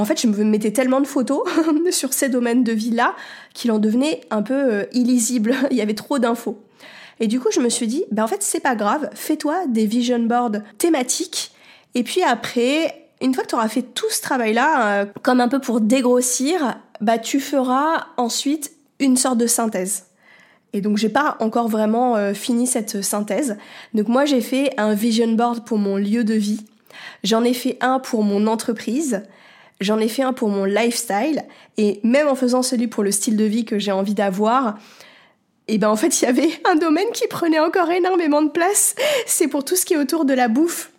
en 0.04 0.06
fait, 0.06 0.20
je 0.20 0.28
me 0.28 0.44
mettais 0.44 0.72
tellement 0.72 1.00
de 1.00 1.08
photos 1.08 1.48
sur 1.92 2.12
ces 2.12 2.28
domaines 2.28 2.66
de 2.66 2.74
vie-là 2.74 3.16
qu'il 3.54 3.72
en 3.72 3.80
devenait 3.80 4.20
un 4.32 4.42
peu 4.42 4.54
euh, 4.54 4.84
illisible. 4.92 5.56
il 5.72 5.78
y 5.78 5.82
avait 5.82 5.94
trop 5.94 6.20
d'infos. 6.20 6.62
Et 7.22 7.28
du 7.28 7.40
coup, 7.40 7.48
je 7.54 7.62
me 7.62 7.70
suis 7.70 7.88
dit, 7.88 8.04
ben 8.12 8.26
en 8.26 8.28
fait, 8.28 8.44
c'est 8.44 8.60
pas 8.60 8.76
grave, 8.76 9.10
fais-toi 9.14 9.66
des 9.68 9.86
vision 9.86 10.20
boards 10.20 10.58
thématiques. 10.78 11.54
Et 11.96 12.04
puis 12.04 12.22
après, 12.22 13.08
une 13.22 13.34
fois 13.34 13.46
que 13.46 13.50
tu 13.50 13.56
auras 13.56 13.70
fait 13.70 13.82
tout 13.82 14.10
ce 14.10 14.20
travail-là, 14.22 14.88
euh, 14.88 15.06
comme 15.22 15.40
un 15.40 15.48
peu 15.48 15.60
pour 15.60 15.80
dégrossir, 15.80 16.82
bah 17.00 17.18
tu 17.18 17.40
feras 17.40 18.08
ensuite 18.18 18.74
une 19.00 19.16
sorte 19.16 19.38
de 19.38 19.48
synthèse. 19.48 20.08
Et 20.74 20.82
donc 20.82 20.98
j'ai 20.98 21.08
pas 21.08 21.38
encore 21.40 21.70
vraiment 21.70 22.18
euh, 22.18 22.34
fini 22.34 22.68
cette 22.68 23.02
synthèse. 23.04 23.56
Donc 23.94 24.10
moi 24.10 24.26
j'ai 24.26 24.42
fait 24.42 24.74
un 24.78 24.96
vision 24.96 25.32
board 25.32 25.64
pour 25.64 25.78
mon 25.78 25.96
lieu 25.96 26.26
de 26.26 26.34
vie. 26.34 26.66
J'en 27.24 27.46
ai 27.46 27.54
fait 27.54 27.78
un 27.80 28.00
pour 28.00 28.24
mon 28.24 28.48
entreprise. 28.48 29.24
J'en 29.80 30.00
ai 30.00 30.08
fait 30.08 30.24
un 30.24 30.34
pour 30.34 30.50
mon 30.50 30.66
lifestyle. 30.66 31.44
Et 31.78 32.00
même 32.04 32.28
en 32.28 32.36
faisant 32.36 32.62
celui 32.62 32.88
pour 32.88 33.04
le 33.04 33.12
style 33.12 33.38
de 33.38 33.44
vie 33.44 33.66
que 33.66 33.80
j'ai 33.80 33.92
envie 33.92 34.14
d'avoir, 34.14 34.78
et 35.70 35.76
eh 35.76 35.78
ben 35.78 35.88
en 35.88 35.96
fait 35.96 36.22
il 36.22 36.26
y 36.26 36.28
avait 36.28 36.50
un 36.66 36.76
domaine 36.76 37.10
qui 37.14 37.26
prenait 37.28 37.60
encore 37.60 37.90
énormément 37.90 38.42
de 38.42 38.50
place. 38.50 38.96
C'est 39.26 39.48
pour 39.48 39.64
tout 39.64 39.78
ce 39.78 39.86
qui 39.86 39.94
est 39.94 39.98
autour 39.98 40.26
de 40.26 40.34
la 40.34 40.50
bouffe. 40.50 40.92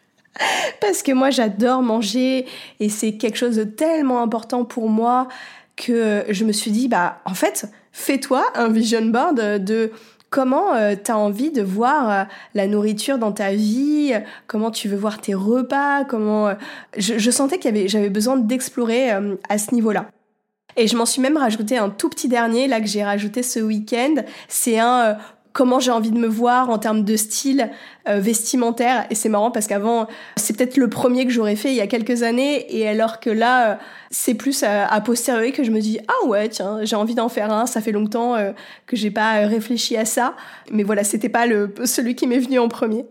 Parce 0.82 1.02
que 1.02 1.12
moi 1.12 1.30
j'adore 1.30 1.80
manger 1.80 2.44
et 2.80 2.90
c'est 2.90 3.12
quelque 3.12 3.38
chose 3.38 3.56
de 3.56 3.64
tellement 3.64 4.22
important 4.22 4.66
pour 4.66 4.90
moi 4.90 5.28
que 5.76 6.24
je 6.28 6.44
me 6.44 6.52
suis 6.52 6.70
dit 6.70 6.86
bah 6.86 7.20
en 7.24 7.32
fait 7.32 7.66
fais-toi 7.92 8.44
un 8.54 8.68
vision 8.68 9.06
board 9.06 9.64
de 9.64 9.90
comment 10.30 10.74
euh, 10.74 10.94
tu 11.02 11.10
as 11.10 11.18
envie 11.18 11.50
de 11.50 11.62
voir 11.62 12.10
euh, 12.10 12.24
la 12.54 12.66
nourriture 12.66 13.18
dans 13.18 13.32
ta 13.32 13.52
vie, 13.52 14.12
comment 14.46 14.70
tu 14.70 14.88
veux 14.88 14.96
voir 14.96 15.20
tes 15.20 15.34
repas, 15.34 16.04
comment... 16.04 16.48
Euh, 16.48 16.54
je, 16.96 17.30
sentais 17.30 17.58
qu'il 17.58 17.88
j'avais 17.88 18.10
besoin 18.10 18.36
d'explorer 18.36 19.10
à 19.48 19.58
ce 19.58 19.74
niveau-là. 19.74 20.10
Et 20.76 20.86
je 20.86 20.96
m'en 20.96 21.06
suis 21.06 21.20
même 21.20 21.36
rajouté 21.36 21.76
un 21.76 21.90
tout 21.90 22.08
petit 22.08 22.28
dernier, 22.28 22.68
là, 22.68 22.80
que 22.80 22.86
j'ai 22.86 23.02
rajouté 23.02 23.42
ce 23.42 23.58
week-end. 23.58 24.14
C'est 24.48 24.78
un 24.78 25.18
comment 25.52 25.80
j'ai 25.80 25.90
envie 25.90 26.10
de 26.10 26.18
me 26.18 26.26
voir 26.26 26.70
en 26.70 26.78
termes 26.78 27.04
de 27.04 27.16
style 27.16 27.70
euh, 28.08 28.20
vestimentaire. 28.20 29.06
Et 29.10 29.14
c'est 29.14 29.28
marrant 29.28 29.50
parce 29.50 29.66
qu'avant, 29.66 30.06
c'est 30.36 30.56
peut-être 30.56 30.76
le 30.76 30.88
premier 30.88 31.24
que 31.24 31.32
j'aurais 31.32 31.56
fait 31.56 31.70
il 31.70 31.74
y 31.74 31.80
a 31.80 31.86
quelques 31.86 32.22
années. 32.22 32.76
Et 32.76 32.88
alors 32.88 33.20
que 33.20 33.30
là, 33.30 33.72
euh, 33.72 33.74
c'est 34.10 34.34
plus 34.34 34.62
à, 34.62 34.86
à, 34.86 35.00
posteriori 35.00 35.52
que 35.52 35.64
je 35.64 35.70
me 35.70 35.80
dis 35.80 35.98
ah 36.08 36.26
ouais 36.26 36.48
tiens 36.48 36.78
j'ai 36.82 36.96
envie 36.96 37.14
d'en 37.14 37.28
faire 37.28 37.52
un. 37.52 37.66
Ça 37.66 37.80
fait 37.80 37.92
longtemps 37.92 38.34
euh, 38.34 38.52
que 38.86 38.96
j'ai 38.96 39.10
pas 39.10 39.46
réfléchi 39.46 39.96
à 39.96 40.04
ça. 40.04 40.34
Mais 40.70 40.82
voilà, 40.82 41.04
c'était 41.04 41.28
pas 41.28 41.46
le 41.46 41.74
celui 41.84 42.14
qui 42.14 42.26
m'est 42.26 42.38
venu 42.38 42.58
en 42.58 42.68
premier. 42.68 43.04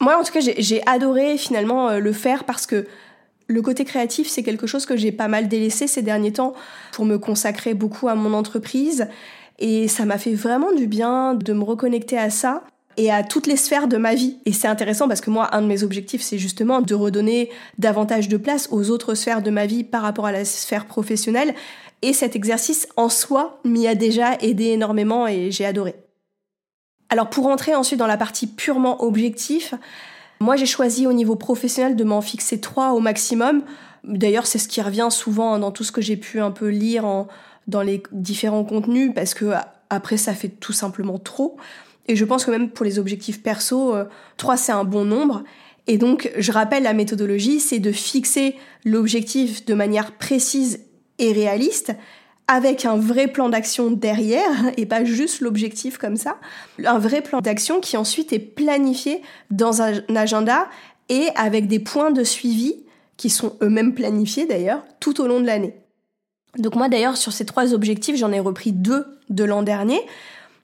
Moi 0.00 0.18
en 0.18 0.24
tout 0.24 0.32
cas 0.32 0.40
j'ai 0.40 0.82
adoré 0.86 1.38
finalement 1.38 1.92
le 1.98 2.12
faire 2.12 2.44
parce 2.44 2.66
que 2.66 2.86
le 3.46 3.62
côté 3.62 3.84
créatif, 3.84 4.26
c'est 4.28 4.42
quelque 4.42 4.66
chose 4.66 4.86
que 4.86 4.96
j'ai 4.96 5.12
pas 5.12 5.28
mal 5.28 5.48
délaissé 5.48 5.86
ces 5.86 6.02
derniers 6.02 6.32
temps 6.32 6.54
pour 6.92 7.04
me 7.04 7.18
consacrer 7.18 7.74
beaucoup 7.74 8.08
à 8.08 8.14
mon 8.14 8.32
entreprise. 8.32 9.08
Et 9.58 9.88
ça 9.88 10.04
m'a 10.04 10.18
fait 10.18 10.34
vraiment 10.34 10.72
du 10.72 10.86
bien 10.86 11.34
de 11.34 11.52
me 11.52 11.62
reconnecter 11.62 12.18
à 12.18 12.30
ça 12.30 12.64
et 12.96 13.10
à 13.10 13.22
toutes 13.22 13.46
les 13.46 13.56
sphères 13.56 13.88
de 13.88 13.96
ma 13.96 14.14
vie. 14.14 14.38
Et 14.46 14.52
c'est 14.52 14.68
intéressant 14.68 15.08
parce 15.08 15.20
que 15.20 15.30
moi, 15.30 15.54
un 15.54 15.62
de 15.62 15.66
mes 15.66 15.82
objectifs, 15.82 16.22
c'est 16.22 16.38
justement 16.38 16.80
de 16.80 16.94
redonner 16.94 17.50
davantage 17.78 18.28
de 18.28 18.36
place 18.36 18.68
aux 18.70 18.90
autres 18.90 19.14
sphères 19.14 19.42
de 19.42 19.50
ma 19.50 19.66
vie 19.66 19.84
par 19.84 20.02
rapport 20.02 20.26
à 20.26 20.32
la 20.32 20.44
sphère 20.44 20.86
professionnelle. 20.86 21.54
Et 22.02 22.12
cet 22.12 22.36
exercice 22.36 22.88
en 22.96 23.08
soi 23.08 23.60
m'y 23.64 23.86
a 23.88 23.94
déjà 23.94 24.34
aidé 24.40 24.66
énormément 24.66 25.26
et 25.26 25.50
j'ai 25.50 25.64
adoré. 25.64 25.94
Alors 27.08 27.30
pour 27.30 27.46
entrer 27.46 27.74
ensuite 27.74 27.98
dans 27.98 28.06
la 28.06 28.16
partie 28.16 28.46
purement 28.46 29.02
objectif, 29.02 29.74
moi 30.40 30.56
j'ai 30.56 30.66
choisi 30.66 31.06
au 31.06 31.12
niveau 31.12 31.36
professionnel 31.36 31.96
de 31.96 32.04
m'en 32.04 32.20
fixer 32.20 32.60
trois 32.60 32.92
au 32.92 33.00
maximum. 33.00 33.62
D'ailleurs 34.02 34.46
c'est 34.46 34.58
ce 34.58 34.68
qui 34.68 34.82
revient 34.82 35.08
souvent 35.10 35.58
dans 35.58 35.70
tout 35.70 35.84
ce 35.84 35.92
que 35.92 36.02
j'ai 36.02 36.16
pu 36.16 36.40
un 36.40 36.50
peu 36.50 36.68
lire 36.68 37.06
en, 37.06 37.28
dans 37.66 37.82
les 37.82 38.02
différents 38.12 38.64
contenus 38.64 39.12
parce 39.14 39.34
que 39.34 39.52
après 39.90 40.16
ça 40.16 40.34
fait 40.34 40.48
tout 40.48 40.72
simplement 40.72 41.18
trop. 41.18 41.56
Et 42.06 42.16
je 42.16 42.24
pense 42.24 42.44
que 42.44 42.50
même 42.50 42.70
pour 42.70 42.84
les 42.84 42.98
objectifs 42.98 43.42
perso, 43.42 43.94
3 44.36 44.54
euh, 44.54 44.56
c'est 44.56 44.72
un 44.72 44.84
bon 44.84 45.04
nombre. 45.04 45.44
Et 45.86 45.98
donc 45.98 46.30
je 46.38 46.52
rappelle 46.52 46.82
la 46.82 46.94
méthodologie, 46.94 47.60
c'est 47.60 47.78
de 47.78 47.92
fixer 47.92 48.56
l'objectif 48.84 49.64
de 49.64 49.74
manière 49.74 50.12
précise 50.12 50.80
et 51.18 51.32
réaliste 51.32 51.94
avec 52.46 52.84
un 52.84 52.96
vrai 52.96 53.28
plan 53.28 53.48
d'action 53.48 53.90
derrière 53.90 54.50
et 54.76 54.86
pas 54.86 55.04
juste 55.04 55.40
l'objectif 55.40 55.98
comme 55.98 56.16
ça. 56.16 56.38
Un 56.84 56.98
vrai 56.98 57.22
plan 57.22 57.40
d'action 57.40 57.80
qui 57.80 57.96
ensuite 57.96 58.32
est 58.32 58.38
planifié 58.38 59.22
dans 59.50 59.82
un 59.82 59.94
agenda 60.14 60.68
et 61.08 61.28
avec 61.36 61.68
des 61.68 61.78
points 61.78 62.10
de 62.10 62.24
suivi 62.24 62.84
qui 63.16 63.30
sont 63.30 63.56
eux-mêmes 63.62 63.94
planifiés 63.94 64.46
d'ailleurs 64.46 64.84
tout 65.00 65.20
au 65.20 65.26
long 65.26 65.40
de 65.40 65.46
l'année. 65.46 65.74
Donc 66.58 66.76
moi 66.76 66.88
d'ailleurs 66.88 67.16
sur 67.16 67.32
ces 67.32 67.44
trois 67.44 67.74
objectifs, 67.74 68.16
j'en 68.16 68.32
ai 68.32 68.40
repris 68.40 68.72
deux 68.72 69.06
de 69.30 69.44
l'an 69.44 69.62
dernier 69.62 70.00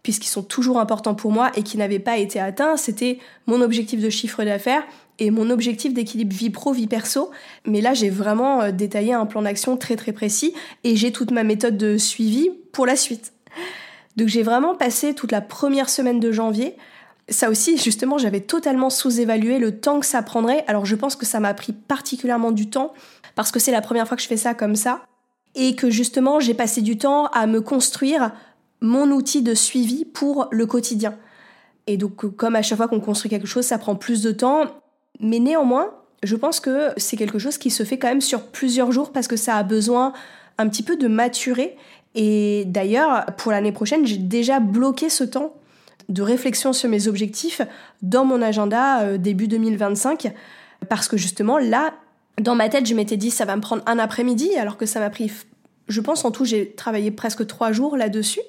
puisqu'ils 0.02 0.28
sont 0.28 0.42
toujours 0.42 0.80
importants 0.80 1.14
pour 1.14 1.30
moi 1.30 1.50
et 1.56 1.62
qui 1.62 1.76
n'avaient 1.76 1.98
pas 1.98 2.18
été 2.18 2.40
atteints. 2.40 2.76
C'était 2.76 3.18
mon 3.46 3.60
objectif 3.60 4.00
de 4.00 4.10
chiffre 4.10 4.44
d'affaires 4.44 4.82
et 5.18 5.30
mon 5.30 5.50
objectif 5.50 5.92
d'équilibre 5.92 6.34
vie 6.34 6.50
pro, 6.50 6.72
vie 6.72 6.86
perso. 6.86 7.30
Mais 7.66 7.80
là, 7.80 7.94
j'ai 7.94 8.10
vraiment 8.10 8.62
euh, 8.62 8.70
détaillé 8.70 9.12
un 9.12 9.26
plan 9.26 9.42
d'action 9.42 9.76
très 9.76 9.96
très 9.96 10.12
précis 10.12 10.54
et 10.84 10.96
j'ai 10.96 11.12
toute 11.12 11.30
ma 11.30 11.44
méthode 11.44 11.76
de 11.76 11.98
suivi 11.98 12.50
pour 12.72 12.86
la 12.86 12.96
suite. 12.96 13.32
Donc 14.16 14.28
j'ai 14.28 14.42
vraiment 14.42 14.74
passé 14.74 15.14
toute 15.14 15.32
la 15.32 15.40
première 15.40 15.88
semaine 15.88 16.20
de 16.20 16.32
janvier 16.32 16.76
Ça 17.28 17.48
aussi, 17.48 17.76
justement, 17.76 18.18
j'avais 18.18 18.40
totalement 18.40 18.90
sous-évalué 18.90 19.58
le 19.58 19.78
temps 19.78 20.00
que 20.00 20.06
ça 20.06 20.22
prendrait. 20.22 20.64
Alors 20.66 20.86
je 20.86 20.96
pense 20.96 21.14
que 21.14 21.26
ça 21.26 21.40
m'a 21.40 21.54
pris 21.54 21.72
particulièrement 21.72 22.50
du 22.50 22.68
temps 22.70 22.92
parce 23.34 23.52
que 23.52 23.60
c'est 23.60 23.70
la 23.70 23.82
première 23.82 24.08
fois 24.08 24.16
que 24.16 24.22
je 24.22 24.28
fais 24.28 24.36
ça 24.36 24.54
comme 24.54 24.76
ça 24.76 25.02
et 25.54 25.74
que 25.74 25.90
justement 25.90 26.40
j'ai 26.40 26.54
passé 26.54 26.82
du 26.82 26.98
temps 26.98 27.26
à 27.26 27.46
me 27.46 27.60
construire 27.60 28.32
mon 28.80 29.10
outil 29.10 29.42
de 29.42 29.54
suivi 29.54 30.04
pour 30.04 30.48
le 30.50 30.66
quotidien. 30.66 31.14
Et 31.86 31.96
donc 31.96 32.36
comme 32.36 32.56
à 32.56 32.62
chaque 32.62 32.78
fois 32.78 32.88
qu'on 32.88 33.00
construit 33.00 33.30
quelque 33.30 33.46
chose, 33.46 33.64
ça 33.64 33.78
prend 33.78 33.94
plus 33.94 34.22
de 34.22 34.32
temps, 34.32 34.64
mais 35.20 35.38
néanmoins, 35.38 35.90
je 36.22 36.36
pense 36.36 36.60
que 36.60 36.90
c'est 36.96 37.16
quelque 37.16 37.38
chose 37.38 37.58
qui 37.58 37.70
se 37.70 37.82
fait 37.82 37.98
quand 37.98 38.08
même 38.08 38.20
sur 38.20 38.42
plusieurs 38.42 38.92
jours 38.92 39.12
parce 39.12 39.26
que 39.26 39.36
ça 39.36 39.56
a 39.56 39.62
besoin 39.62 40.12
un 40.58 40.68
petit 40.68 40.82
peu 40.82 40.96
de 40.96 41.08
maturer. 41.08 41.76
Et 42.14 42.64
d'ailleurs, 42.66 43.26
pour 43.38 43.52
l'année 43.52 43.72
prochaine, 43.72 44.06
j'ai 44.06 44.18
déjà 44.18 44.60
bloqué 44.60 45.08
ce 45.08 45.24
temps 45.24 45.54
de 46.08 46.22
réflexion 46.22 46.72
sur 46.72 46.88
mes 46.88 47.08
objectifs 47.08 47.62
dans 48.02 48.24
mon 48.24 48.42
agenda 48.42 49.02
euh, 49.02 49.18
début 49.18 49.46
2025 49.46 50.32
parce 50.88 51.08
que 51.08 51.16
justement 51.16 51.58
là, 51.58 51.94
dans 52.40 52.54
ma 52.54 52.68
tête, 52.68 52.86
je 52.86 52.94
m'étais 52.94 53.16
dit 53.16 53.30
ça 53.30 53.44
va 53.44 53.56
me 53.56 53.60
prendre 53.60 53.82
un 53.86 53.98
après-midi 53.98 54.54
alors 54.56 54.76
que 54.76 54.86
ça 54.86 55.00
m'a 55.00 55.10
pris, 55.10 55.30
je 55.88 56.00
pense 56.00 56.24
en 56.24 56.30
tout, 56.30 56.44
j'ai 56.44 56.72
travaillé 56.72 57.10
presque 57.10 57.46
trois 57.46 57.72
jours 57.72 57.96
là-dessus. 57.96 58.40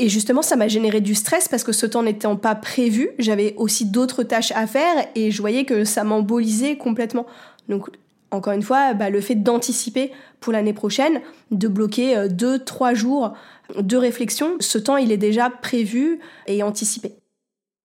Et 0.00 0.08
justement, 0.08 0.42
ça 0.42 0.56
m'a 0.56 0.66
généré 0.66 1.00
du 1.00 1.14
stress 1.14 1.46
parce 1.46 1.62
que 1.62 1.72
ce 1.72 1.86
temps 1.86 2.02
n'étant 2.02 2.36
pas 2.36 2.56
prévu, 2.56 3.10
j'avais 3.18 3.54
aussi 3.56 3.86
d'autres 3.86 4.24
tâches 4.24 4.52
à 4.52 4.66
faire 4.66 5.06
et 5.14 5.30
je 5.30 5.40
voyais 5.40 5.64
que 5.64 5.84
ça 5.84 6.02
m'embolisait 6.02 6.76
complètement. 6.76 7.26
Donc, 7.68 7.88
encore 8.32 8.52
une 8.52 8.62
fois, 8.62 8.94
bah, 8.94 9.10
le 9.10 9.20
fait 9.20 9.36
d'anticiper 9.36 10.10
pour 10.40 10.52
l'année 10.52 10.72
prochaine, 10.72 11.20
de 11.52 11.68
bloquer 11.68 12.16
euh, 12.16 12.28
deux, 12.28 12.58
trois 12.58 12.92
jours 12.92 13.34
de 13.78 13.96
réflexion, 13.96 14.56
ce 14.58 14.78
temps, 14.78 14.96
il 14.96 15.12
est 15.12 15.16
déjà 15.16 15.48
prévu 15.48 16.18
et 16.48 16.62
anticipé. 16.62 17.12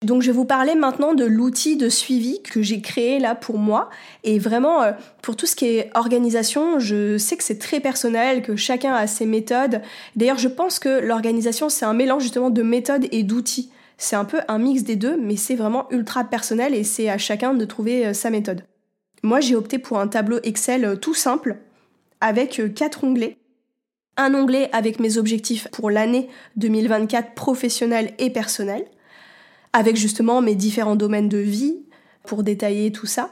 Donc 0.02 0.22
je 0.22 0.28
vais 0.28 0.38
vous 0.38 0.46
parler 0.46 0.76
maintenant 0.76 1.14
de 1.14 1.26
l'outil 1.26 1.76
de 1.76 1.90
suivi 1.90 2.42
que 2.42 2.62
j'ai 2.62 2.80
créé 2.80 3.20
là 3.20 3.36
pour 3.36 3.58
moi. 3.58 3.90
Et 4.24 4.40
vraiment, 4.40 4.82
euh, 4.82 4.94
pour 5.22 5.36
tout 5.36 5.46
ce 5.46 5.58
qui 5.58 5.66
est 5.66 5.90
organisation, 5.94 6.80
je 6.80 7.18
sais 7.18 7.36
que 7.36 7.44
c'est 7.44 7.60
très 7.60 7.82
personnel, 7.82 8.42
que 8.42 8.56
chacun 8.56 8.94
a 8.94 9.08
ses 9.08 9.26
méthodes. 9.26 9.82
D'ailleurs, 10.16 10.38
je 10.38 10.48
pense 10.48 10.80
que 10.80 11.02
l'organisation, 11.02 11.68
c'est 11.68 11.84
un 11.84 11.94
mélange 11.94 12.24
justement 12.24 12.50
de 12.50 12.64
méthodes 12.64 13.08
et 13.12 13.24
d'outils. 13.24 13.72
C'est 13.98 14.16
un 14.16 14.24
peu 14.24 14.40
un 14.48 14.58
mix 14.58 14.84
des 14.84 14.96
deux, 14.96 15.18
mais 15.18 15.36
c'est 15.36 15.56
vraiment 15.56 15.92
ultra 15.92 16.24
personnel 16.24 16.74
et 16.74 16.86
c'est 16.86 17.10
à 17.10 17.18
chacun 17.18 17.54
de 17.54 17.66
trouver 17.66 18.08
euh, 18.08 18.14
sa 18.14 18.30
méthode. 18.30 18.64
Moi, 19.22 19.42
j'ai 19.42 19.58
opté 19.58 19.80
pour 19.80 20.00
un 20.00 20.08
tableau 20.08 20.40
Excel 20.44 20.86
euh, 20.86 20.96
tout 20.96 21.14
simple, 21.14 21.58
avec 22.22 22.62
quatre 22.74 23.04
onglets. 23.04 23.38
Un 24.16 24.34
onglet 24.34 24.70
avec 24.72 25.02
mes 25.02 25.18
objectifs 25.18 25.68
pour 25.72 25.90
l'année 25.90 26.30
2024 26.56 27.34
professionnelle 27.34 28.14
et 28.18 28.30
personnelle 28.30 28.86
avec 29.74 29.96
justement 29.96 30.42
mes 30.42 30.56
différents 30.56 30.96
domaines 30.96 31.30
de 31.30 31.38
vie 31.38 31.78
pour 32.24 32.44
détailler 32.44 32.92
tout 32.92 33.06
ça. 33.06 33.32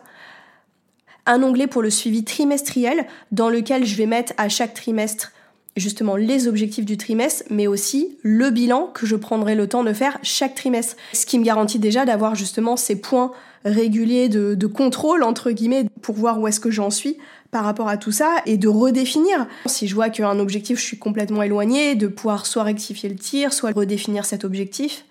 Un 1.25 1.43
onglet 1.43 1.67
pour 1.67 1.81
le 1.81 1.89
suivi 1.89 2.23
trimestriel 2.23 3.05
dans 3.31 3.49
lequel 3.49 3.85
je 3.85 3.95
vais 3.95 4.05
mettre 4.05 4.33
à 4.37 4.49
chaque 4.49 4.73
trimestre 4.73 5.31
justement 5.77 6.15
les 6.15 6.47
objectifs 6.47 6.85
du 6.85 6.97
trimestre, 6.97 7.43
mais 7.49 7.67
aussi 7.67 8.17
le 8.23 8.49
bilan 8.49 8.87
que 8.87 9.05
je 9.05 9.15
prendrai 9.15 9.55
le 9.55 9.67
temps 9.67 9.83
de 9.83 9.93
faire 9.93 10.17
chaque 10.23 10.55
trimestre. 10.55 10.95
Ce 11.13 11.25
qui 11.25 11.39
me 11.39 11.43
garantit 11.43 11.79
déjà 11.79 12.05
d'avoir 12.05 12.35
justement 12.35 12.77
ces 12.77 12.99
points 12.99 13.31
réguliers 13.63 14.29
de, 14.29 14.67
contrôle, 14.67 15.23
entre 15.23 15.51
guillemets, 15.51 15.85
pour 16.01 16.15
voir 16.15 16.39
où 16.39 16.47
est-ce 16.47 16.59
que 16.59 16.71
j'en 16.71 16.89
suis 16.89 17.17
par 17.51 17.63
rapport 17.63 17.87
à 17.87 17.97
tout 17.97 18.11
ça 18.11 18.37
et 18.45 18.57
de 18.57 18.67
redéfinir. 18.67 19.47
Si 19.67 19.87
je 19.87 19.95
vois 19.95 20.09
qu'un 20.09 20.39
objectif, 20.39 20.79
je 20.79 20.83
suis 20.83 20.99
complètement 20.99 21.43
éloigné, 21.43 21.95
de 21.95 22.07
pouvoir 22.07 22.45
soit 22.45 22.63
rectifier 22.63 23.09
le 23.09 23.15
tir, 23.15 23.53
soit 23.53 23.71
redéfinir 23.71 24.25
cet 24.25 24.43
objectif. 24.43 25.05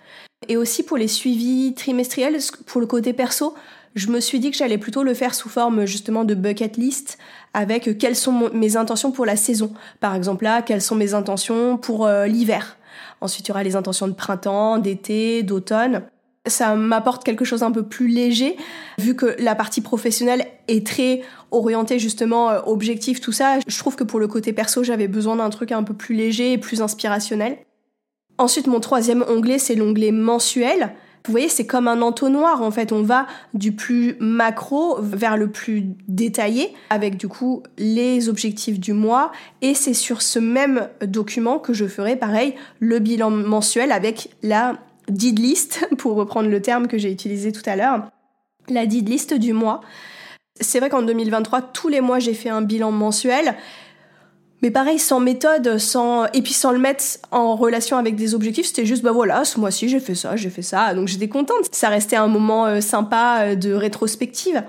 Et 0.48 0.56
aussi 0.56 0.82
pour 0.82 0.96
les 0.96 1.08
suivis 1.08 1.74
trimestriels, 1.74 2.38
pour 2.66 2.80
le 2.80 2.86
côté 2.86 3.12
perso, 3.12 3.54
je 3.94 4.08
me 4.08 4.20
suis 4.20 4.38
dit 4.38 4.50
que 4.50 4.56
j'allais 4.56 4.76
plutôt 4.76 5.02
le 5.02 5.14
faire 5.14 5.34
sous 5.34 5.48
forme 5.48 5.86
justement 5.86 6.24
de 6.24 6.34
bucket 6.34 6.76
list 6.76 7.16
avec 7.54 7.96
quelles 7.98 8.14
sont 8.14 8.50
mes 8.52 8.76
intentions 8.76 9.10
pour 9.10 9.24
la 9.24 9.36
saison. 9.36 9.72
Par 10.00 10.14
exemple 10.14 10.44
là, 10.44 10.60
quelles 10.60 10.82
sont 10.82 10.94
mes 10.94 11.14
intentions 11.14 11.78
pour 11.78 12.06
euh, 12.06 12.26
l'hiver. 12.26 12.76
Ensuite, 13.22 13.48
il 13.48 13.48
y 13.48 13.52
aura 13.52 13.62
les 13.62 13.74
intentions 13.74 14.06
de 14.06 14.12
printemps, 14.12 14.76
d'été, 14.76 15.42
d'automne. 15.42 16.02
Ça 16.46 16.74
m'apporte 16.74 17.24
quelque 17.24 17.46
chose 17.46 17.62
un 17.62 17.72
peu 17.72 17.82
plus 17.82 18.08
léger, 18.08 18.56
vu 18.98 19.16
que 19.16 19.34
la 19.38 19.54
partie 19.54 19.80
professionnelle 19.80 20.46
est 20.68 20.86
très 20.86 21.22
orientée 21.50 21.98
justement 21.98 22.50
euh, 22.50 22.60
objectif, 22.66 23.22
tout 23.22 23.32
ça. 23.32 23.58
Je 23.66 23.78
trouve 23.78 23.96
que 23.96 24.04
pour 24.04 24.20
le 24.20 24.28
côté 24.28 24.52
perso, 24.52 24.84
j'avais 24.84 25.08
besoin 25.08 25.36
d'un 25.36 25.48
truc 25.48 25.72
un 25.72 25.82
peu 25.82 25.94
plus 25.94 26.14
léger 26.14 26.52
et 26.52 26.58
plus 26.58 26.82
inspirationnel. 26.82 27.56
Ensuite, 28.38 28.66
mon 28.66 28.80
troisième 28.80 29.24
onglet, 29.28 29.58
c'est 29.58 29.74
l'onglet 29.74 30.12
mensuel. 30.12 30.92
Vous 31.26 31.32
voyez, 31.32 31.48
c'est 31.48 31.66
comme 31.66 31.88
un 31.88 32.02
entonnoir 32.02 32.62
en 32.62 32.70
fait. 32.70 32.92
On 32.92 33.02
va 33.02 33.26
du 33.52 33.72
plus 33.72 34.16
macro 34.20 34.98
vers 35.00 35.36
le 35.36 35.50
plus 35.50 35.84
détaillé 36.06 36.72
avec 36.90 37.16
du 37.16 37.26
coup 37.26 37.64
les 37.78 38.28
objectifs 38.28 38.78
du 38.78 38.92
mois. 38.92 39.32
Et 39.60 39.74
c'est 39.74 39.94
sur 39.94 40.22
ce 40.22 40.38
même 40.38 40.88
document 41.02 41.58
que 41.58 41.72
je 41.72 41.86
ferai 41.86 42.14
pareil 42.14 42.54
le 42.78 43.00
bilan 43.00 43.30
mensuel 43.30 43.90
avec 43.90 44.30
la 44.44 44.78
did 45.08 45.38
list, 45.38 45.88
pour 45.98 46.14
reprendre 46.14 46.48
le 46.48 46.62
terme 46.62 46.86
que 46.86 46.98
j'ai 46.98 47.10
utilisé 47.10 47.50
tout 47.50 47.62
à 47.66 47.74
l'heure. 47.74 48.08
La 48.68 48.86
did 48.86 49.08
list 49.08 49.34
du 49.34 49.52
mois. 49.52 49.80
C'est 50.60 50.78
vrai 50.78 50.88
qu'en 50.88 51.02
2023, 51.02 51.60
tous 51.60 51.88
les 51.88 52.00
mois, 52.00 52.18
j'ai 52.18 52.34
fait 52.34 52.48
un 52.48 52.62
bilan 52.62 52.90
mensuel. 52.90 53.56
Mais 54.62 54.70
pareil, 54.70 54.98
sans 54.98 55.20
méthode, 55.20 55.78
sans 55.78 56.26
et 56.32 56.40
puis 56.40 56.54
sans 56.54 56.72
le 56.72 56.78
mettre 56.78 57.04
en 57.30 57.56
relation 57.56 57.98
avec 57.98 58.16
des 58.16 58.34
objectifs, 58.34 58.66
c'était 58.66 58.86
juste 58.86 59.02
bah 59.02 59.12
voilà, 59.12 59.44
ce 59.44 59.60
mois-ci 59.60 59.88
j'ai 59.88 60.00
fait 60.00 60.14
ça, 60.14 60.34
j'ai 60.36 60.48
fait 60.48 60.62
ça, 60.62 60.94
donc 60.94 61.08
j'étais 61.08 61.28
contente. 61.28 61.66
Ça 61.72 61.88
restait 61.88 62.16
un 62.16 62.28
moment 62.28 62.66
euh, 62.66 62.80
sympa 62.80 63.40
euh, 63.40 63.54
de 63.54 63.72
rétrospective. 63.72 64.62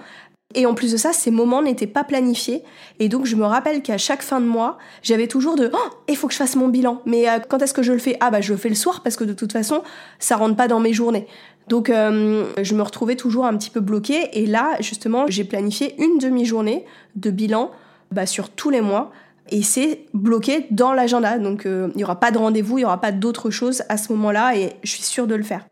Et 0.55 0.65
en 0.65 0.73
plus 0.73 0.93
de 0.93 0.97
ça, 0.97 1.13
ces 1.13 1.29
moments 1.29 1.61
n'étaient 1.61 1.87
pas 1.87 2.05
planifiés. 2.05 2.63
Et 2.99 3.09
donc, 3.09 3.25
je 3.25 3.35
me 3.35 3.45
rappelle 3.45 3.81
qu'à 3.81 3.97
chaque 3.97 4.21
fin 4.21 4.39
de 4.39 4.45
mois, 4.45 4.77
j'avais 5.03 5.27
toujours 5.27 5.55
de 5.55 5.69
oh, 5.73 5.89
il 6.07 6.15
faut 6.15 6.27
que 6.27 6.33
je 6.33 6.37
fasse 6.37 6.55
mon 6.55 6.69
bilan. 6.69 7.01
Mais 7.05 7.29
euh, 7.29 7.39
quand 7.47 7.61
est-ce 7.61 7.73
que 7.73 7.83
je 7.83 7.91
le 7.91 7.99
fais? 7.99 8.17
Ah, 8.21 8.31
bah, 8.31 8.39
je 8.41 8.53
le 8.53 8.57
fais 8.57 8.69
le 8.69 8.75
soir 8.75 9.03
parce 9.03 9.17
que 9.17 9.25
de 9.25 9.33
toute 9.33 9.51
façon, 9.51 9.83
ça 10.19 10.37
rentre 10.37 10.55
pas 10.55 10.67
dans 10.67 10.79
mes 10.79 10.93
journées. 10.93 11.27
Donc, 11.67 11.89
je 11.89 12.75
me 12.75 12.81
retrouvais 12.81 13.17
toujours 13.17 13.45
un 13.45 13.57
petit 13.57 13.69
peu 13.69 13.81
bloquée. 13.81 14.29
Et 14.31 14.45
là, 14.45 14.77
justement, 14.79 15.25
j'ai 15.27 15.43
planifié 15.43 16.01
une 16.01 16.17
demi-journée 16.17 16.85
de 17.17 17.29
bilan 17.29 17.71
bah, 18.13 18.25
sur 18.25 18.49
tous 18.49 18.69
les 18.69 18.79
mois 18.79 19.11
et 19.49 19.63
c'est 19.63 20.05
bloqué 20.13 20.67
dans 20.71 20.93
l'agenda. 20.93 21.37
Donc 21.37 21.65
euh, 21.65 21.89
il 21.93 21.97
n'y 21.97 22.03
aura 22.03 22.19
pas 22.19 22.31
de 22.31 22.37
rendez-vous, 22.37 22.77
il 22.77 22.81
n'y 22.81 22.85
aura 22.85 23.01
pas 23.01 23.11
d'autre 23.11 23.49
chose 23.49 23.83
à 23.89 23.97
ce 23.97 24.11
moment-là 24.13 24.55
et 24.55 24.73
je 24.83 24.91
suis 24.91 25.03
sûre 25.03 25.27
de 25.27 25.35
le 25.35 25.43
faire. 25.43 25.65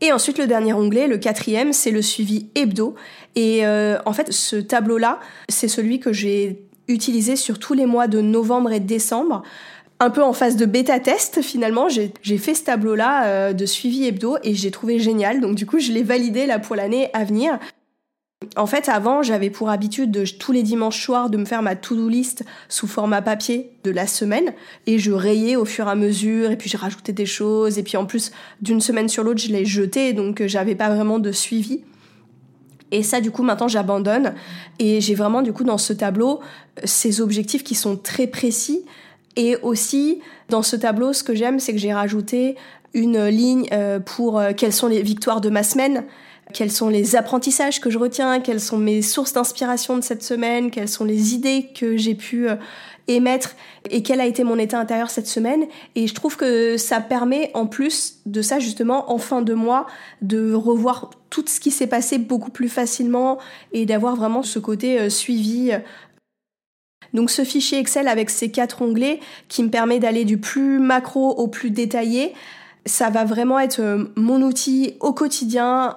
Et 0.00 0.12
ensuite 0.12 0.38
le 0.38 0.46
dernier 0.46 0.72
onglet, 0.72 1.08
le 1.08 1.18
quatrième, 1.18 1.72
c'est 1.72 1.90
le 1.90 2.02
suivi 2.02 2.50
hebdo. 2.54 2.94
Et 3.34 3.66
euh, 3.66 3.98
en 4.06 4.12
fait 4.12 4.32
ce 4.32 4.56
tableau-là, 4.56 5.18
c'est 5.48 5.68
celui 5.68 6.00
que 6.00 6.12
j'ai 6.12 6.64
utilisé 6.86 7.36
sur 7.36 7.58
tous 7.58 7.74
les 7.74 7.86
mois 7.86 8.06
de 8.06 8.20
novembre 8.20 8.72
et 8.72 8.80
décembre. 8.80 9.42
Un 10.00 10.10
peu 10.10 10.22
en 10.22 10.32
phase 10.32 10.54
de 10.54 10.64
bêta 10.64 11.00
test 11.00 11.42
finalement, 11.42 11.88
j'ai 11.88 12.38
fait 12.38 12.54
ce 12.54 12.62
tableau-là 12.64 13.26
euh, 13.26 13.52
de 13.52 13.66
suivi 13.66 14.06
hebdo 14.06 14.36
et 14.44 14.54
j'ai 14.54 14.70
trouvé 14.70 15.00
génial. 15.00 15.40
Donc 15.40 15.56
du 15.56 15.66
coup 15.66 15.80
je 15.80 15.90
l'ai 15.90 16.04
validé 16.04 16.46
pour 16.62 16.76
l'année 16.76 17.10
à 17.12 17.24
venir. 17.24 17.58
En 18.56 18.66
fait, 18.66 18.88
avant, 18.88 19.22
j'avais 19.22 19.50
pour 19.50 19.68
habitude 19.68 20.12
de, 20.12 20.24
tous 20.24 20.52
les 20.52 20.62
dimanches 20.62 21.02
soirs 21.02 21.28
de 21.28 21.36
me 21.36 21.44
faire 21.44 21.60
ma 21.60 21.74
to-do 21.74 22.08
list 22.08 22.44
sous 22.68 22.86
format 22.86 23.20
papier 23.20 23.72
de 23.82 23.90
la 23.90 24.06
semaine 24.06 24.52
et 24.86 25.00
je 25.00 25.10
rayais 25.10 25.56
au 25.56 25.64
fur 25.64 25.88
et 25.88 25.90
à 25.90 25.94
mesure 25.96 26.52
et 26.52 26.56
puis 26.56 26.70
je 26.70 26.76
rajoutais 26.76 27.12
des 27.12 27.26
choses 27.26 27.78
et 27.78 27.82
puis 27.82 27.96
en 27.96 28.06
plus 28.06 28.30
d'une 28.62 28.80
semaine 28.80 29.08
sur 29.08 29.24
l'autre, 29.24 29.40
je 29.40 29.48
les 29.48 29.64
jetais 29.64 30.12
donc 30.12 30.40
euh, 30.40 30.48
j'avais 30.48 30.76
pas 30.76 30.88
vraiment 30.88 31.18
de 31.18 31.32
suivi. 31.32 31.82
Et 32.90 33.02
ça, 33.02 33.20
du 33.20 33.30
coup, 33.30 33.42
maintenant, 33.42 33.68
j'abandonne. 33.68 34.34
Et 34.78 35.02
j'ai 35.02 35.14
vraiment, 35.14 35.42
du 35.42 35.52
coup, 35.52 35.62
dans 35.62 35.76
ce 35.76 35.92
tableau, 35.92 36.40
euh, 36.40 36.82
ces 36.84 37.20
objectifs 37.20 37.62
qui 37.62 37.74
sont 37.74 37.96
très 37.96 38.26
précis. 38.26 38.82
Et 39.36 39.56
aussi, 39.56 40.20
dans 40.48 40.62
ce 40.62 40.74
tableau, 40.74 41.12
ce 41.12 41.22
que 41.22 41.34
j'aime, 41.34 41.60
c'est 41.60 41.72
que 41.72 41.78
j'ai 41.78 41.92
rajouté 41.92 42.56
une 42.94 43.26
ligne 43.26 43.68
euh, 43.72 44.00
pour 44.00 44.40
quelles 44.56 44.72
sont 44.72 44.86
les 44.86 45.02
victoires 45.02 45.42
de 45.42 45.50
ma 45.50 45.62
semaine 45.62 46.04
quels 46.52 46.70
sont 46.70 46.88
les 46.88 47.16
apprentissages 47.16 47.80
que 47.80 47.90
je 47.90 47.98
retiens, 47.98 48.40
quelles 48.40 48.60
sont 48.60 48.78
mes 48.78 49.02
sources 49.02 49.32
d'inspiration 49.32 49.96
de 49.96 50.02
cette 50.02 50.22
semaine, 50.22 50.70
quelles 50.70 50.88
sont 50.88 51.04
les 51.04 51.34
idées 51.34 51.70
que 51.74 51.96
j'ai 51.96 52.14
pu 52.14 52.48
euh, 52.48 52.56
émettre? 53.06 53.54
Et 53.90 54.02
quel 54.02 54.20
a 54.20 54.26
été 54.26 54.44
mon 54.44 54.58
état 54.58 54.78
intérieur 54.78 55.10
cette 55.10 55.26
semaine? 55.26 55.64
Et 55.94 56.06
je 56.06 56.14
trouve 56.14 56.36
que 56.36 56.76
ça 56.76 57.00
permet 57.00 57.50
en 57.54 57.66
plus 57.66 58.20
de 58.26 58.42
ça 58.42 58.58
justement 58.58 59.12
en 59.12 59.18
fin 59.18 59.42
de 59.42 59.54
mois 59.54 59.86
de 60.22 60.52
revoir 60.52 61.10
tout 61.30 61.44
ce 61.46 61.60
qui 61.60 61.70
s'est 61.70 61.86
passé 61.86 62.18
beaucoup 62.18 62.50
plus 62.50 62.68
facilement 62.68 63.38
et 63.72 63.84
d'avoir 63.84 64.16
vraiment 64.16 64.42
ce 64.42 64.58
côté 64.58 64.98
euh, 64.98 65.10
suivi. 65.10 65.72
Donc 67.14 67.30
ce 67.30 67.44
fichier 67.44 67.78
Excel 67.78 68.08
avec 68.08 68.30
ces 68.30 68.50
quatre 68.50 68.82
onglets 68.82 69.20
qui 69.48 69.62
me 69.62 69.70
permet 69.70 69.98
d'aller 69.98 70.24
du 70.24 70.38
plus 70.38 70.78
macro 70.78 71.30
au 71.30 71.48
plus 71.48 71.70
détaillé, 71.70 72.34
ça 72.86 73.10
va 73.10 73.24
vraiment 73.24 73.58
être 73.58 73.80
euh, 73.80 74.04
mon 74.16 74.40
outil 74.42 74.94
au 75.00 75.12
quotidien 75.12 75.96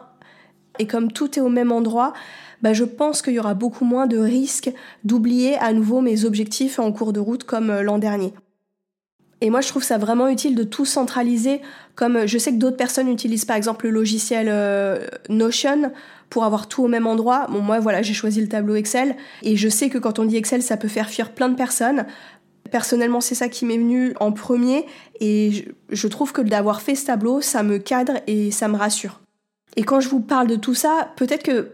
et 0.80 0.88
comme 0.88 1.12
tout 1.12 1.38
est 1.38 1.42
au 1.42 1.50
même 1.50 1.72
endroit, 1.72 2.14
bah 2.62 2.74
je 2.74 2.84
pense 2.84 3.22
qu'il 3.22 3.34
y 3.34 3.40
aura 3.40 3.54
beaucoup 3.54 3.86
moins 3.86 4.08
de 4.08 4.18
risques 4.18 4.72
d'oublier 5.04 5.56
à 5.58 5.74
nouveau 5.74 6.02
mes 6.02 6.26
objectifs 6.26 6.80
en 6.80 6.92
cours 6.92 7.14
de 7.14 7.20
route 7.20 7.44
comme 7.44 7.70
euh, 7.70 7.82
l'an 7.82 7.98
dernier. 7.98 8.34
Et 9.44 9.50
moi, 9.50 9.62
je 9.62 9.68
trouve 9.70 9.84
ça 9.84 9.98
vraiment 9.98 10.28
utile 10.28 10.54
de 10.54 10.64
tout 10.64 10.86
centraliser, 10.86 11.62
comme 11.96 12.28
je 12.28 12.38
sais 12.38 12.52
que 12.52 12.58
d'autres 12.58 12.78
personnes 12.78 13.10
utilisent 13.10 13.46
par 13.46 13.58
exemple 13.58 13.88
le 13.88 13.92
logiciel 13.92 14.48
euh, 14.50 15.08
Notion 15.30 15.92
pour 16.30 16.44
avoir 16.44 16.68
tout 16.68 16.84
au 16.84 16.88
même 16.88 17.08
endroit. 17.08 17.48
Moi, 17.50 17.80
voilà, 17.80 18.04
j'ai 18.04 18.14
choisi 18.14 18.40
le 18.40 18.48
tableau 18.48 18.76
Excel, 18.76 19.16
et 19.42 19.58
je 19.58 19.68
sais 19.68 19.90
que 19.90 19.98
quand 19.98 20.20
on 20.20 20.26
dit 20.26 20.38
Excel, 20.38 20.62
ça 20.62 20.78
peut 20.78 20.88
faire 20.88 21.10
fuir 21.10 21.32
plein 21.32 21.50
de 21.50 21.56
personnes. 21.56 22.06
Personnellement, 22.70 23.20
c'est 23.20 23.36
ça 23.36 23.50
qui 23.50 23.66
m'est 23.66 23.80
venu 23.80 24.14
en 24.20 24.32
premier, 24.32 24.86
et 25.20 25.66
je 25.90 26.08
trouve 26.08 26.32
que 26.34 26.42
d'avoir 26.42 26.82
fait 26.82 26.94
ce 26.94 27.08
tableau, 27.08 27.42
ça 27.42 27.64
me 27.64 27.80
cadre 27.80 28.14
et 28.28 28.52
ça 28.52 28.68
me 28.68 28.78
rassure. 28.78 29.21
Et 29.78 29.84
quand 29.84 30.00
je 30.00 30.10
vous 30.10 30.20
parle 30.20 30.48
de 30.48 30.56
tout 30.56 30.74
ça, 30.74 31.12
peut-être 31.16 31.44
que 31.44 31.72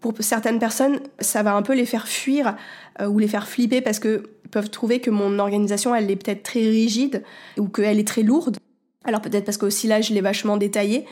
pour 0.00 0.12
certaines 0.20 0.58
personnes, 0.58 1.00
ça 1.18 1.42
va 1.42 1.54
un 1.54 1.62
peu 1.62 1.74
les 1.74 1.86
faire 1.86 2.08
fuir 2.08 2.56
euh, 3.00 3.06
ou 3.06 3.18
les 3.18 3.28
faire 3.28 3.48
flipper 3.48 3.80
parce 3.80 3.98
que 3.98 4.24
peuvent 4.50 4.70
trouver 4.70 5.00
que 5.00 5.10
mon 5.10 5.38
organisation, 5.38 5.94
elle 5.94 6.10
est 6.10 6.16
peut-être 6.16 6.42
très 6.42 6.60
rigide 6.60 7.22
ou 7.58 7.68
qu'elle 7.68 7.98
est 7.98 8.06
très 8.06 8.22
lourde. 8.22 8.58
Alors 9.04 9.20
peut-être 9.20 9.44
parce 9.44 9.56
qu'aussi 9.56 9.86
là, 9.86 10.00
je 10.00 10.12
l'ai 10.14 10.20
vachement 10.20 10.56
détaillé. 10.56 11.06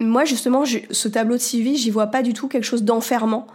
Moi, 0.00 0.24
justement, 0.24 0.64
ce 0.64 1.08
tableau 1.08 1.36
de 1.36 1.40
suivi, 1.40 1.76
j'y 1.76 1.90
vois 1.90 2.08
pas 2.08 2.22
du 2.22 2.32
tout 2.32 2.48
quelque 2.48 2.64
chose 2.64 2.82
d'enfermant. 2.82 3.46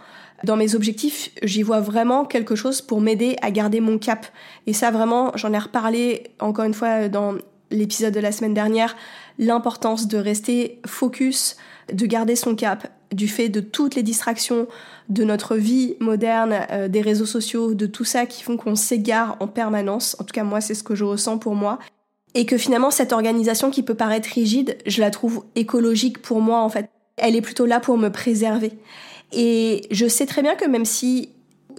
Dans 0.42 0.56
mes 0.56 0.74
objectifs, 0.74 1.30
j'y 1.42 1.62
vois 1.62 1.80
vraiment 1.80 2.24
quelque 2.24 2.54
chose 2.54 2.80
pour 2.80 3.00
m'aider 3.00 3.36
à 3.42 3.50
garder 3.50 3.80
mon 3.80 3.98
cap. 3.98 4.26
Et 4.66 4.72
ça, 4.72 4.90
vraiment, 4.90 5.32
j'en 5.34 5.52
ai 5.52 5.58
reparlé 5.58 6.24
encore 6.40 6.64
une 6.64 6.72
fois 6.72 7.08
dans 7.08 7.34
l'épisode 7.70 8.14
de 8.14 8.20
la 8.20 8.32
semaine 8.32 8.54
dernière, 8.54 8.96
l'importance 9.40 10.06
de 10.06 10.18
rester 10.18 10.80
focus, 10.86 11.56
de 11.92 12.06
garder 12.06 12.36
son 12.36 12.54
cap, 12.54 12.86
du 13.10 13.26
fait 13.26 13.48
de 13.48 13.60
toutes 13.60 13.96
les 13.96 14.04
distractions 14.04 14.68
de 15.08 15.24
notre 15.24 15.56
vie 15.56 15.96
moderne, 15.98 16.60
euh, 16.70 16.88
des 16.88 17.00
réseaux 17.00 17.26
sociaux, 17.26 17.74
de 17.74 17.86
tout 17.86 18.04
ça 18.04 18.26
qui 18.26 18.44
font 18.44 18.56
qu'on 18.56 18.76
s'égare 18.76 19.36
en 19.40 19.48
permanence. 19.48 20.14
En 20.20 20.24
tout 20.24 20.32
cas, 20.32 20.44
moi, 20.44 20.60
c'est 20.60 20.74
ce 20.74 20.84
que 20.84 20.94
je 20.94 21.04
ressens 21.04 21.38
pour 21.38 21.54
moi. 21.54 21.78
Et 22.34 22.46
que 22.46 22.58
finalement, 22.58 22.92
cette 22.92 23.12
organisation 23.12 23.70
qui 23.70 23.82
peut 23.82 23.94
paraître 23.94 24.28
rigide, 24.28 24.76
je 24.86 25.00
la 25.00 25.10
trouve 25.10 25.44
écologique 25.56 26.22
pour 26.22 26.40
moi, 26.40 26.60
en 26.60 26.68
fait. 26.68 26.88
Elle 27.16 27.34
est 27.34 27.40
plutôt 27.40 27.66
là 27.66 27.80
pour 27.80 27.98
me 27.98 28.10
préserver. 28.10 28.72
Et 29.32 29.82
je 29.90 30.06
sais 30.06 30.26
très 30.26 30.42
bien 30.42 30.54
que 30.54 30.68
même 30.68 30.84
si 30.84 31.30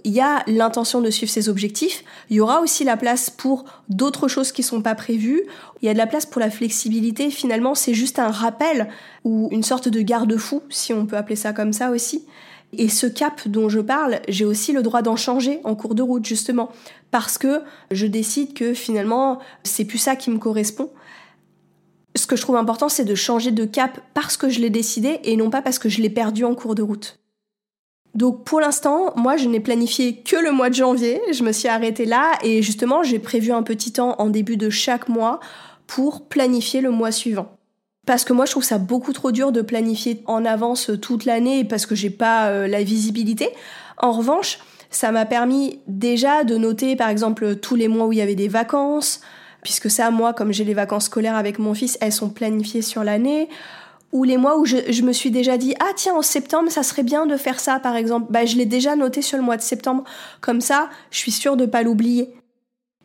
il 0.04 0.12
y 0.12 0.20
a 0.20 0.42
l'intention 0.46 1.00
de 1.00 1.10
suivre 1.10 1.30
ses 1.30 1.48
objectifs, 1.48 2.04
il 2.30 2.36
y 2.36 2.40
aura 2.40 2.60
aussi 2.60 2.84
la 2.84 2.96
place 2.96 3.30
pour 3.30 3.64
d'autres 3.88 4.28
choses 4.28 4.52
qui 4.52 4.62
sont 4.62 4.82
pas 4.82 4.94
prévues. 4.94 5.42
Il 5.80 5.86
y 5.86 5.88
a 5.88 5.92
de 5.92 5.98
la 5.98 6.06
place 6.06 6.26
pour 6.26 6.40
la 6.40 6.50
flexibilité. 6.50 7.30
Finalement, 7.30 7.74
c'est 7.74 7.94
juste 7.94 8.18
un 8.18 8.30
rappel 8.30 8.88
ou 9.24 9.48
une 9.52 9.62
sorte 9.62 9.88
de 9.88 10.00
garde-fou, 10.00 10.62
si 10.70 10.92
on 10.92 11.06
peut 11.06 11.16
appeler 11.16 11.36
ça 11.36 11.52
comme 11.52 11.72
ça 11.72 11.90
aussi. 11.90 12.24
Et 12.72 12.88
ce 12.88 13.06
cap 13.06 13.46
dont 13.46 13.68
je 13.68 13.80
parle, 13.80 14.20
j'ai 14.28 14.44
aussi 14.44 14.72
le 14.72 14.82
droit 14.82 15.02
d'en 15.02 15.16
changer 15.16 15.60
en 15.64 15.74
cours 15.74 15.94
de 15.94 16.02
route, 16.02 16.24
justement, 16.24 16.70
parce 17.10 17.36
que 17.36 17.60
je 17.90 18.06
décide 18.06 18.54
que 18.54 18.72
finalement, 18.72 19.40
c'est 19.62 19.84
plus 19.84 19.98
ça 19.98 20.16
qui 20.16 20.30
me 20.30 20.38
correspond. 20.38 20.90
Ce 22.16 22.26
que 22.26 22.36
je 22.36 22.42
trouve 22.42 22.56
important, 22.56 22.88
c'est 22.88 23.04
de 23.04 23.14
changer 23.14 23.52
de 23.52 23.64
cap 23.64 24.00
parce 24.14 24.36
que 24.36 24.48
je 24.48 24.60
l'ai 24.60 24.70
décidé 24.70 25.20
et 25.24 25.36
non 25.36 25.50
pas 25.50 25.62
parce 25.62 25.78
que 25.78 25.88
je 25.88 26.00
l'ai 26.00 26.10
perdu 26.10 26.44
en 26.44 26.54
cours 26.54 26.74
de 26.74 26.82
route. 26.82 27.21
Donc 28.14 28.44
pour 28.44 28.60
l'instant, 28.60 29.12
moi 29.16 29.36
je 29.36 29.48
n'ai 29.48 29.60
planifié 29.60 30.16
que 30.16 30.36
le 30.36 30.52
mois 30.52 30.68
de 30.68 30.74
janvier, 30.74 31.20
je 31.32 31.42
me 31.42 31.52
suis 31.52 31.68
arrêtée 31.68 32.04
là 32.04 32.32
et 32.42 32.62
justement 32.62 33.02
j'ai 33.02 33.18
prévu 33.18 33.52
un 33.52 33.62
petit 33.62 33.92
temps 33.92 34.16
en 34.18 34.28
début 34.28 34.56
de 34.56 34.68
chaque 34.68 35.08
mois 35.08 35.40
pour 35.86 36.26
planifier 36.26 36.80
le 36.80 36.90
mois 36.90 37.10
suivant. 37.10 37.56
Parce 38.06 38.24
que 38.24 38.32
moi 38.32 38.44
je 38.44 38.50
trouve 38.50 38.64
ça 38.64 38.78
beaucoup 38.78 39.12
trop 39.12 39.32
dur 39.32 39.52
de 39.52 39.62
planifier 39.62 40.22
en 40.26 40.44
avance 40.44 40.90
toute 41.00 41.24
l'année 41.24 41.64
parce 41.64 41.86
que 41.86 41.94
j'ai 41.94 42.10
pas 42.10 42.48
euh, 42.48 42.66
la 42.66 42.82
visibilité. 42.82 43.48
En 43.96 44.12
revanche, 44.12 44.58
ça 44.90 45.10
m'a 45.10 45.24
permis 45.24 45.78
déjà 45.86 46.44
de 46.44 46.56
noter 46.58 46.96
par 46.96 47.08
exemple 47.08 47.56
tous 47.56 47.76
les 47.76 47.88
mois 47.88 48.06
où 48.06 48.12
il 48.12 48.18
y 48.18 48.22
avait 48.22 48.34
des 48.34 48.48
vacances, 48.48 49.22
puisque 49.62 49.88
ça 49.88 50.10
moi 50.10 50.34
comme 50.34 50.52
j'ai 50.52 50.64
les 50.64 50.74
vacances 50.74 51.06
scolaires 51.06 51.36
avec 51.36 51.58
mon 51.58 51.72
fils, 51.72 51.96
elles 52.02 52.12
sont 52.12 52.28
planifiées 52.28 52.82
sur 52.82 53.04
l'année 53.04 53.48
ou 54.12 54.24
les 54.24 54.36
mois 54.36 54.58
où 54.58 54.66
je, 54.66 55.02
me 55.02 55.12
suis 55.12 55.30
déjà 55.30 55.56
dit 55.56 55.74
ah 55.80 55.90
tiens 55.96 56.14
en 56.14 56.22
septembre 56.22 56.70
ça 56.70 56.82
serait 56.82 57.02
bien 57.02 57.26
de 57.26 57.36
faire 57.36 57.58
ça 57.58 57.80
par 57.80 57.96
exemple. 57.96 58.26
Bah 58.30 58.44
je 58.44 58.56
l'ai 58.56 58.66
déjà 58.66 58.94
noté 58.94 59.22
sur 59.22 59.38
le 59.38 59.42
mois 59.42 59.56
de 59.56 59.62
septembre. 59.62 60.04
Comme 60.40 60.60
ça 60.60 60.90
je 61.10 61.18
suis 61.18 61.32
sûre 61.32 61.56
de 61.56 61.66
pas 61.66 61.82
l'oublier. 61.82 62.34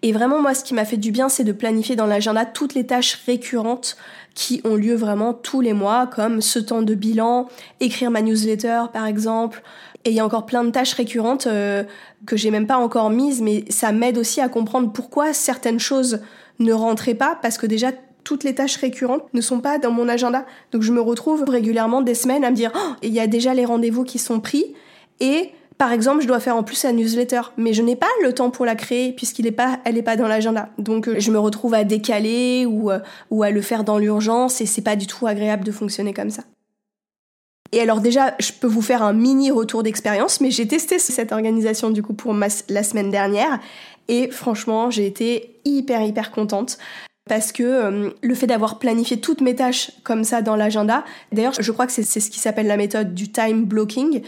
Et 0.03 0.11
vraiment 0.11 0.41
moi 0.41 0.53
ce 0.53 0.63
qui 0.63 0.73
m'a 0.73 0.85
fait 0.85 0.97
du 0.97 1.11
bien 1.11 1.29
c'est 1.29 1.45
de 1.45 1.53
planifier 1.53 1.95
dans 1.95 2.05
l'agenda 2.05 2.45
toutes 2.45 2.75
les 2.75 2.85
tâches 2.85 3.19
récurrentes 3.25 3.97
qui 4.35 4.61
ont 4.65 4.75
lieu 4.75 4.95
vraiment 4.95 5.33
tous 5.33 5.61
les 5.61 5.73
mois 5.73 6.07
comme 6.07 6.41
ce 6.41 6.59
temps 6.59 6.83
de 6.83 6.93
bilan 6.93 7.47
écrire 7.79 8.11
ma 8.11 8.21
newsletter 8.21 8.83
par 8.91 9.05
exemple. 9.05 9.63
Et 10.03 10.11
il 10.11 10.15
y 10.15 10.19
a 10.19 10.25
encore 10.25 10.45
plein 10.45 10.63
de 10.63 10.71
tâches 10.71 10.93
récurrentes 10.93 11.47
euh, 11.47 11.83
que 12.25 12.37
j'ai 12.37 12.51
même 12.51 12.67
pas 12.67 12.77
encore 12.77 13.09
mises 13.09 13.41
mais 13.41 13.63
ça 13.69 13.93
m'aide 13.93 14.17
aussi 14.17 14.41
à 14.41 14.49
comprendre 14.49 14.91
pourquoi 14.91 15.31
certaines 15.31 15.79
choses 15.79 16.19
ne 16.59 16.73
rentraient 16.73 17.15
pas 17.15 17.37
parce 17.41 17.57
que 17.57 17.65
déjà 17.65 17.91
toutes 18.27 18.43
les 18.43 18.53
tâches 18.53 18.75
récurrentes 18.75 19.23
ne 19.33 19.39
sont 19.39 19.61
pas 19.61 19.77
dans 19.77 19.89
mon 19.89 20.09
agenda. 20.09 20.45
Donc 20.73 20.81
je 20.81 20.91
me 20.91 20.99
retrouve 20.99 21.45
régulièrement 21.47 22.01
des 22.01 22.13
semaines 22.13 22.43
à 22.43 22.51
me 22.51 22.55
dire 22.57 22.73
oh, 22.75 22.93
il 23.01 23.13
y 23.13 23.21
a 23.21 23.27
déjà 23.27 23.53
les 23.53 23.63
rendez-vous 23.63 24.03
qui 24.03 24.19
sont 24.19 24.41
pris 24.41 24.75
et 25.21 25.51
par 25.77 25.93
exemple, 25.93 26.23
je 26.23 26.27
dois 26.27 26.41
faire 26.41 26.57
en 26.57 26.63
plus 26.63 26.83
la 26.83 26.91
newsletter, 26.91 27.41
mais 27.55 27.71
je 27.71 27.83
n'ai 27.83 27.95
pas 27.95 28.07
le 28.23 28.33
temps 28.33 28.49
pour 28.49 28.65
la 28.65 28.75
créer 28.75 29.13
puisqu'il 29.13 29.47
est 29.47 29.51
pas, 29.51 29.79
elle 29.85 29.97
est 29.97 30.03
pas 30.03 30.17
dans 30.17 30.27
l'agenda. 30.27 30.69
Donc, 30.77 31.07
euh, 31.07 31.19
je 31.19 31.31
me 31.31 31.37
retrouve 31.37 31.75
à 31.75 31.83
décaler 31.83 32.65
ou, 32.65 32.89
euh, 32.89 32.99
ou 33.29 33.43
à 33.43 33.51
le 33.51 33.61
faire 33.61 33.83
dans 33.83 33.99
l'urgence 33.99 34.59
et 34.59 34.65
c'est 34.65 34.81
pas 34.81 34.95
du 34.95 35.05
tout 35.05 35.25
agréable 35.27 35.63
de 35.63 35.71
fonctionner 35.71 36.13
comme 36.13 36.31
ça. 36.31 36.43
Et 37.71 37.79
alors 37.79 38.01
déjà, 38.01 38.33
je 38.39 38.51
peux 38.51 38.67
vous 38.67 38.81
faire 38.81 39.03
un 39.03 39.13
mini 39.13 39.51
retour 39.51 39.83
d'expérience, 39.83 40.41
mais 40.41 40.51
j'ai 40.51 40.67
testé 40.67 40.99
cette 40.99 41.31
organisation 41.31 41.91
du 41.91 42.01
coup 42.01 42.13
pour 42.13 42.33
la 42.33 42.49
semaine 42.83 43.11
dernière 43.11 43.59
et 44.07 44.31
franchement, 44.31 44.89
j'ai 44.89 45.05
été 45.05 45.59
hyper 45.63 46.01
hyper 46.01 46.31
contente 46.31 46.77
parce 47.27 47.51
que 47.51 47.63
euh, 47.63 48.09
le 48.21 48.35
fait 48.35 48.47
d'avoir 48.47 48.79
planifié 48.79 49.19
toutes 49.19 49.41
mes 49.41 49.55
tâches 49.55 49.91
comme 50.03 50.23
ça 50.23 50.41
dans 50.41 50.55
l'agenda, 50.55 51.03
d'ailleurs 51.31 51.53
je 51.59 51.71
crois 51.71 51.85
que 51.85 51.93
c'est 51.93 52.03
ce 52.03 52.29
qui 52.29 52.39
s'appelle 52.39 52.67
la 52.67 52.77
méthode 52.77 53.13
du 53.13 53.31
time 53.31 53.65
blocking, 53.65 54.21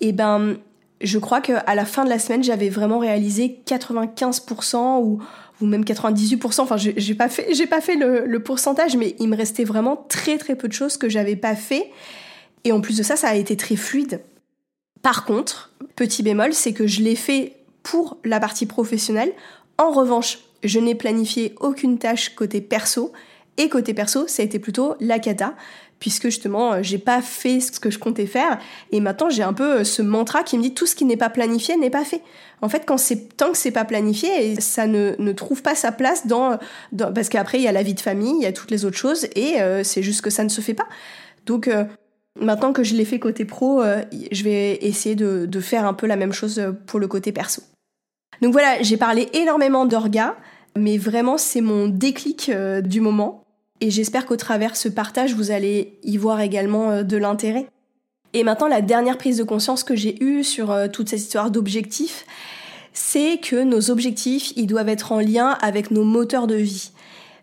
et 0.00 0.12
ben 0.12 0.56
je 1.00 1.18
crois 1.18 1.40
qu'à 1.40 1.74
la 1.74 1.84
fin 1.84 2.04
de 2.04 2.10
la 2.10 2.18
semaine 2.18 2.42
j'avais 2.42 2.68
vraiment 2.68 2.98
réalisé 2.98 3.60
95% 3.66 5.02
ou, 5.02 5.20
même 5.62 5.84
98%, 5.84 6.60
enfin 6.60 6.76
j'ai 6.76 7.14
pas 7.14 7.28
fait, 7.28 7.66
pas 7.66 7.80
fait 7.80 7.96
le, 7.96 8.24
le, 8.26 8.42
pourcentage, 8.42 8.96
mais 8.96 9.14
il 9.18 9.28
me 9.28 9.36
restait 9.36 9.64
vraiment 9.64 9.96
très 10.08 10.38
très 10.38 10.56
peu 10.56 10.68
de 10.68 10.72
choses 10.72 10.96
que 10.96 11.08
j'avais 11.08 11.36
pas 11.36 11.54
fait, 11.54 11.90
et 12.64 12.72
en 12.72 12.80
plus 12.80 12.96
de 12.96 13.02
ça 13.02 13.16
ça 13.16 13.28
a 13.28 13.34
été 13.34 13.56
très 13.56 13.76
fluide. 13.76 14.20
Par 15.02 15.24
contre, 15.24 15.72
petit 15.96 16.22
bémol, 16.22 16.52
c'est 16.52 16.72
que 16.72 16.86
je 16.86 17.02
l'ai 17.02 17.16
fait 17.16 17.56
pour 17.82 18.18
la 18.24 18.40
partie 18.40 18.66
professionnelle. 18.66 19.32
En 19.78 19.90
revanche, 19.90 20.38
je 20.62 20.78
n'ai 20.78 20.94
planifié 20.94 21.54
aucune 21.60 21.98
tâche 21.98 22.34
côté 22.34 22.60
perso. 22.60 23.12
Et 23.56 23.68
côté 23.68 23.94
perso, 23.94 24.26
ça 24.26 24.42
a 24.42 24.44
été 24.44 24.58
plutôt 24.58 24.94
la 25.00 25.18
cata, 25.18 25.54
puisque 25.98 26.24
justement, 26.24 26.72
euh, 26.72 26.78
j'ai 26.82 26.98
pas 26.98 27.20
fait 27.20 27.60
ce 27.60 27.78
que 27.78 27.90
je 27.90 27.98
comptais 27.98 28.26
faire. 28.26 28.58
Et 28.90 29.00
maintenant, 29.00 29.28
j'ai 29.28 29.42
un 29.42 29.52
peu 29.52 29.80
euh, 29.80 29.84
ce 29.84 30.00
mantra 30.00 30.42
qui 30.42 30.56
me 30.56 30.62
dit 30.62 30.72
tout 30.72 30.86
ce 30.86 30.94
qui 30.94 31.04
n'est 31.04 31.16
pas 31.16 31.28
planifié 31.28 31.76
n'est 31.76 31.90
pas 31.90 32.04
fait. 32.04 32.22
En 32.62 32.68
fait, 32.68 32.84
quand 32.86 32.96
c'est 32.96 33.36
tant 33.36 33.52
que 33.52 33.58
c'est 33.58 33.70
pas 33.70 33.84
planifié, 33.84 34.58
ça 34.60 34.86
ne, 34.86 35.14
ne, 35.18 35.32
trouve 35.32 35.62
pas 35.62 35.74
sa 35.74 35.92
place 35.92 36.26
dans, 36.26 36.58
parce 36.96 37.28
qu'après 37.28 37.58
il 37.58 37.62
y 37.62 37.68
a 37.68 37.72
la 37.72 37.82
vie 37.82 37.94
de 37.94 38.00
famille, 38.00 38.34
il 38.36 38.42
y 38.42 38.46
a 38.46 38.52
toutes 38.52 38.70
les 38.70 38.84
autres 38.84 38.96
choses, 38.96 39.26
et 39.34 39.60
euh, 39.60 39.82
c'est 39.84 40.02
juste 40.02 40.22
que 40.22 40.30
ça 40.30 40.44
ne 40.44 40.48
se 40.48 40.60
fait 40.60 40.74
pas. 40.74 40.86
Donc 41.46 41.70
maintenant 42.38 42.72
que 42.72 42.84
je 42.84 42.94
l'ai 42.94 43.06
fait 43.06 43.18
côté 43.18 43.46
pro, 43.46 43.82
je 44.30 44.44
vais 44.44 44.78
essayer 44.82 45.14
de, 45.14 45.46
de 45.46 45.60
faire 45.60 45.86
un 45.86 45.94
peu 45.94 46.06
la 46.06 46.16
même 46.16 46.32
chose 46.32 46.62
pour 46.86 47.00
le 47.00 47.08
côté 47.08 47.32
perso. 47.32 47.62
Donc 48.42 48.52
voilà, 48.52 48.82
j'ai 48.82 48.96
parlé 48.96 49.28
énormément 49.32 49.86
d'orga, 49.86 50.36
mais 50.76 50.98
vraiment 50.98 51.38
c'est 51.38 51.60
mon 51.60 51.88
déclic 51.88 52.48
euh, 52.48 52.80
du 52.80 53.00
moment. 53.00 53.44
Et 53.80 53.90
j'espère 53.90 54.26
qu'au 54.26 54.36
travers 54.36 54.76
ce 54.76 54.88
partage, 54.88 55.34
vous 55.34 55.50
allez 55.50 55.98
y 56.02 56.16
voir 56.16 56.40
également 56.40 56.90
euh, 56.90 57.02
de 57.02 57.16
l'intérêt. 57.16 57.66
Et 58.32 58.44
maintenant, 58.44 58.68
la 58.68 58.82
dernière 58.82 59.18
prise 59.18 59.38
de 59.38 59.42
conscience 59.42 59.82
que 59.82 59.96
j'ai 59.96 60.22
eue 60.22 60.44
sur 60.44 60.70
euh, 60.70 60.86
toute 60.88 61.08
cette 61.08 61.20
histoire 61.20 61.50
d'objectifs, 61.50 62.26
c'est 62.92 63.38
que 63.38 63.62
nos 63.62 63.90
objectifs, 63.90 64.52
ils 64.56 64.66
doivent 64.66 64.88
être 64.88 65.12
en 65.12 65.20
lien 65.20 65.56
avec 65.60 65.90
nos 65.90 66.04
moteurs 66.04 66.46
de 66.46 66.56
vie. 66.56 66.92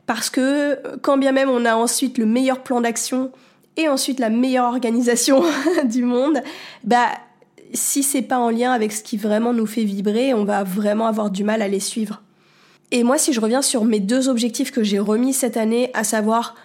Parce 0.06 0.30
que 0.30 0.80
quand 1.02 1.18
bien 1.18 1.34
même 1.34 1.50
on 1.50 1.66
a 1.66 1.76
ensuite 1.76 2.18
le 2.18 2.26
meilleur 2.26 2.64
plan 2.64 2.80
d'action 2.80 3.32
et 3.76 3.90
ensuite 3.90 4.20
la 4.20 4.30
meilleure 4.30 4.66
organisation 4.66 5.44
du 5.86 6.04
monde, 6.04 6.42
bah 6.84 7.08
si 7.74 8.04
c'est 8.04 8.22
pas 8.22 8.40
en 8.40 8.50
lien 8.50 8.72
avec 8.72 8.94
ce 8.94 9.04
qui 9.04 9.18
vraiment 9.18 9.54
nous 9.54 9.66
fait 9.66 9.84
vibrer, 9.84 10.34
on 10.34 10.46
va 10.46 10.64
vraiment 10.64 11.08
avoir 11.08 11.30
du 11.30 11.44
mal 11.44 11.62
à 11.62 11.68
les 11.68 11.82
suivre. 11.82 12.22
Et 12.92 13.04
moi, 13.04 13.18
si 13.18 13.34
je 13.34 13.42
reviens 13.42 13.62
sur 13.62 13.84
mes 13.84 14.00
deux 14.00 14.30
objectifs 14.30 14.72
que 14.72 14.84
j'ai 14.84 15.00
remis 15.00 15.34
cette 15.34 15.58
année, 15.58 15.92
à 15.94 16.04
savoir 16.04 16.56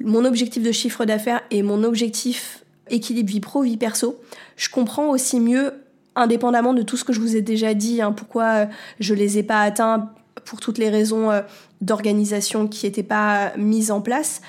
mon 0.00 0.24
objectif 0.24 0.62
de 0.62 0.72
chiffre 0.72 1.04
d'affaires 1.04 1.42
et 1.50 1.62
mon 1.62 1.82
objectif 1.82 2.64
équilibre 2.90 3.30
vie 3.30 3.40
pro, 3.40 3.62
vie 3.62 3.76
perso, 3.76 4.20
je 4.56 4.68
comprends 4.68 5.10
aussi 5.10 5.40
mieux, 5.40 5.72
indépendamment 6.14 6.74
de 6.74 6.82
tout 6.82 6.96
ce 6.96 7.04
que 7.04 7.12
je 7.12 7.20
vous 7.20 7.34
ai 7.36 7.42
déjà 7.42 7.74
dit, 7.74 8.00
hein, 8.00 8.12
pourquoi 8.12 8.44
euh, 8.44 8.66
je 9.00 9.14
les 9.14 9.38
ai 9.38 9.42
pas 9.42 9.62
atteints 9.62 10.10
pour 10.44 10.60
toutes 10.60 10.78
les 10.78 10.90
raisons 10.90 11.30
euh, 11.30 11.40
d'organisation 11.80 12.68
qui 12.68 12.86
n'étaient 12.86 13.02
pas 13.02 13.52
mises 13.56 13.90
en 13.90 14.00
place, 14.00 14.42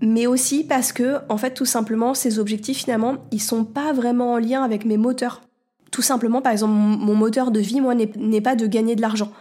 mais 0.00 0.26
aussi 0.26 0.62
parce 0.62 0.92
que, 0.92 1.16
en 1.28 1.38
fait, 1.38 1.54
tout 1.54 1.64
simplement, 1.64 2.14
ces 2.14 2.38
objectifs, 2.38 2.78
finalement, 2.78 3.16
ils 3.32 3.42
sont 3.42 3.64
pas 3.64 3.92
vraiment 3.92 4.34
en 4.34 4.38
lien 4.38 4.62
avec 4.62 4.84
mes 4.84 4.98
moteurs. 4.98 5.42
Tout 5.90 6.02
simplement, 6.02 6.42
par 6.42 6.52
exemple, 6.52 6.74
mon 6.74 7.14
moteur 7.14 7.50
de 7.50 7.58
vie, 7.58 7.80
moi, 7.80 7.94
n'est 7.94 8.40
pas 8.40 8.54
de 8.54 8.66
gagner 8.66 8.94
de 8.94 9.00
l'argent. 9.00 9.32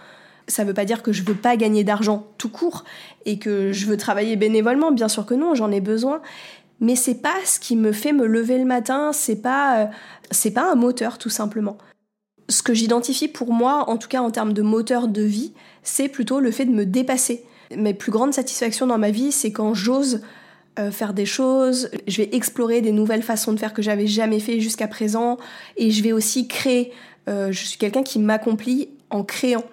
Ça 0.48 0.64
veut 0.64 0.74
pas 0.74 0.86
dire 0.86 1.02
que 1.02 1.12
je 1.12 1.24
veux 1.24 1.36
pas 1.36 1.58
gagner 1.58 1.84
d'argent 1.84 2.28
tout 2.38 2.50
court 2.50 2.84
et 3.26 3.40
que 3.40 3.72
je 3.72 3.86
veux 3.86 3.98
travailler 3.98 4.36
bénévolement, 4.36 4.92
bien 4.92 5.08
sûr 5.08 5.26
que 5.26 5.34
non, 5.34 5.56
j'en 5.56 5.72
ai 5.72 5.82
besoin. 5.82 6.22
Mais 6.80 6.96
c'est 6.96 7.22
pas 7.22 7.36
ce 7.46 7.60
qui 7.60 7.76
me 7.76 7.92
fait 7.92 8.12
me 8.12 8.26
lever 8.26 8.58
le 8.60 8.66
matin, 8.66 9.12
c'est 9.14 9.42
pas 9.42 9.80
euh, 9.80 9.86
c'est 10.32 10.52
pas 10.52 10.70
un 10.72 10.76
moteur 10.76 11.18
tout 11.18 11.30
simplement. 11.30 11.78
Ce 12.50 12.62
que 12.62 12.74
j'identifie 12.74 13.28
pour 13.28 13.54
moi, 13.54 13.90
en 13.90 13.98
tout 13.98 14.08
cas 14.08 14.22
en 14.22 14.30
termes 14.30 14.54
de 14.54 14.62
moteur 14.62 15.08
de 15.08 15.22
vie, 15.22 15.54
c'est 15.84 16.10
plutôt 16.10 16.40
le 16.40 16.52
fait 16.52 16.66
de 16.66 16.72
me 16.72 16.86
dépasser. 16.86 17.44
Mes 17.76 17.94
plus 17.94 18.12
grandes 18.12 18.34
satisfactions 18.34 18.88
dans 18.88 18.98
ma 18.98 19.10
vie, 19.10 19.32
c'est 19.32 19.52
quand 19.52 19.74
j'ose 19.74 20.22
euh, 20.78 20.92
faire 20.92 21.14
des 21.14 21.26
choses, 21.26 21.90
je 22.08 22.18
vais 22.18 22.30
explorer 22.34 22.82
des 22.82 22.92
nouvelles 22.92 23.24
façons 23.24 23.54
de 23.54 23.60
faire 23.60 23.74
que 23.74 23.82
j'avais 23.82 24.08
jamais 24.08 24.40
fait 24.42 24.60
jusqu'à 24.60 24.88
présent, 24.88 25.38
et 25.78 25.90
je 25.90 26.04
vais 26.04 26.12
aussi 26.12 26.48
créer. 26.48 26.92
Euh, 27.30 27.52
je 27.52 27.66
suis 27.66 27.78
quelqu'un 27.78 28.04
qui 28.04 28.20
m'accomplit 28.20 28.90
en 29.10 29.24
créant. 29.24 29.64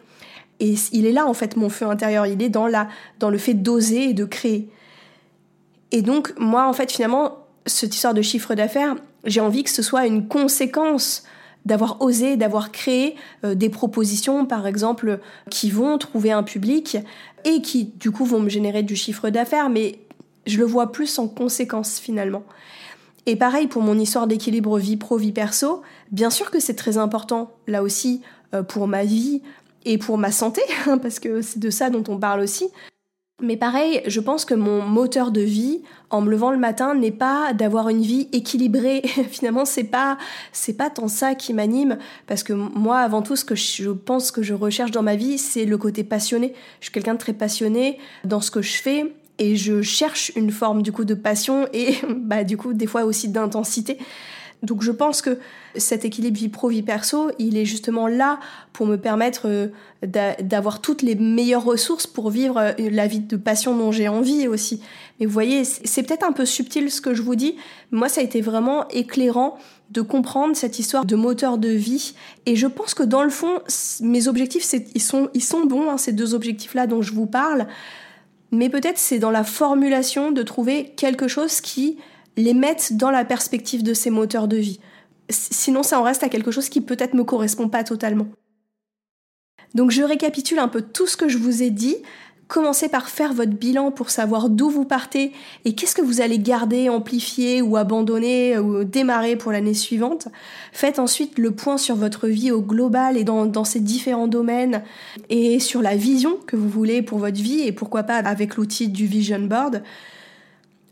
Et 0.62 0.76
il 0.92 1.06
est 1.06 1.12
là 1.12 1.26
en 1.26 1.34
fait 1.34 1.56
mon 1.56 1.68
feu 1.68 1.86
intérieur, 1.86 2.24
il 2.24 2.40
est 2.40 2.48
dans 2.48 2.68
la, 2.68 2.86
dans 3.18 3.30
le 3.30 3.38
fait 3.38 3.54
d'oser 3.54 4.10
et 4.10 4.14
de 4.14 4.24
créer. 4.24 4.68
Et 5.90 6.02
donc 6.02 6.32
moi 6.38 6.68
en 6.68 6.72
fait 6.72 6.92
finalement 6.92 7.38
cette 7.66 7.92
histoire 7.92 8.14
de 8.14 8.22
chiffre 8.22 8.54
d'affaires, 8.54 8.94
j'ai 9.24 9.40
envie 9.40 9.64
que 9.64 9.70
ce 9.70 9.82
soit 9.82 10.06
une 10.06 10.28
conséquence 10.28 11.24
d'avoir 11.64 12.00
osé, 12.00 12.36
d'avoir 12.36 12.70
créé 12.70 13.16
euh, 13.44 13.56
des 13.56 13.70
propositions, 13.70 14.46
par 14.46 14.68
exemple, 14.68 15.18
qui 15.50 15.70
vont 15.70 15.98
trouver 15.98 16.30
un 16.30 16.42
public 16.44 16.96
et 17.44 17.60
qui, 17.60 17.84
du 17.84 18.10
coup, 18.10 18.24
vont 18.24 18.40
me 18.40 18.48
générer 18.48 18.82
du 18.82 18.96
chiffre 18.96 19.30
d'affaires, 19.30 19.68
mais 19.68 19.98
je 20.46 20.58
le 20.58 20.64
vois 20.64 20.92
plus 20.92 21.18
en 21.18 21.26
conséquence 21.26 21.98
finalement. 21.98 22.42
Et 23.26 23.36
pareil 23.36 23.66
pour 23.68 23.82
mon 23.82 23.98
histoire 23.98 24.26
d'équilibre 24.26 24.78
vie 24.78 24.96
pro-vie 24.96 25.32
perso, 25.32 25.82
bien 26.10 26.30
sûr 26.30 26.50
que 26.50 26.60
c'est 26.60 26.74
très 26.74 26.98
important, 26.98 27.52
là 27.66 27.82
aussi, 27.82 28.22
euh, 28.54 28.62
pour 28.62 28.86
ma 28.86 29.04
vie 29.04 29.42
et 29.84 29.98
pour 29.98 30.18
ma 30.18 30.32
santé, 30.32 30.62
hein, 30.86 30.98
parce 30.98 31.18
que 31.18 31.42
c'est 31.42 31.58
de 31.58 31.70
ça 31.70 31.90
dont 31.90 32.04
on 32.08 32.18
parle 32.18 32.40
aussi. 32.40 32.68
Mais 33.40 33.56
pareil, 33.56 34.02
je 34.06 34.20
pense 34.20 34.44
que 34.44 34.54
mon 34.54 34.82
moteur 34.82 35.32
de 35.32 35.40
vie, 35.40 35.82
en 36.10 36.20
me 36.20 36.30
levant 36.30 36.52
le 36.52 36.58
matin, 36.58 36.94
n'est 36.94 37.10
pas 37.10 37.52
d'avoir 37.52 37.88
une 37.88 38.02
vie 38.02 38.28
équilibrée. 38.32 39.02
Finalement, 39.30 39.64
c'est 39.64 39.84
pas, 39.84 40.16
c'est 40.52 40.76
pas 40.76 40.90
tant 40.90 41.08
ça 41.08 41.34
qui 41.34 41.52
m'anime, 41.52 41.98
parce 42.28 42.44
que 42.44 42.52
moi, 42.52 42.98
avant 42.98 43.20
tout, 43.20 43.34
ce 43.34 43.44
que 43.44 43.56
je 43.56 43.90
pense 43.90 44.30
que 44.30 44.42
je 44.42 44.54
recherche 44.54 44.92
dans 44.92 45.02
ma 45.02 45.16
vie, 45.16 45.38
c'est 45.38 45.64
le 45.64 45.76
côté 45.76 46.04
passionné. 46.04 46.54
Je 46.78 46.86
suis 46.86 46.92
quelqu'un 46.92 47.14
de 47.14 47.18
très 47.18 47.32
passionné 47.32 47.98
dans 48.24 48.40
ce 48.40 48.52
que 48.52 48.62
je 48.62 48.80
fais, 48.80 49.12
et 49.38 49.56
je 49.56 49.82
cherche 49.82 50.30
une 50.36 50.52
forme 50.52 50.82
du 50.82 50.92
coup 50.92 51.04
de 51.04 51.14
passion 51.14 51.66
et 51.72 51.96
bah 52.16 52.44
du 52.44 52.56
coup 52.56 52.74
des 52.74 52.86
fois 52.86 53.04
aussi 53.04 53.28
d'intensité. 53.28 53.98
Donc 54.62 54.82
je 54.82 54.92
pense 54.92 55.22
que 55.22 55.38
cet 55.76 56.04
équilibre 56.04 56.38
vie 56.38 56.48
pro 56.48 56.68
vie 56.68 56.82
perso, 56.82 57.30
il 57.38 57.56
est 57.56 57.64
justement 57.64 58.06
là 58.06 58.38
pour 58.72 58.86
me 58.86 58.96
permettre 58.96 59.48
euh, 59.48 59.68
d'avoir 60.40 60.80
toutes 60.80 61.02
les 61.02 61.16
meilleures 61.16 61.64
ressources 61.64 62.06
pour 62.06 62.30
vivre 62.30 62.58
euh, 62.58 62.72
la 62.78 63.08
vie 63.08 63.20
de 63.20 63.36
passion 63.36 63.76
dont 63.76 63.90
j'ai 63.90 64.06
envie 64.06 64.46
aussi. 64.46 64.80
Mais 65.18 65.26
vous 65.26 65.32
voyez, 65.32 65.64
c'est 65.64 66.02
peut-être 66.04 66.24
un 66.24 66.32
peu 66.32 66.44
subtil 66.44 66.90
ce 66.90 67.00
que 67.00 67.12
je 67.12 67.22
vous 67.22 67.34
dis. 67.34 67.56
Moi, 67.90 68.08
ça 68.08 68.20
a 68.20 68.24
été 68.24 68.40
vraiment 68.40 68.86
éclairant 68.88 69.58
de 69.90 70.00
comprendre 70.00 70.54
cette 70.56 70.78
histoire 70.78 71.04
de 71.04 71.16
moteur 71.16 71.58
de 71.58 71.68
vie. 71.68 72.14
Et 72.46 72.54
je 72.54 72.66
pense 72.66 72.94
que 72.94 73.02
dans 73.02 73.22
le 73.22 73.30
fond, 73.30 73.60
mes 74.00 74.28
objectifs, 74.28 74.64
ils 74.94 75.02
sont, 75.02 75.28
ils 75.34 75.42
sont 75.42 75.66
bons, 75.66 75.90
hein, 75.90 75.98
ces 75.98 76.12
deux 76.12 76.34
objectifs-là 76.34 76.86
dont 76.86 77.02
je 77.02 77.12
vous 77.12 77.26
parle 77.26 77.66
mais 78.54 78.68
peut-être 78.68 78.98
c'est 78.98 79.18
dans 79.18 79.30
la 79.30 79.44
formulation 79.44 80.30
de 80.30 80.42
trouver 80.42 80.92
quelque 80.94 81.26
chose 81.26 81.62
qui 81.62 81.96
les 82.36 82.54
mette 82.54 82.96
dans 82.96 83.10
la 83.10 83.24
perspective 83.24 83.82
de 83.82 83.94
ces 83.94 84.10
moteurs 84.10 84.48
de 84.48 84.56
vie. 84.56 84.80
Sinon, 85.28 85.82
ça 85.82 86.00
en 86.00 86.02
reste 86.02 86.22
à 86.22 86.28
quelque 86.28 86.50
chose 86.50 86.68
qui 86.68 86.80
peut-être 86.80 87.14
me 87.14 87.24
correspond 87.24 87.68
pas 87.68 87.84
totalement. 87.84 88.26
Donc 89.74 89.90
je 89.90 90.02
récapitule 90.02 90.58
un 90.58 90.68
peu 90.68 90.82
tout 90.82 91.06
ce 91.06 91.16
que 91.16 91.28
je 91.28 91.38
vous 91.38 91.62
ai 91.62 91.70
dit. 91.70 91.96
Commencez 92.48 92.90
par 92.90 93.08
faire 93.08 93.32
votre 93.32 93.52
bilan 93.52 93.90
pour 93.90 94.10
savoir 94.10 94.50
d'où 94.50 94.68
vous 94.68 94.84
partez 94.84 95.32
et 95.64 95.74
qu'est-ce 95.74 95.94
que 95.94 96.02
vous 96.02 96.20
allez 96.20 96.38
garder, 96.38 96.90
amplifier 96.90 97.62
ou 97.62 97.78
abandonner 97.78 98.58
ou 98.58 98.84
démarrer 98.84 99.36
pour 99.36 99.52
l'année 99.52 99.72
suivante. 99.72 100.28
Faites 100.70 100.98
ensuite 100.98 101.38
le 101.38 101.52
point 101.52 101.78
sur 101.78 101.96
votre 101.96 102.28
vie 102.28 102.50
au 102.50 102.60
global 102.60 103.16
et 103.16 103.24
dans, 103.24 103.46
dans 103.46 103.64
ces 103.64 103.80
différents 103.80 104.26
domaines 104.26 104.82
et 105.30 105.60
sur 105.60 105.80
la 105.80 105.96
vision 105.96 106.36
que 106.46 106.56
vous 106.56 106.68
voulez 106.68 107.00
pour 107.00 107.18
votre 107.18 107.40
vie 107.40 107.62
et 107.62 107.72
pourquoi 107.72 108.02
pas 108.02 108.16
avec 108.16 108.56
l'outil 108.56 108.88
du 108.88 109.06
Vision 109.06 109.40
Board. 109.40 109.82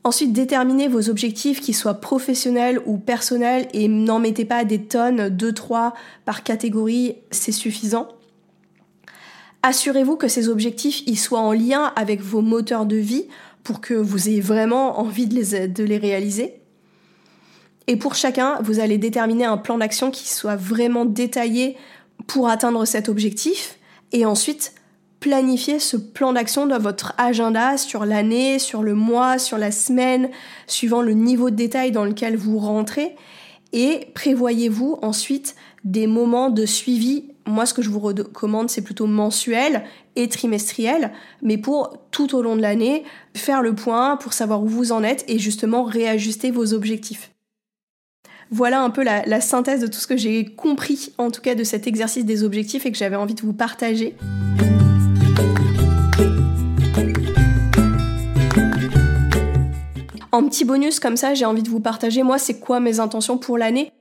Ensuite, 0.03 0.33
déterminez 0.33 0.89
vos 0.89 1.11
objectifs 1.11 1.61
qui 1.61 1.75
soient 1.75 2.01
professionnels 2.01 2.81
ou 2.87 2.97
personnels 2.97 3.69
et 3.75 3.87
n'en 3.87 4.19
mettez 4.19 4.47
pas 4.47 4.65
des 4.65 4.83
tonnes, 4.83 5.29
2-3 5.29 5.93
par 6.25 6.43
catégorie, 6.43 7.17
c'est 7.31 7.53
suffisant. 7.53 8.09
Assurez-vous 9.63 10.17
que 10.17 10.29
ces 10.29 10.49
objectifs 10.49 11.03
y 11.07 11.17
soient 11.17 11.41
en 11.41 11.53
lien 11.53 11.93
avec 11.97 12.23
vos 12.23 12.41
moteurs 12.41 12.87
de 12.87 12.97
vie 12.97 13.27
pour 13.63 13.83
que 13.83 13.93
vous 13.93 14.31
ayez 14.31 14.41
vraiment 14.41 15.01
envie 15.01 15.27
de 15.27 15.35
les, 15.35 15.69
de 15.69 15.85
les 15.85 15.99
réaliser. 15.99 16.55
Et 17.87 17.97
pour 17.97 18.15
chacun, 18.15 18.59
vous 18.63 18.81
allez 18.81 18.97
déterminer 18.97 19.45
un 19.45 19.59
plan 19.59 19.77
d'action 19.77 20.11
qui 20.11 20.29
soit 20.29 20.57
vraiment 20.57 21.05
détaillé 21.05 21.77
pour 22.27 22.49
atteindre 22.49 22.87
cet 22.87 23.11
objectif. 23.11 23.79
Et 24.13 24.25
ensuite, 24.25 24.73
planifier 25.21 25.79
ce 25.79 25.97
plan 25.99 26.33
d'action 26.33 26.67
dans 26.67 26.79
votre 26.79 27.13
agenda 27.19 27.77
sur 27.77 28.07
l'année, 28.07 28.59
sur 28.59 28.83
le 28.83 28.95
mois, 28.95 29.39
sur 29.39 29.59
la 29.59 29.71
semaine, 29.71 30.31
suivant 30.67 31.03
le 31.03 31.13
niveau 31.13 31.51
de 31.51 31.57
détail 31.57 31.93
dans 31.93 32.05
lequel 32.05 32.37
vous 32.37 32.59
rentrez? 32.59 33.15
Et 33.73 34.09
prévoyez-vous 34.15 34.99
ensuite 35.03 35.55
des 35.85 36.07
moments 36.07 36.51
de 36.51 36.67
suivi? 36.67 37.27
Moi, 37.47 37.67
ce 37.67 37.75
que 37.75 37.83
je 37.83 37.91
vous 37.91 38.01
recommande, 38.01 38.71
c'est 38.71 38.83
plutôt 38.83 39.07
mensuel 39.07 39.85
et 40.17 40.29
trimestriel, 40.29 41.13
mais 41.43 41.59
pour 41.59 41.97
tout 42.11 42.35
au 42.35 42.43
long 42.43 42.57
de 42.57 42.63
l'année, 42.63 43.05
faire 43.37 43.63
le 43.63 43.75
point 43.75 44.17
pour 44.17 44.33
savoir 44.33 44.63
où 44.63 44.67
vous 44.67 44.91
en 44.91 45.03
êtes 45.03 45.25
et 45.29 45.39
justement 45.39 45.85
réajuster 45.85 46.51
vos 46.51 46.73
objectifs. 46.73 47.31
Voilà 48.51 48.83
un 48.83 48.91
peu 48.91 49.05
la, 49.05 49.25
la 49.27 49.41
synthèse 49.41 49.81
de 49.81 49.87
tout 49.87 50.01
ce 50.01 50.09
que 50.09 50.17
j'ai 50.17 50.45
compris, 50.45 51.13
en 51.19 51.31
tout 51.31 51.41
cas 51.41 51.55
de 51.55 51.63
cet 51.63 51.87
exercice 51.87 52.25
des 52.25 52.43
objectifs 52.43 52.85
et 52.87 52.91
que 52.91 52.99
j'avais 52.99 53.17
envie 53.17 53.35
de 53.35 53.43
vous 53.43 53.53
partager. 53.53 54.17
En 60.33 60.45
petit 60.45 60.65
bonus 60.65 61.01
comme 61.01 61.17
ça, 61.17 61.35
j'ai 61.35 61.45
envie 61.45 61.63
de 61.63 61.69
vous 61.69 61.81
partager, 61.81 62.23
moi, 62.23 62.39
c'est 62.39 62.61
quoi 62.61 62.79
mes 62.79 63.01
intentions 63.01 63.37
pour 63.37 63.59
l'année? 63.59 63.93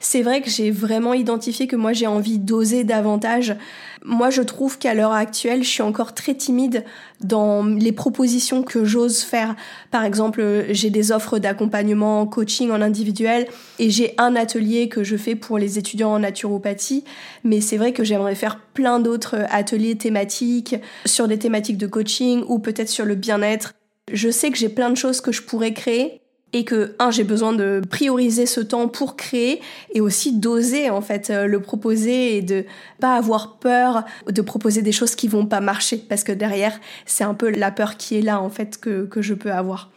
C'est 0.00 0.22
vrai 0.22 0.42
que 0.42 0.50
j'ai 0.50 0.70
vraiment 0.70 1.14
identifié 1.14 1.66
que 1.66 1.76
moi 1.76 1.92
j'ai 1.92 2.08
envie 2.08 2.38
d'oser 2.38 2.82
davantage. 2.84 3.56
Moi 4.04 4.28
je 4.28 4.42
trouve 4.42 4.76
qu'à 4.76 4.92
l'heure 4.92 5.12
actuelle 5.12 5.62
je 5.62 5.68
suis 5.68 5.82
encore 5.82 6.14
très 6.14 6.34
timide 6.34 6.84
dans 7.20 7.64
les 7.64 7.92
propositions 7.92 8.64
que 8.64 8.84
j'ose 8.84 9.20
faire. 9.20 9.54
Par 9.92 10.04
exemple 10.04 10.66
j'ai 10.70 10.90
des 10.90 11.12
offres 11.12 11.38
d'accompagnement 11.38 12.26
coaching 12.26 12.70
en 12.70 12.82
individuel 12.82 13.46
et 13.78 13.88
j'ai 13.88 14.14
un 14.18 14.34
atelier 14.36 14.88
que 14.88 15.04
je 15.04 15.16
fais 15.16 15.36
pour 15.36 15.58
les 15.58 15.78
étudiants 15.78 16.12
en 16.12 16.18
naturopathie. 16.18 17.04
Mais 17.44 17.60
c'est 17.60 17.76
vrai 17.76 17.92
que 17.92 18.04
j'aimerais 18.04 18.34
faire 18.34 18.60
plein 18.74 18.98
d'autres 18.98 19.46
ateliers 19.50 19.96
thématiques 19.96 20.74
sur 21.06 21.28
des 21.28 21.38
thématiques 21.38 21.78
de 21.78 21.86
coaching 21.86 22.42
ou 22.48 22.58
peut-être 22.58 22.90
sur 22.90 23.06
le 23.06 23.14
bien-être. 23.14 23.74
Je 24.12 24.30
sais 24.30 24.50
que 24.50 24.58
j'ai 24.58 24.68
plein 24.68 24.90
de 24.90 24.96
choses 24.96 25.20
que 25.20 25.32
je 25.32 25.42
pourrais 25.42 25.72
créer 25.72 26.20
et 26.52 26.64
que 26.64 26.94
un 26.98 27.10
j'ai 27.10 27.24
besoin 27.24 27.52
de 27.52 27.82
prioriser 27.90 28.46
ce 28.46 28.60
temps 28.60 28.86
pour 28.86 29.16
créer 29.16 29.60
et 29.92 30.00
aussi 30.00 30.38
d'oser 30.38 30.88
en 30.88 31.00
fait 31.00 31.30
euh, 31.30 31.46
le 31.46 31.60
proposer 31.60 32.36
et 32.36 32.42
de 32.42 32.64
pas 33.00 33.16
avoir 33.16 33.58
peur 33.58 34.04
de 34.28 34.40
proposer 34.40 34.80
des 34.80 34.92
choses 34.92 35.16
qui 35.16 35.26
vont 35.26 35.46
pas 35.46 35.60
marcher 35.60 35.96
parce 35.96 36.22
que 36.22 36.32
derrière 36.32 36.78
c'est 37.06 37.24
un 37.24 37.34
peu 37.34 37.50
la 37.50 37.72
peur 37.72 37.96
qui 37.96 38.16
est 38.16 38.22
là 38.22 38.40
en 38.40 38.50
fait 38.50 38.78
que, 38.78 39.04
que 39.06 39.20
je 39.20 39.34
peux 39.34 39.52
avoir. 39.52 39.90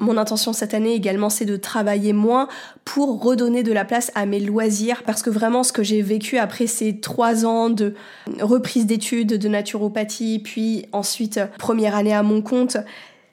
Mon 0.00 0.16
intention 0.16 0.52
cette 0.52 0.74
année 0.74 0.94
également, 0.94 1.28
c'est 1.28 1.44
de 1.44 1.56
travailler 1.56 2.12
moins 2.12 2.48
pour 2.84 3.22
redonner 3.22 3.62
de 3.62 3.72
la 3.72 3.84
place 3.84 4.10
à 4.14 4.24
mes 4.24 4.40
loisirs, 4.40 5.02
parce 5.04 5.22
que 5.22 5.30
vraiment 5.30 5.62
ce 5.62 5.72
que 5.72 5.82
j'ai 5.82 6.00
vécu 6.00 6.38
après 6.38 6.66
ces 6.66 6.98
trois 6.98 7.44
ans 7.44 7.68
de 7.68 7.94
reprise 8.40 8.86
d'études 8.86 9.36
de 9.36 9.48
naturopathie, 9.48 10.38
puis 10.38 10.86
ensuite 10.92 11.40
première 11.58 11.94
année 11.94 12.14
à 12.14 12.22
mon 12.22 12.40
compte, 12.40 12.78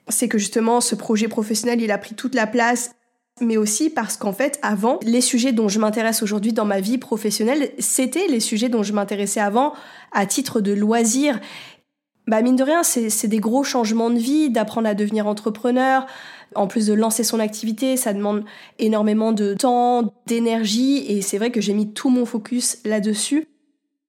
c'est 0.08 0.28
que 0.28 0.38
justement 0.38 0.80
ce 0.80 0.94
projet 0.94 1.28
professionnel, 1.28 1.80
il 1.80 1.90
a 1.90 1.98
pris 1.98 2.14
toute 2.14 2.34
la 2.34 2.46
place 2.46 2.90
mais 3.40 3.56
aussi 3.56 3.90
parce 3.90 4.16
qu'en 4.16 4.32
fait, 4.32 4.58
avant, 4.60 4.98
les 5.02 5.20
sujets 5.20 5.52
dont 5.52 5.68
je 5.68 5.78
m'intéresse 5.78 6.22
aujourd'hui 6.22 6.52
dans 6.52 6.64
ma 6.64 6.80
vie 6.80 6.98
professionnelle, 6.98 7.70
c'était 7.78 8.26
les 8.28 8.40
sujets 8.40 8.68
dont 8.68 8.82
je 8.82 8.92
m'intéressais 8.92 9.40
avant 9.40 9.72
à 10.12 10.26
titre 10.26 10.60
de 10.60 10.72
loisir. 10.72 11.40
Bah 12.26 12.42
mine 12.42 12.56
de 12.56 12.62
rien, 12.62 12.82
c'est 12.82 13.28
des 13.28 13.38
gros 13.38 13.64
changements 13.64 14.10
de 14.10 14.18
vie, 14.18 14.50
d'apprendre 14.50 14.88
à 14.88 14.94
devenir 14.94 15.26
entrepreneur. 15.26 16.06
En 16.54 16.66
plus 16.66 16.86
de 16.86 16.94
lancer 16.94 17.22
son 17.24 17.38
activité, 17.38 17.96
ça 17.96 18.12
demande 18.12 18.44
énormément 18.78 19.32
de 19.32 19.54
temps, 19.54 20.12
d'énergie, 20.26 21.04
et 21.08 21.22
c'est 21.22 21.38
vrai 21.38 21.50
que 21.50 21.60
j'ai 21.60 21.74
mis 21.74 21.92
tout 21.92 22.10
mon 22.10 22.26
focus 22.26 22.78
là-dessus. 22.84 23.46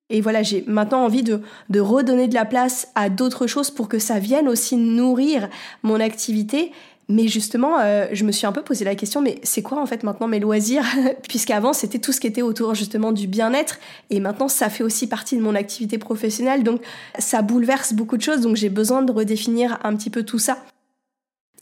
Et 0.10 0.20
voilà, 0.20 0.44
j'ai 0.44 0.64
maintenant 0.68 1.06
envie 1.06 1.24
de, 1.24 1.42
de 1.70 1.80
redonner 1.80 2.28
de 2.28 2.34
la 2.34 2.46
place 2.46 2.90
à 2.96 3.10
d'autres 3.10 3.48
choses 3.48 3.72
pour 3.72 3.88
que 3.88 3.98
ça 3.98 4.20
vienne 4.20 4.50
aussi 4.50 4.76
nourrir 4.76 5.50
mon 5.84 6.00
activité. 6.02 6.72
Mais 7.08 7.28
justement, 7.28 7.80
euh, 7.80 8.08
je 8.12 8.24
me 8.24 8.32
suis 8.32 8.48
un 8.48 8.52
peu 8.52 8.62
posé 8.62 8.86
la 8.86 8.96
question, 8.96 9.22
mais 9.22 9.40
c'est 9.44 9.62
quoi 9.62 9.82
en 9.82 9.86
fait 9.86 10.04
maintenant 10.04 10.28
mes 10.28 10.40
loisirs 10.40 10.86
Puisqu'avant, 11.28 11.74
c'était 11.74 12.00
tout 12.00 12.12
ce 12.12 12.20
qui 12.20 12.28
était 12.28 12.42
autour 12.42 12.74
justement 12.74 13.12
du 13.12 13.28
bien-être, 13.28 13.80
et 14.10 14.20
maintenant, 14.20 14.48
ça 14.48 14.70
fait 14.70 14.84
aussi 14.84 15.08
partie 15.08 15.36
de 15.38 15.42
mon 15.42 15.56
activité 15.56 15.98
professionnelle, 15.98 16.64
donc 16.64 16.82
ça 17.20 17.42
bouleverse 17.42 17.94
beaucoup 17.94 18.18
de 18.18 18.22
choses, 18.22 18.42
donc 18.42 18.56
j'ai 18.56 18.70
besoin 18.70 19.02
de 19.02 19.12
redéfinir 19.12 19.80
un 19.84 19.96
petit 19.96 20.10
peu 20.10 20.24
tout 20.24 20.40
ça. 20.40 20.58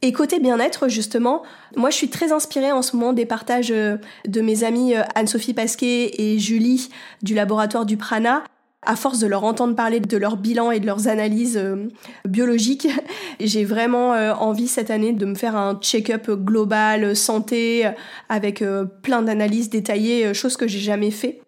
Et 0.02 0.14
côté 0.14 0.40
bien-être, 0.40 0.88
justement, 0.88 1.44
moi 1.76 1.90
je 1.90 1.96
suis 1.96 2.10
très 2.10 2.32
inspirée 2.32 2.72
en 2.72 2.82
ce 2.82 2.96
moment 2.96 3.12
des 3.12 3.26
partages 3.26 3.72
euh, 3.72 3.98
de 4.28 4.40
mes 4.40 4.64
amies 4.64 4.96
euh, 4.96 5.04
Anne-Sophie 5.16 5.54
Pasquet 5.54 6.12
et 6.18 6.40
Julie 6.40 6.90
du 7.22 7.34
laboratoire 7.34 7.86
du 7.86 7.98
Prana 7.98 8.44
à 8.82 8.96
force 8.96 9.20
de 9.20 9.28
leur 9.28 9.44
entendre 9.44 9.76
parler 9.76 10.00
de 10.00 10.18
leur 10.18 10.38
bilan 10.38 10.72
et 10.72 10.80
de 10.80 10.86
leurs 10.86 11.10
analyses 11.10 11.58
euh, 11.58 11.90
biologiques, 12.26 12.88
j'ai 13.42 13.66
vraiment 13.66 14.12
envie 14.12 14.70
cette 14.70 14.90
année 14.90 15.12
de 15.12 15.26
me 15.26 15.36
faire 15.36 15.58
un 15.58 15.76
check-up 15.82 16.32
global 16.32 17.14
santé 17.14 17.92
avec 18.30 18.64
plein 19.04 19.22
d'analyses 19.22 19.70
détaillées, 19.70 20.34
chose 20.34 20.56
que 20.56 20.66
j'ai 20.66 20.80
jamais 20.80 21.12
fait. 21.12 21.42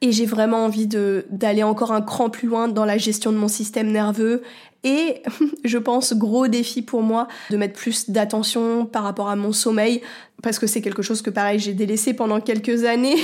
Et 0.00 0.12
j'ai 0.12 0.26
vraiment 0.26 0.64
envie 0.64 0.86
d'aller 0.86 1.64
encore 1.64 1.90
un 1.90 2.02
cran 2.02 2.30
plus 2.30 2.46
loin 2.46 2.68
dans 2.68 2.84
la 2.84 2.98
gestion 2.98 3.32
de 3.32 3.36
mon 3.36 3.48
système 3.48 3.90
nerveux 3.90 4.42
et 4.86 5.22
je 5.64 5.78
pense 5.78 6.14
gros 6.14 6.46
défi 6.46 6.80
pour 6.80 7.02
moi 7.02 7.28
de 7.50 7.56
mettre 7.58 7.74
plus 7.74 8.08
d'attention 8.08 8.86
par 8.86 9.02
rapport 9.02 9.28
à 9.28 9.36
mon 9.36 9.52
sommeil 9.52 10.00
parce 10.42 10.58
que 10.58 10.66
c'est 10.66 10.80
quelque 10.80 11.02
chose 11.02 11.20
que 11.20 11.30
pareil 11.30 11.58
j'ai 11.58 11.74
délaissé 11.74 12.14
pendant 12.14 12.40
quelques 12.40 12.84
années 12.84 13.16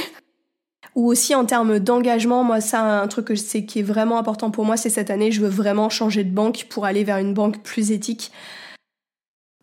ou 0.97 1.07
aussi 1.07 1.35
en 1.35 1.47
termes 1.47 1.79
d'engagement, 1.79 2.43
moi 2.45 2.61
ça 2.61 3.01
un 3.01 3.09
truc 3.09 3.27
que 3.27 3.59
qui 3.61 3.79
est 3.79 3.85
vraiment 3.85 4.19
important 4.19 4.51
pour 4.51 4.65
moi, 4.65 4.77
c'est 4.77 4.91
cette 4.91 5.11
année 5.11 5.31
je 5.31 5.41
veux 5.41 5.49
vraiment 5.49 5.89
changer 5.89 6.25
de 6.25 6.35
banque 6.35 6.67
pour 6.69 6.85
aller 6.85 7.05
vers 7.05 7.19
une 7.19 7.33
banque 7.33 7.63
plus 7.63 7.93
éthique. 7.93 8.33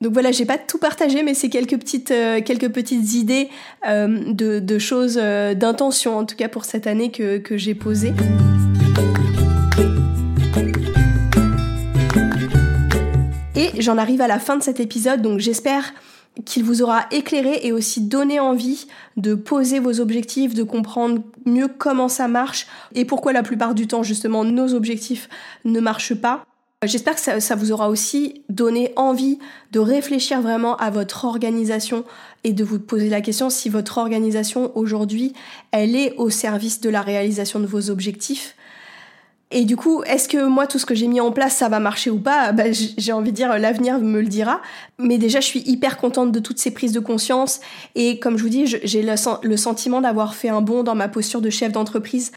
Donc 0.02 0.14
voilà, 0.14 0.32
j'ai 0.32 0.46
pas 0.46 0.58
tout 0.58 0.78
partagé, 0.78 1.24
mais 1.24 1.34
c'est 1.34 1.50
quelques 1.50 1.78
petites 1.78 2.12
euh, 2.12 2.40
quelques 2.42 2.72
petites 2.72 3.16
idées 3.16 3.50
euh, 3.86 4.32
de, 4.32 4.80
choses 4.80 5.20
euh, 5.22 5.54
d'intention 5.54 6.18
en 6.18 6.26
tout 6.26 6.38
cas 6.38 6.48
pour 6.48 6.64
cette 6.64 6.88
année 6.88 7.12
que, 7.12 7.38
que 7.38 7.58
j'ai 7.58 7.76
posées. 7.76 8.14
Et 13.60 13.82
j'en 13.82 13.98
arrive 13.98 14.22
à 14.22 14.28
la 14.28 14.40
fin 14.40 14.56
de 14.56 14.64
cet 14.64 14.80
épisode, 14.80 15.22
donc 15.22 15.40
j'espère 15.40 15.94
qu'il 16.46 16.64
vous 16.64 16.82
aura 16.82 17.06
éclairé 17.12 17.60
et 17.64 17.72
aussi 17.72 18.02
donné 18.02 18.40
envie 18.40 18.88
de 19.18 19.36
poser 19.36 19.80
vos 19.80 20.00
objectifs, 20.00 20.54
de 20.54 20.64
comprendre 20.64 21.22
mieux 21.46 21.68
comment 21.68 22.08
ça 22.08 22.28
marche 22.28 22.68
et 22.96 23.04
pourquoi 23.04 23.34
la 23.34 23.44
plupart 23.44 23.76
du 23.76 23.88
temps 23.88 24.04
justement 24.04 24.46
nos 24.46 24.74
objectifs 24.74 25.28
ne 25.66 25.80
marchent 25.80 26.16
pas. 26.16 26.46
J'espère 26.86 27.16
que 27.16 27.42
ça, 27.42 27.56
vous 27.56 27.74
aura 27.74 27.90
aussi 27.90 28.42
donné 28.48 28.94
envie 28.96 29.38
de 29.74 29.80
réfléchir 29.80 30.42
vraiment 30.42 30.78
à 30.78 30.90
votre 30.90 31.26
organisation 31.26 32.06
et 32.46 32.54
de 32.54 32.64
vous 32.64 32.80
poser 32.80 33.10
la 33.10 33.20
question 33.20 33.50
si 33.50 33.68
votre 33.68 33.98
organisation 33.98 34.72
aujourd'hui, 34.78 35.34
elle 35.72 35.98
est 35.98 36.16
au 36.16 36.30
service 36.30 36.80
de 36.80 36.90
la 36.90 37.02
réalisation 37.02 37.60
de 37.60 37.66
vos 37.66 37.90
objectifs 37.90 38.56
et 39.52 39.66
du 39.66 39.76
coup, 39.76 40.04
est-ce 40.04 40.30
que 40.30 40.46
moi, 40.46 40.68
tout 40.68 40.78
ce 40.78 40.86
que 40.86 40.94
j'ai 40.94 41.08
mis 41.08 41.20
en 41.20 41.32
place, 41.32 41.56
ça 41.56 41.70
va 41.70 41.80
marcher 41.80 42.12
ou 42.12 42.20
pas? 42.20 42.52
Bah, 42.52 42.66
J'ai 42.72 43.12
envie 43.12 43.32
de 43.32 43.36
dire, 43.36 43.58
l'avenir 43.58 44.00
me 44.00 44.22
le 44.22 44.28
dira. 44.28 44.62
Mais 45.00 45.18
déjà, 45.18 45.40
je 45.40 45.48
suis 45.48 45.62
hyper 45.66 45.98
contente 45.98 46.32
de 46.32 46.40
toutes 46.40 46.60
ces 46.60 46.72
prises 46.72 46.92
de 46.92 47.00
conscience. 47.00 47.60
Et 47.96 48.20
comme 48.20 48.38
je 48.38 48.44
vous 48.44 48.50
dis, 48.50 48.68
j'ai 48.68 49.02
le, 49.02 49.16
le 49.42 49.58
sentiment 49.58 50.02
d'avoir 50.02 50.36
fait 50.36 50.50
un 50.50 50.62
bond 50.62 50.84
dans 50.84 50.96
ma 50.96 51.08
posture 51.08 51.42
de 51.42 51.50
chef 51.50 51.72
d'entreprise. 51.72 52.32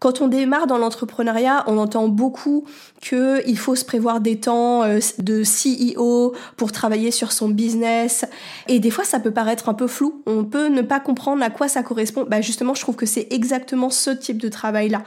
Quand 0.00 0.22
on 0.22 0.28
démarre 0.28 0.66
dans 0.66 0.78
l'entrepreneuriat, 0.78 1.62
on 1.66 1.76
entend 1.76 2.08
beaucoup 2.08 2.64
qu'il 3.02 3.58
faut 3.58 3.74
se 3.74 3.84
prévoir 3.84 4.20
des 4.22 4.40
temps 4.40 4.82
euh, 4.82 4.98
de 5.18 5.42
CEO 5.42 6.34
pour 6.56 6.72
travailler 6.72 7.10
sur 7.10 7.32
son 7.32 7.50
business. 7.50 8.24
Et 8.66 8.80
des 8.80 8.90
fois, 8.90 9.04
ça 9.04 9.20
peut 9.20 9.30
paraître 9.30 9.68
un 9.68 9.74
peu 9.74 9.86
flou. 9.86 10.22
On 10.24 10.44
peut 10.44 10.68
ne 10.68 10.80
pas 10.80 11.00
comprendre 11.00 11.42
à 11.42 11.50
quoi 11.50 11.68
ça 11.68 11.82
correspond. 11.82 12.24
Bah 12.26 12.40
justement, 12.40 12.72
je 12.72 12.80
trouve 12.80 12.96
que 12.96 13.04
c'est 13.04 13.28
exactement 13.30 13.90
ce 13.90 14.08
type 14.08 14.38
de 14.38 14.48
travail-là. 14.48 15.02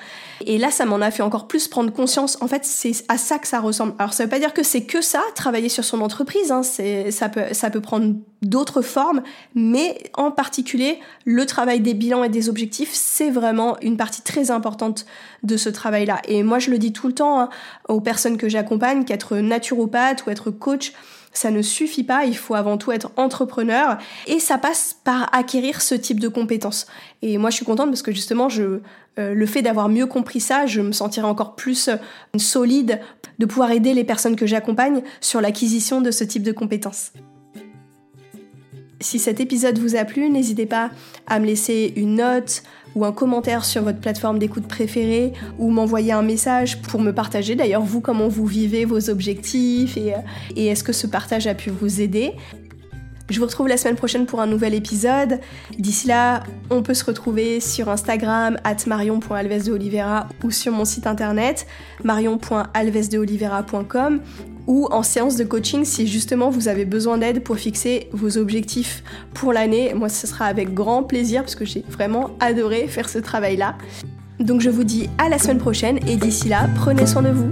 Et 0.45 0.59
là, 0.59 0.69
ça 0.69 0.85
m'en 0.85 1.01
a 1.01 1.09
fait 1.09 1.23
encore 1.23 1.47
plus 1.47 1.67
prendre 1.67 1.91
conscience. 1.91 2.37
En 2.39 2.47
fait, 2.47 2.63
c'est 2.63 2.93
à 3.07 3.17
ça 3.17 3.39
que 3.39 3.47
ça 3.47 3.61
ressemble. 3.61 3.95
Alors, 3.97 4.13
ça 4.13 4.25
veut 4.25 4.29
pas 4.29 4.39
dire 4.39 4.53
que 4.53 4.61
c'est 4.61 4.83
que 4.83 5.01
ça, 5.01 5.21
travailler 5.33 5.69
sur 5.69 5.83
son 5.83 6.01
entreprise. 6.01 6.51
Hein. 6.51 6.61
Ça 6.61 7.29
peut, 7.29 7.45
ça 7.51 7.71
peut 7.71 7.81
prendre 7.81 8.13
d'autres 8.43 8.81
formes, 8.81 9.23
mais 9.55 9.97
en 10.13 10.31
particulier, 10.31 10.99
le 11.25 11.45
travail 11.45 11.79
des 11.79 11.93
bilans 11.93 12.23
et 12.23 12.29
des 12.29 12.49
objectifs, 12.49 12.91
c'est 12.93 13.29
vraiment 13.29 13.77
une 13.81 13.97
partie 13.97 14.21
très 14.21 14.51
importante 14.51 15.05
de 15.43 15.57
ce 15.57 15.69
travail-là. 15.69 16.21
Et 16.27 16.43
moi, 16.43 16.59
je 16.59 16.69
le 16.69 16.77
dis 16.77 16.93
tout 16.93 17.07
le 17.07 17.13
temps 17.13 17.39
hein, 17.39 17.49
aux 17.87 18.01
personnes 18.01 18.37
que 18.37 18.49
j'accompagne, 18.49 19.05
qu'être 19.05 19.37
naturopathe 19.37 20.25
ou 20.25 20.29
être 20.29 20.51
coach, 20.51 20.93
ça 21.33 21.49
ne 21.49 21.61
suffit 21.61 22.03
pas, 22.03 22.25
il 22.25 22.37
faut 22.37 22.53
avant 22.53 22.77
tout 22.77 22.91
être 22.91 23.11
entrepreneur 23.17 23.97
et 24.27 24.39
ça 24.39 24.59
passe 24.59 24.95
par 25.03 25.33
acquérir 25.33 25.81
ce 25.81 25.95
type 25.95 26.19
de 26.19 26.27
compétences. 26.27 26.85
Et 27.23 27.39
moi 27.39 27.49
je 27.49 27.55
suis 27.55 27.65
contente 27.65 27.89
parce 27.89 28.03
que 28.03 28.11
justement 28.11 28.49
je, 28.49 28.81
euh, 29.19 29.33
le 29.33 29.45
fait 29.47 29.63
d'avoir 29.63 29.89
mieux 29.89 30.05
compris 30.05 30.39
ça, 30.39 30.67
je 30.67 30.81
me 30.81 30.91
sentirai 30.91 31.25
encore 31.25 31.55
plus 31.55 31.87
euh, 31.87 31.95
solide 32.37 32.99
de 33.39 33.45
pouvoir 33.47 33.71
aider 33.71 33.95
les 33.95 34.03
personnes 34.03 34.35
que 34.35 34.45
j'accompagne 34.45 35.01
sur 35.21 35.41
l'acquisition 35.41 36.01
de 36.01 36.11
ce 36.11 36.23
type 36.23 36.43
de 36.43 36.51
compétences. 36.51 37.11
Si 39.03 39.19
cet 39.19 39.41
épisode 39.41 39.77
vous 39.79 39.97
a 39.97 40.05
plu, 40.05 40.29
n'hésitez 40.29 40.65
pas 40.65 40.89
à 41.27 41.39
me 41.39 41.45
laisser 41.45 41.91
une 41.97 42.15
note 42.15 42.63
ou 42.95 43.03
un 43.03 43.11
commentaire 43.11 43.65
sur 43.65 43.83
votre 43.83 43.99
plateforme 43.99 44.39
d'écoute 44.39 44.65
préférée 44.65 45.33
ou 45.59 45.71
m'envoyer 45.71 46.13
un 46.13 46.21
message 46.21 46.81
pour 46.81 47.01
me 47.01 47.11
partager 47.11 47.55
d'ailleurs 47.55 47.81
vous 47.81 47.99
comment 47.99 48.29
vous 48.29 48.45
vivez 48.45 48.85
vos 48.85 49.09
objectifs 49.09 49.97
et, 49.97 50.13
euh, 50.13 50.17
est-ce 50.55 50.85
que 50.85 50.93
ce 50.93 51.05
partage 51.05 51.47
a 51.47 51.53
pu 51.53 51.69
vous 51.69 51.99
aider. 51.99 52.31
Je 53.33 53.39
vous 53.39 53.47
retrouve 53.47 53.67
la 53.67 53.77
semaine 53.77 53.95
prochaine 53.95 54.27
pour 54.27 54.41
un 54.41 54.45
nouvel 54.45 54.75
épisode. 54.75 55.39
D'ici 55.79 56.07
là, 56.07 56.43
on 56.69 56.83
peut 56.83 56.93
se 56.93 57.03
retrouver 57.03 57.59
sur 57.59 57.89
Instagram 57.89 58.59
at 58.63 58.75
marion.alvesdeolivera 58.85 60.29
ou 60.43 60.51
sur 60.51 60.71
mon 60.71 60.85
site 60.85 61.07
internet 61.07 61.65
marion.alvesdeolivera.com 62.03 64.21
ou 64.67 64.87
en 64.91 65.01
séance 65.01 65.35
de 65.35 65.45
coaching 65.45 65.83
si 65.83 66.05
justement 66.05 66.51
vous 66.51 66.67
avez 66.67 66.85
besoin 66.85 67.17
d'aide 67.17 67.41
pour 67.41 67.57
fixer 67.57 68.07
vos 68.11 68.37
objectifs 68.37 69.03
pour 69.33 69.51
l'année. 69.51 69.95
Moi, 69.95 70.09
ce 70.09 70.27
sera 70.27 70.45
avec 70.45 70.75
grand 70.75 71.01
plaisir 71.01 71.41
parce 71.41 71.55
que 71.55 71.65
j'ai 71.65 71.83
vraiment 71.89 72.37
adoré 72.39 72.87
faire 72.87 73.09
ce 73.09 73.17
travail-là. 73.17 73.79
Donc 74.39 74.61
je 74.61 74.69
vous 74.69 74.83
dis 74.83 75.09
à 75.17 75.27
la 75.27 75.39
semaine 75.39 75.57
prochaine 75.57 75.97
et 76.07 76.17
d'ici 76.17 76.49
là, 76.49 76.69
prenez 76.75 77.07
soin 77.07 77.23
de 77.23 77.31
vous. 77.31 77.49